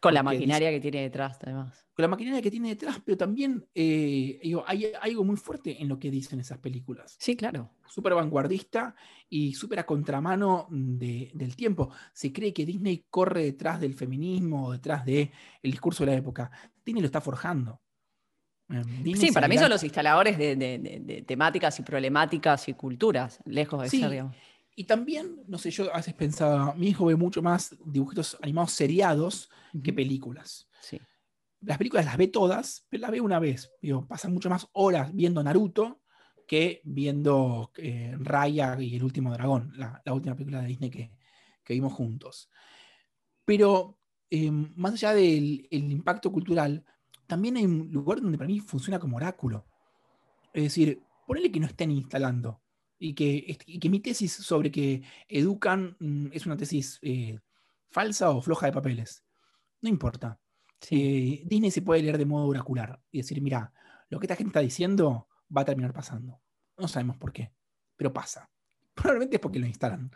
Con 0.00 0.14
la 0.14 0.22
maquinaria 0.22 0.70
que 0.70 0.80
tiene 0.80 1.02
detrás, 1.02 1.38
además. 1.42 1.86
Con 1.94 2.02
la 2.02 2.08
maquinaria 2.08 2.40
que 2.40 2.50
tiene 2.50 2.70
detrás, 2.70 3.02
pero 3.04 3.18
también 3.18 3.66
eh, 3.74 4.40
hay, 4.66 4.92
algo 5.00 5.24
muy 5.24 5.36
fuerte 5.36 5.82
en 5.82 5.88
lo 5.88 5.98
que 5.98 6.10
dicen 6.10 6.40
esas 6.40 6.58
películas. 6.58 7.16
Sí, 7.18 7.36
claro. 7.36 7.74
Súper 7.86 8.14
vanguardista 8.14 8.94
y 9.28 9.52
súper 9.52 9.80
a 9.80 9.86
contramano 9.86 10.66
del 10.70 11.54
tiempo. 11.54 11.90
Se 12.14 12.32
cree 12.32 12.54
que 12.54 12.64
Disney 12.64 13.04
corre 13.10 13.44
detrás 13.44 13.78
del 13.78 13.94
feminismo 13.94 14.72
detrás 14.72 15.04
del 15.04 15.30
discurso 15.62 16.04
de 16.06 16.12
la 16.12 16.16
época. 16.16 16.50
Disney 16.82 17.02
lo 17.02 17.06
está 17.06 17.20
forjando. 17.20 17.82
Em, 18.70 19.16
sí, 19.16 19.32
para 19.32 19.48
mí 19.48 19.58
son 19.58 19.68
los 19.68 19.82
instaladores 19.82 20.38
de, 20.38 21.24
temáticas 21.26 21.78
y 21.78 21.82
problemáticas 21.82 22.68
y 22.68 22.74
culturas, 22.74 23.40
lejos 23.44 23.82
de 23.82 23.90
ser, 23.90 24.24
y 24.76 24.84
también, 24.84 25.42
no 25.46 25.58
sé, 25.58 25.70
yo 25.70 25.92
a 25.92 25.98
veces 25.98 26.14
pensaba, 26.14 26.74
mi 26.74 26.88
hijo 26.88 27.06
ve 27.06 27.16
mucho 27.16 27.42
más 27.42 27.76
dibujitos 27.84 28.38
animados 28.40 28.72
seriados 28.72 29.50
que 29.82 29.92
películas. 29.92 30.68
Sí. 30.80 30.98
Las 31.60 31.76
películas 31.76 32.06
las 32.06 32.16
ve 32.16 32.28
todas, 32.28 32.86
pero 32.88 33.02
las 33.02 33.10
ve 33.10 33.20
una 33.20 33.38
vez. 33.38 33.70
Digo, 33.82 34.06
pasan 34.06 34.32
mucho 34.32 34.48
más 34.48 34.68
horas 34.72 35.14
viendo 35.14 35.42
Naruto 35.42 36.00
que 36.46 36.80
viendo 36.84 37.70
eh, 37.76 38.16
Raya 38.18 38.76
y 38.80 38.96
el 38.96 39.04
último 39.04 39.32
dragón, 39.32 39.72
la, 39.76 40.02
última 40.12 40.34
película 40.34 40.62
de 40.62 40.68
Disney 40.68 40.90
que, 40.90 41.12
vimos 41.68 41.92
juntos. 41.92 42.50
Pero 43.44 43.98
em, 44.28 44.72
más 44.74 44.94
allá 44.94 45.14
del 45.14 45.68
impacto 45.70 46.32
cultural, 46.32 46.84
también 47.28 47.56
hay 47.56 47.66
un 47.66 47.92
lugar 47.92 48.20
donde 48.20 48.36
para 48.36 48.48
mí 48.48 48.58
funciona 48.58 48.98
como 48.98 49.16
oráculo. 49.16 49.66
Es 50.52 50.64
decir, 50.64 51.00
ponele 51.26 51.52
que 51.52 51.60
no 51.60 51.66
estén 51.66 51.92
instalando 51.92 52.60
y 53.00 53.14
que, 53.14 53.58
que 53.80 53.88
mi 53.88 53.98
tesis 54.00 54.30
sobre 54.30 54.70
que 54.70 55.02
educan 55.26 55.96
mm, 55.98 56.26
es 56.32 56.44
una 56.44 56.56
tesis 56.56 56.98
eh, 57.00 57.38
falsa 57.90 58.30
o 58.30 58.42
floja 58.42 58.66
de 58.66 58.72
papeles. 58.72 59.24
No 59.80 59.88
importa. 59.88 60.38
Eh, 60.90 61.42
Disney 61.46 61.70
se 61.70 61.80
puede 61.80 62.02
leer 62.02 62.18
de 62.18 62.26
modo 62.26 62.46
oracular 62.46 63.00
y 63.10 63.18
decir, 63.18 63.40
mira, 63.40 63.72
lo 64.10 64.20
que 64.20 64.26
esta 64.26 64.36
gente 64.36 64.50
está 64.50 64.60
diciendo 64.60 65.28
va 65.54 65.62
a 65.62 65.64
terminar 65.64 65.94
pasando. 65.94 66.42
No 66.76 66.88
sabemos 66.88 67.16
por 67.16 67.32
qué, 67.32 67.52
pero 67.96 68.12
pasa. 68.12 68.50
Probablemente 68.94 69.36
es 69.36 69.40
porque 69.40 69.58
lo 69.58 69.66
instalan, 69.66 70.10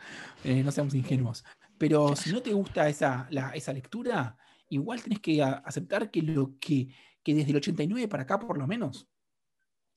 eh, 0.44 0.62
no 0.62 0.70
seamos 0.70 0.94
ingenuos. 0.94 1.42
Pero 1.78 2.14
si 2.14 2.32
no 2.32 2.42
te 2.42 2.52
gusta 2.52 2.88
esa, 2.88 3.28
esa 3.54 3.72
lectura, 3.72 4.36
igual 4.68 5.02
tenés 5.02 5.20
que 5.20 5.42
aceptar 5.42 6.10
que 6.10 6.20
lo 6.20 6.58
que, 6.60 6.88
que 7.22 7.34
desde 7.34 7.50
el 7.50 7.56
89 7.56 8.08
para 8.08 8.24
acá 8.24 8.38
por 8.38 8.58
lo 8.58 8.66
menos, 8.66 9.08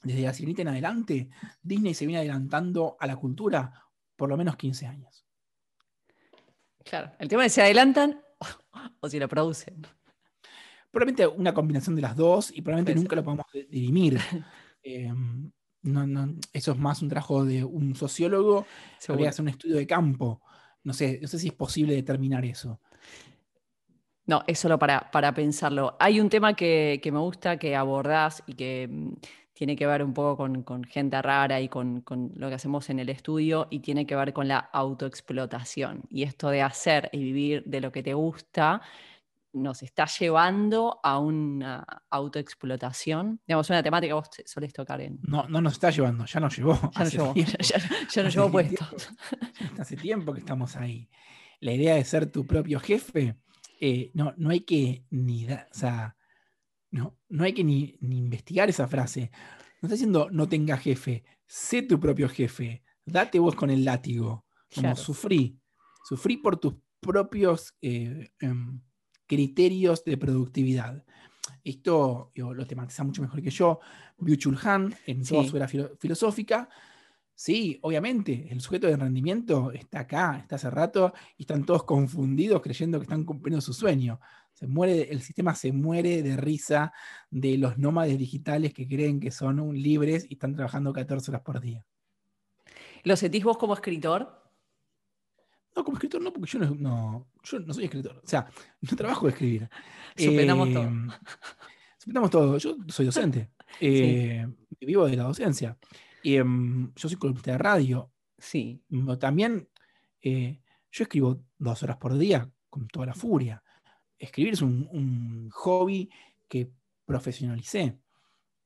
desde 0.03 0.21
la 0.21 0.33
sirenita 0.33 0.61
en 0.61 0.67
adelante, 0.69 1.29
Disney 1.61 1.93
se 1.93 2.05
viene 2.05 2.19
adelantando 2.19 2.97
a 2.99 3.07
la 3.07 3.15
cultura 3.15 3.87
por 4.15 4.29
lo 4.29 4.37
menos 4.37 4.55
15 4.55 4.87
años. 4.87 5.25
Claro, 6.83 7.11
el 7.19 7.27
tema 7.27 7.45
es 7.45 7.53
si 7.53 7.61
adelantan 7.61 8.21
o 8.99 9.09
si 9.09 9.19
lo 9.19 9.27
producen. 9.27 9.85
Probablemente 10.91 11.27
una 11.27 11.53
combinación 11.53 11.95
de 11.95 12.01
las 12.01 12.15
dos 12.15 12.51
y 12.51 12.61
probablemente 12.61 12.99
nunca 12.99 13.15
lo 13.15 13.23
podamos 13.23 13.45
dirimir. 13.69 14.19
Em, 14.83 15.51
eso 16.53 16.71
es 16.71 16.77
más 16.77 17.01
un 17.01 17.09
trabajo 17.09 17.43
de 17.43 17.63
un 17.63 17.93
sociólogo, 17.93 18.65
se 18.99 19.11
a 19.11 19.29
hacer 19.29 19.43
un 19.43 19.49
estudio 19.49 19.75
de 19.75 19.85
campo. 19.85 20.41
No 20.83 20.93
sé, 20.93 21.19
no 21.21 21.27
sé 21.27 21.39
si 21.39 21.47
es 21.47 21.53
posible 21.53 21.93
determinar 21.93 22.45
eso. 22.45 22.79
No, 24.25 24.43
es 24.47 24.59
solo 24.59 24.79
para, 24.79 25.11
para 25.11 25.33
pensarlo. 25.33 25.97
Hay 25.99 26.21
un 26.21 26.29
tema 26.29 26.53
que, 26.53 26.99
que 27.01 27.11
me 27.11 27.19
gusta 27.19 27.57
que 27.57 27.75
abordás 27.75 28.43
y 28.45 28.53
que 28.53 28.87
mm, 28.89 29.13
tiene 29.57 29.75
que 29.75 29.87
ver 29.87 30.03
un 30.03 30.13
poco 30.13 30.37
con, 30.63 30.83
gente 30.83 31.19
rara 31.19 31.59
y 31.59 31.67
con, 31.67 32.03
lo 32.35 32.47
que 32.47 32.53
hacemos 32.53 32.91
en 32.91 32.99
el 32.99 33.09
estudio 33.09 33.67
y 33.71 33.79
tiene 33.79 34.05
que 34.05 34.15
ver 34.15 34.31
con 34.31 34.47
la 34.47 34.59
autoexplotación. 34.59 36.03
Y 36.11 36.21
esto 36.21 36.49
de 36.49 36.61
hacer 36.61 37.09
y 37.11 37.17
vivir 37.23 37.63
de 37.65 37.81
lo 37.81 37.91
que 37.91 38.03
te 38.03 38.13
gusta 38.13 38.83
nos 39.53 39.81
está 39.81 40.05
llevando 40.05 40.99
a 41.01 41.17
una 41.17 41.83
autoexplotación. 42.11 43.41
Digamos, 43.47 43.67
una 43.71 43.81
temática 43.81 44.11
que 44.11 44.13
vos 44.13 44.29
solés 44.45 44.73
tocar 44.73 45.01
en... 45.01 45.17
No, 45.23 45.47
no 45.49 45.59
nos 45.59 45.73
está 45.73 45.89
llevando, 45.89 46.25
ya 46.25 46.39
nos 46.39 46.55
llevó. 46.55 46.79
Ya 46.95 47.03
nos 47.03 47.11
llevó, 47.11 47.33
ya, 48.13 48.23
nos 48.23 48.35
llevó 48.35 48.51
puesto. 48.51 48.85
Hace 49.79 49.97
tiempo 49.97 50.33
que 50.33 50.39
estamos 50.39 50.75
ahí. 50.75 51.09
La 51.61 51.71
idea 51.71 51.95
de 51.95 52.05
ser 52.05 52.31
tu 52.31 52.45
propio 52.45 52.79
jefe, 52.79 53.35
eh, 53.81 54.11
no, 54.13 54.35
no 54.37 54.51
hay 54.51 54.59
que 54.59 55.03
ni... 55.09 55.47
dar, 55.47 55.67
o 55.71 55.73
sea, 55.73 56.15
no, 56.91 57.17
no 57.29 57.43
hay 57.43 57.53
que 57.53 57.63
ni, 57.63 57.97
investigar 58.01 58.69
esa 58.69 58.87
frase. 58.87 59.31
No 59.81 59.87
está 59.87 59.95
diciendo 59.95 60.29
no 60.31 60.47
tenga 60.47 60.77
jefe, 60.77 61.23
sé 61.45 61.81
tu 61.83 61.99
propio 61.99 62.29
jefe, 62.29 62.83
date 63.05 63.39
vos 63.39 63.55
con 63.55 63.69
el 63.69 63.85
látigo, 63.85 64.45
como 64.73 64.95
sufrí, 64.95 65.59
sufrí 66.03 66.37
por 66.37 66.57
tus 66.57 66.75
propios 66.99 67.75
eh, 67.81 68.31
em, 68.39 68.81
criterios 69.27 70.03
de 70.03 70.17
productividad. 70.17 71.03
esto 71.63 72.31
lo 72.35 72.65
tematiza 72.65 73.03
mucho 73.03 73.21
mejor 73.21 73.41
que 73.41 73.49
yo. 73.49 73.79
Byung-Chul 74.17 74.57
Han, 74.63 74.95
en 75.05 75.23
toda 75.23 75.43
su 75.43 75.57
era 75.57 75.67
filosófica. 75.67 76.69
Sí, 77.35 77.77
obviamente, 77.83 78.47
el 78.49 78.61
sujeto 78.61 78.87
de 78.87 78.97
rendimiento 78.97 79.71
está 79.71 79.99
acá, 79.99 80.39
está 80.39 80.55
hace 80.55 80.71
rato, 80.71 81.13
y 81.37 81.43
están 81.43 81.65
todos 81.65 81.83
confundidos 81.83 82.63
creyendo 82.63 82.97
que 82.97 83.03
están 83.03 83.25
cumpliendo 83.25 83.61
su 83.61 83.73
sueño. 83.73 84.19
Se 84.57 84.65
muere, 84.65 85.11
el 85.11 85.21
sistema 85.21 85.53
se 85.53 85.71
muere 85.71 86.23
de 86.23 86.35
risa 86.35 86.91
de 87.29 87.59
los 87.59 87.77
nómades 87.77 88.17
digitales 88.17 88.73
que 88.73 88.87
creen 88.87 89.19
que 89.19 89.29
son 89.29 89.71
libres 89.75 90.25
y 90.27 90.33
están 90.33 90.55
trabajando 90.55 90.91
14 90.91 91.29
horas 91.29 91.43
por 91.43 91.61
día. 91.61 91.85
¿Lo 93.03 93.15
sentís 93.15 93.43
vos 93.43 93.59
como 93.59 93.75
escritor? 93.75 94.51
No, 95.75 95.83
como 95.83 95.97
escritor 95.97 96.23
no, 96.23 96.33
porque 96.33 96.49
yo 96.49 96.57
no, 96.57 97.27
yo 97.43 97.59
no 97.59 97.71
soy 97.71 97.83
escritor. 97.83 98.19
O 98.23 98.27
sea, 98.27 98.49
no 98.81 98.97
trabajo 98.97 99.27
de 99.27 99.33
escribir. 99.33 99.69
Suspendamos 100.17 100.73
todo. 100.73 100.83
Em, 100.85 101.09
suspendamos 101.99 102.31
todo. 102.31 102.57
Yo 102.57 102.77
soy 102.87 103.05
docente. 103.05 103.51
Eh, 103.81 104.47
vivo 104.79 105.05
de 105.05 105.17
la 105.17 105.23
docencia. 105.23 105.77
Y, 106.23 106.37
em, 106.37 106.91
yo 106.95 107.09
soy 107.09 107.17
columnista 107.17 107.51
de 107.51 107.57
radio. 107.59 108.11
Sí. 108.39 108.81
También 109.19 109.69
eh, 110.21 110.61
yo 110.89 111.03
escribo 111.03 111.43
dos 111.59 111.83
horas 111.83 111.97
por 111.97 112.17
día 112.17 112.49
con 112.69 112.87
toda 112.87 113.07
la 113.07 113.13
furia. 113.13 113.61
Escribir 114.17 114.53
es 114.53 114.61
un, 114.61 115.49
hobby 115.51 116.09
que 116.47 116.71
profesionalicé. 117.05 117.97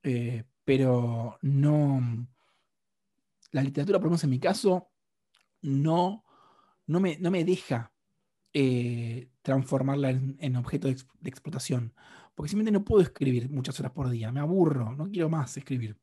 Eh, 0.04 0.44
pero 0.64 1.38
no. 1.42 2.28
La 3.52 3.62
literatura, 3.62 4.00
por 4.00 4.06
lo 4.06 4.12
menos 4.12 4.24
en 4.24 4.30
mi 4.30 4.40
caso, 4.40 4.90
no 5.62 6.24
no 6.92 7.00
me, 7.00 7.18
no 7.18 7.32
me 7.32 7.44
deja 7.44 7.92
eh, 8.54 9.30
transformarla 9.42 10.10
en, 10.10 10.56
objeto 10.58 10.88
de, 10.88 10.98
explotación. 11.26 11.94
Porque 12.36 12.50
simplemente 12.50 12.78
no 12.78 12.84
puedo 12.84 13.02
escribir 13.02 13.50
muchas 13.50 13.80
horas 13.80 13.92
por 13.94 14.10
día. 14.10 14.32
Me 14.32 14.40
aburro, 14.40 14.94
no 14.94 15.10
quiero 15.10 15.30
más 15.30 15.56
escribir. 15.58 15.98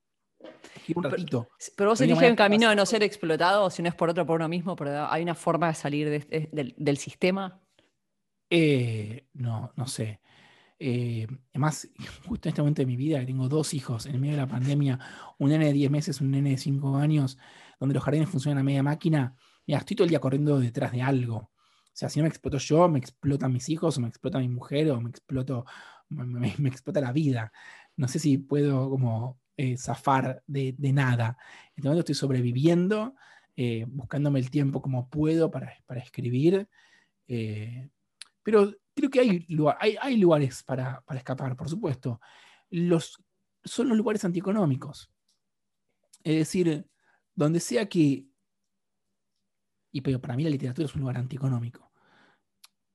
un 0.94 1.04
ratito. 1.04 1.48
Pero, 1.76 1.90
vos 1.90 2.00
eliges 2.00 2.30
un 2.30 2.36
camino 2.36 2.70
de 2.70 2.76
no 2.76 2.86
ser 2.86 3.02
explotado, 3.02 3.70
si 3.70 3.82
no 3.82 3.88
es 3.88 3.94
por 3.94 4.08
otro, 4.08 4.24
por 4.24 4.36
uno 4.36 4.48
mismo, 4.48 4.76
pero 4.76 5.06
hay 5.10 5.22
una 5.22 5.34
forma 5.34 5.68
de 5.68 5.74
salir 5.74 6.26
del, 6.76 6.96
sistema. 6.96 7.60
Eh, 8.50 9.26
no, 9.34 9.72
no 9.76 9.86
sé. 9.86 10.20
Eh, 10.78 11.26
además, 11.50 11.88
justo 12.26 12.48
en 12.48 12.50
este 12.50 12.62
momento 12.62 12.82
de 12.82 12.86
mi 12.86 12.96
vida, 12.96 13.24
tengo 13.24 13.48
dos 13.48 13.74
hijos 13.74 14.06
en 14.06 14.20
medio 14.20 14.34
de 14.34 14.42
la 14.42 14.48
pandemia, 14.48 14.98
un 15.38 15.50
nene 15.50 15.66
de 15.66 15.72
10 15.72 15.90
meses, 15.90 16.20
un 16.20 16.30
nene 16.30 16.50
de 16.50 16.58
5 16.58 16.96
años, 16.96 17.38
donde 17.80 17.94
los 17.94 18.04
jardines 18.04 18.28
funcionan 18.28 18.58
a 18.58 18.64
media 18.64 18.82
máquina, 18.82 19.34
mira, 19.66 19.80
estoy 19.80 19.96
todo 19.96 20.04
el 20.04 20.10
día 20.10 20.20
corriendo 20.20 20.58
detrás 20.60 20.92
de 20.92 21.02
algo. 21.02 21.36
O 21.36 22.00
sea, 22.00 22.08
si 22.08 22.20
no 22.20 22.24
me 22.24 22.28
exploto 22.28 22.58
yo, 22.58 22.88
me 22.88 22.98
explotan 22.98 23.52
mis 23.52 23.68
hijos, 23.68 23.98
o 23.98 24.00
me 24.00 24.08
explota 24.08 24.38
mi 24.38 24.48
mujer, 24.48 24.90
o 24.92 25.00
me 25.00 25.10
exploto, 25.10 25.64
me, 26.08 26.48
explota 26.68 27.00
la 27.00 27.12
vida. 27.12 27.52
No 27.96 28.06
sé 28.08 28.18
si 28.20 28.38
puedo 28.38 28.88
como 28.88 29.40
eh, 29.56 29.76
zafar 29.76 30.42
de, 30.46 30.74
nada. 30.92 31.36
En 31.70 31.72
este 31.76 31.88
momento 31.88 32.00
estoy 32.00 32.14
sobreviviendo, 32.14 33.14
eh, 33.56 33.84
buscándome 33.88 34.38
el 34.38 34.50
tiempo 34.50 34.80
como 34.80 35.08
puedo 35.10 35.50
para, 35.50 35.76
escribir. 35.96 36.68
Eh, 37.26 37.88
pero 38.48 38.72
creo 38.94 39.10
que 39.10 39.20
hay, 39.20 39.46
hay, 40.00 40.16
lugares 40.16 40.62
para, 40.62 41.02
para, 41.02 41.18
escapar, 41.18 41.54
por 41.54 41.68
supuesto. 41.68 42.18
Los, 42.70 43.22
son 43.62 43.90
los 43.90 43.98
lugares 43.98 44.24
antieconómicos. 44.24 45.12
Es 46.24 46.36
decir, 46.36 46.88
donde 47.34 47.60
sea 47.60 47.86
que 47.90 48.26
y 49.92 50.00
pero 50.00 50.18
para 50.18 50.34
mí 50.34 50.44
la 50.44 50.48
literatura 50.48 50.86
es 50.86 50.94
un 50.94 51.02
lugar 51.02 51.18
antieconómico. 51.18 51.92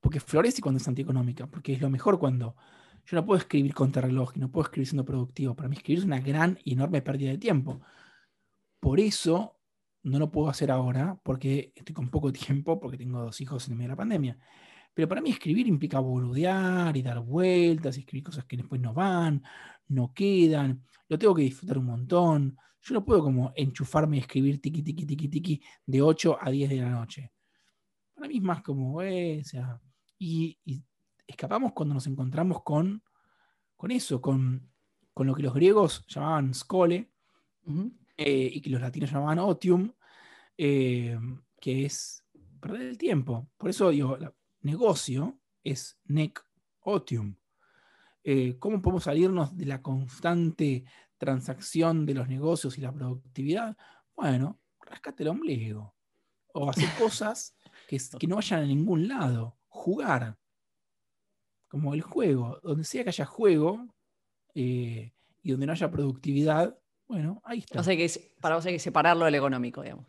Porque 0.01 0.19
florece 0.19 0.59
cuando 0.59 0.79
es 0.79 0.87
antieconómica, 0.87 1.45
porque 1.45 1.73
es 1.73 1.81
lo 1.81 1.91
mejor 1.91 2.17
cuando 2.17 2.55
yo 3.05 3.15
no 3.15 3.23
puedo 3.23 3.39
escribir 3.39 3.75
reloj 3.75 4.31
y 4.35 4.39
no 4.39 4.51
puedo 4.51 4.65
escribir 4.65 4.87
siendo 4.87 5.05
productivo. 5.05 5.55
Para 5.55 5.69
mí 5.69 5.75
escribir 5.75 5.99
es 5.99 6.05
una 6.05 6.19
gran 6.19 6.57
y 6.63 6.73
enorme 6.73 7.03
pérdida 7.03 7.29
de 7.29 7.37
tiempo. 7.37 7.79
Por 8.79 8.99
eso 8.99 9.59
no 10.01 10.17
lo 10.17 10.31
puedo 10.31 10.49
hacer 10.49 10.71
ahora, 10.71 11.19
porque 11.21 11.73
estoy 11.75 11.93
con 11.93 12.09
poco 12.09 12.33
tiempo, 12.33 12.79
porque 12.79 12.97
tengo 12.97 13.21
dos 13.21 13.39
hijos 13.39 13.67
en 13.67 13.75
medio 13.75 13.89
de 13.89 13.93
la 13.93 13.97
pandemia. 13.97 14.39
Pero 14.93 15.07
para 15.07 15.21
mí 15.21 15.31
escribir 15.31 15.67
implica 15.67 15.99
boludear 15.99 16.95
y 16.95 17.01
dar 17.01 17.19
vueltas, 17.19 17.97
y 17.97 18.01
escribir 18.01 18.25
cosas 18.25 18.45
que 18.45 18.57
después 18.57 18.79
no 18.79 18.93
van, 18.93 19.43
no 19.87 20.13
quedan, 20.13 20.83
lo 21.07 21.17
tengo 21.17 21.33
que 21.35 21.43
disfrutar 21.43 21.77
un 21.77 21.85
montón. 21.85 22.57
Yo 22.81 22.93
no 22.93 23.05
puedo 23.05 23.23
como 23.23 23.53
enchufarme 23.55 24.17
y 24.17 24.19
escribir 24.19 24.61
tiki, 24.61 24.83
tiki, 24.83 25.05
tiki, 25.05 25.27
tiki 25.29 25.61
de 25.85 26.01
8 26.01 26.37
a 26.39 26.49
10 26.49 26.69
de 26.69 26.77
la 26.77 26.89
noche. 26.89 27.31
Para 28.13 28.27
mí 28.27 28.37
es 28.37 28.43
más 28.43 28.61
como, 28.61 29.01
eh, 29.01 29.39
o 29.41 29.43
sea, 29.43 29.81
y, 30.19 30.59
escapamos 31.25 31.71
cuando 31.73 31.95
nos 31.95 32.05
encontramos 32.07 32.61
con, 32.63 33.01
con 33.75 33.91
eso, 33.91 34.21
con, 34.21 34.69
lo 35.15 35.35
que 35.35 35.43
los 35.43 35.53
griegos 35.53 36.05
llamaban 36.07 36.53
skole 36.53 37.11
eh, 38.17 38.49
y 38.53 38.61
que 38.61 38.69
los 38.69 38.81
latinos 38.81 39.11
llamaban 39.11 39.39
otium, 39.39 39.91
eh, 40.57 41.17
que 41.59 41.85
es 41.85 42.23
perder 42.59 42.81
el 42.81 42.97
tiempo. 42.97 43.49
Por 43.57 43.69
eso 43.69 43.89
digo, 43.89 44.17
negocio 44.63 45.39
es 45.63 45.99
nec 46.05 46.43
otium. 46.79 47.35
¿Cómo 48.59 48.81
podemos 48.81 49.03
salirnos 49.03 49.55
de 49.57 49.65
la 49.65 49.81
constante 49.81 50.85
transacción 51.23 52.05
de 52.05 52.13
los 52.13 52.27
negocios 52.27 52.77
y 52.77 52.81
la 52.81 52.91
productividad, 52.91 53.77
bueno, 54.15 54.59
rascate 54.81 55.23
el 55.23 55.29
ombligo. 55.29 55.95
O 56.53 56.69
hacer 56.69 56.89
cosas 56.99 57.55
que, 57.87 57.97
que 58.19 58.27
no 58.27 58.35
vayan 58.35 58.63
a 58.63 58.65
ningún 58.65 59.07
lado. 59.07 59.57
Jugar. 59.67 60.37
Como 61.69 61.93
el 61.93 62.01
juego. 62.01 62.59
Donde 62.61 62.83
sea 62.83 63.03
que 63.03 63.09
haya 63.09 63.25
juego 63.25 63.87
eh, 64.53 65.13
y 65.41 65.51
donde 65.51 65.65
no 65.65 65.71
haya 65.71 65.89
productividad, 65.89 66.77
bueno, 67.07 67.41
ahí 67.45 67.59
está. 67.59 67.79
O 67.79 67.83
sea 67.83 67.95
que 67.95 68.11
para 68.39 68.55
vos 68.55 68.65
hay 68.65 68.73
que 68.73 68.79
separarlo 68.79 69.25
del 69.25 69.35
económico, 69.35 69.81
digamos. 69.81 70.07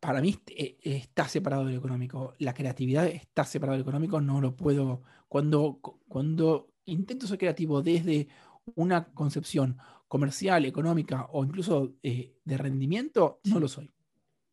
Para 0.00 0.20
mí 0.20 0.36
eh, 0.48 0.76
está 0.82 1.28
separado 1.28 1.64
del 1.64 1.76
económico. 1.76 2.34
La 2.38 2.54
creatividad 2.54 3.06
está 3.06 3.44
separada 3.44 3.76
del 3.76 3.82
económico. 3.82 4.20
No 4.20 4.40
lo 4.40 4.54
puedo. 4.54 5.02
Cuando, 5.28 5.80
cuando 6.08 6.74
intento 6.84 7.26
ser 7.26 7.38
creativo 7.38 7.82
desde 7.82 8.28
una 8.74 9.12
concepción 9.12 9.78
comercial, 10.08 10.64
económica 10.64 11.26
o 11.32 11.44
incluso 11.44 11.94
eh, 12.02 12.36
de 12.44 12.56
rendimiento, 12.56 13.40
no 13.44 13.60
lo 13.60 13.68
soy. 13.68 13.92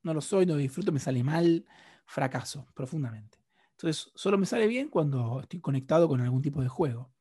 No 0.01 0.13
lo 0.13 0.21
soy, 0.21 0.45
no 0.45 0.53
lo 0.53 0.59
disfruto, 0.59 0.91
me 0.91 0.99
sale 0.99 1.23
mal, 1.23 1.65
fracaso 2.05 2.67
profundamente. 2.73 3.37
Entonces, 3.71 4.11
solo 4.15 4.37
me 4.37 4.45
sale 4.45 4.67
bien 4.67 4.89
cuando 4.89 5.41
estoy 5.41 5.59
conectado 5.59 6.07
con 6.07 6.21
algún 6.21 6.41
tipo 6.41 6.61
de 6.61 6.67
juego. 6.67 7.11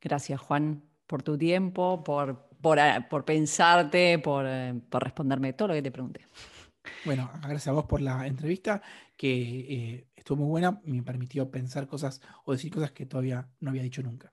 Gracias, 0.00 0.40
Juan, 0.40 0.84
por 1.06 1.22
tu 1.22 1.36
tiempo, 1.36 2.02
por, 2.04 2.48
por, 2.60 2.78
eh, 2.78 3.04
pensarte, 3.24 4.18
por, 4.18 4.44
eh, 4.46 4.80
por, 4.88 5.02
responderme 5.02 5.52
todo 5.52 5.68
lo 5.68 5.74
que 5.74 5.82
te 5.82 5.90
pregunté. 5.90 6.26
Bueno, 7.04 7.30
gracias 7.42 7.68
a 7.68 7.72
vos 7.72 7.84
por 7.84 8.00
la 8.00 8.26
entrevista, 8.26 8.82
que 9.16 10.06
estuvo 10.14 10.38
muy 10.38 10.50
buena, 10.50 10.80
me 10.84 11.02
permitió 11.02 11.50
pensar 11.50 11.86
cosas 11.86 12.20
o 12.44 12.52
decir 12.52 12.72
cosas 12.72 12.90
que 12.90 13.06
todavía 13.06 13.48
no 13.60 13.70
había 13.70 13.82
dicho 13.82 14.02
nunca. 14.02 14.32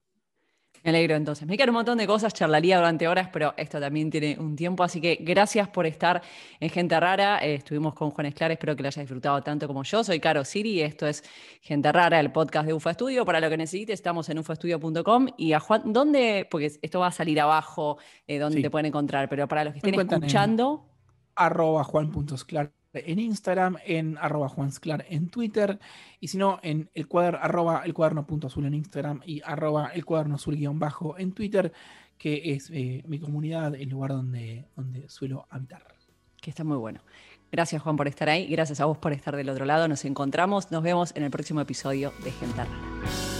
Me 0.83 0.89
alegro 0.89 1.15
entonces. 1.15 1.47
Me 1.47 1.55
quedan 1.55 1.69
un 1.69 1.75
montón 1.75 1.97
de 1.97 2.05
cosas, 2.05 2.33
charlaría 2.33 2.75
durante 2.75 3.07
horas, 3.07 3.29
pero 3.31 3.53
esto 3.55 3.79
también 3.79 4.09
tiene 4.09 4.37
un 4.37 4.53
tiempo, 4.55 4.83
así 4.83 4.99
que 4.99 5.17
gracias 5.21 5.69
por 5.69 5.85
estar 5.85 6.21
en 6.59 6.69
Gente 6.69 6.99
Rara. 6.99 7.39
Eh, 7.45 7.55
estuvimos 7.55 7.93
con 7.93 8.11
Juan 8.11 8.25
Esclar, 8.25 8.51
espero 8.51 8.75
que 8.75 8.83
lo 8.83 8.87
hayas 8.87 9.01
disfrutado 9.01 9.41
tanto 9.41 9.65
como 9.65 9.83
yo. 9.83 10.03
Soy 10.03 10.19
Caro 10.19 10.43
Siri, 10.43 10.81
esto 10.81 11.07
es 11.07 11.23
Gente 11.61 11.89
Rara, 11.89 12.19
el 12.19 12.33
podcast 12.33 12.67
de 12.67 12.73
UFA 12.73 12.91
Estudio. 12.91 13.23
Para 13.23 13.39
lo 13.39 13.49
que 13.49 13.55
necesites, 13.55 13.93
estamos 13.93 14.27
en 14.27 14.39
ufaestudio.com. 14.39 15.27
Y 15.37 15.53
a 15.53 15.61
Juan, 15.61 15.93
¿dónde? 15.93 16.45
Porque 16.51 16.73
esto 16.81 16.99
va 16.99 17.07
a 17.07 17.11
salir 17.11 17.39
abajo, 17.39 17.97
eh, 18.27 18.37
¿dónde 18.37 18.61
te 18.61 18.69
pueden 18.69 18.87
encontrar? 18.87 19.29
Pero 19.29 19.47
para 19.47 19.63
los 19.63 19.73
que 19.73 19.79
estén 19.79 19.97
escuchando. 19.97 20.92
Arroba 21.35 21.83
juan.esclar 21.83 22.71
en 22.93 23.19
Instagram, 23.19 23.77
en 23.85 24.17
arroba 24.19 24.49
juansclar 24.49 25.05
en 25.09 25.29
Twitter, 25.29 25.79
y 26.19 26.27
si 26.27 26.37
no, 26.37 26.59
en 26.61 26.89
el 26.93 27.07
cuaderno, 27.07 27.39
arroba 27.41 27.81
el 27.85 27.93
cuaderno 27.93 28.25
punto 28.25 28.47
azul 28.47 28.65
en 28.65 28.75
Instagram 28.75 29.21
y 29.25 29.41
arroba 29.43 29.87
el 29.87 30.05
cuaderno 30.05 30.35
azul 30.35 30.55
guion 30.55 30.79
bajo 30.79 31.17
en 31.17 31.31
Twitter, 31.31 31.73
que 32.17 32.53
es 32.53 32.69
eh, 32.69 33.03
mi 33.07 33.19
comunidad, 33.19 33.75
el 33.75 33.89
lugar 33.89 34.11
donde, 34.11 34.67
donde 34.75 35.09
suelo 35.09 35.47
habitar. 35.49 35.83
Que 36.39 36.49
está 36.49 36.63
muy 36.63 36.77
bueno. 36.77 37.01
Gracias 37.51 37.81
Juan 37.81 37.95
por 37.95 38.07
estar 38.07 38.29
ahí, 38.29 38.47
gracias 38.47 38.81
a 38.81 38.85
vos 38.85 38.97
por 38.97 39.13
estar 39.13 39.35
del 39.35 39.49
otro 39.49 39.65
lado. 39.65 39.87
Nos 39.87 40.05
encontramos, 40.05 40.71
nos 40.71 40.83
vemos 40.83 41.13
en 41.15 41.23
el 41.23 41.31
próximo 41.31 41.61
episodio 41.61 42.11
de 42.23 42.31
Gente 42.31 42.57
Rara. 42.57 43.32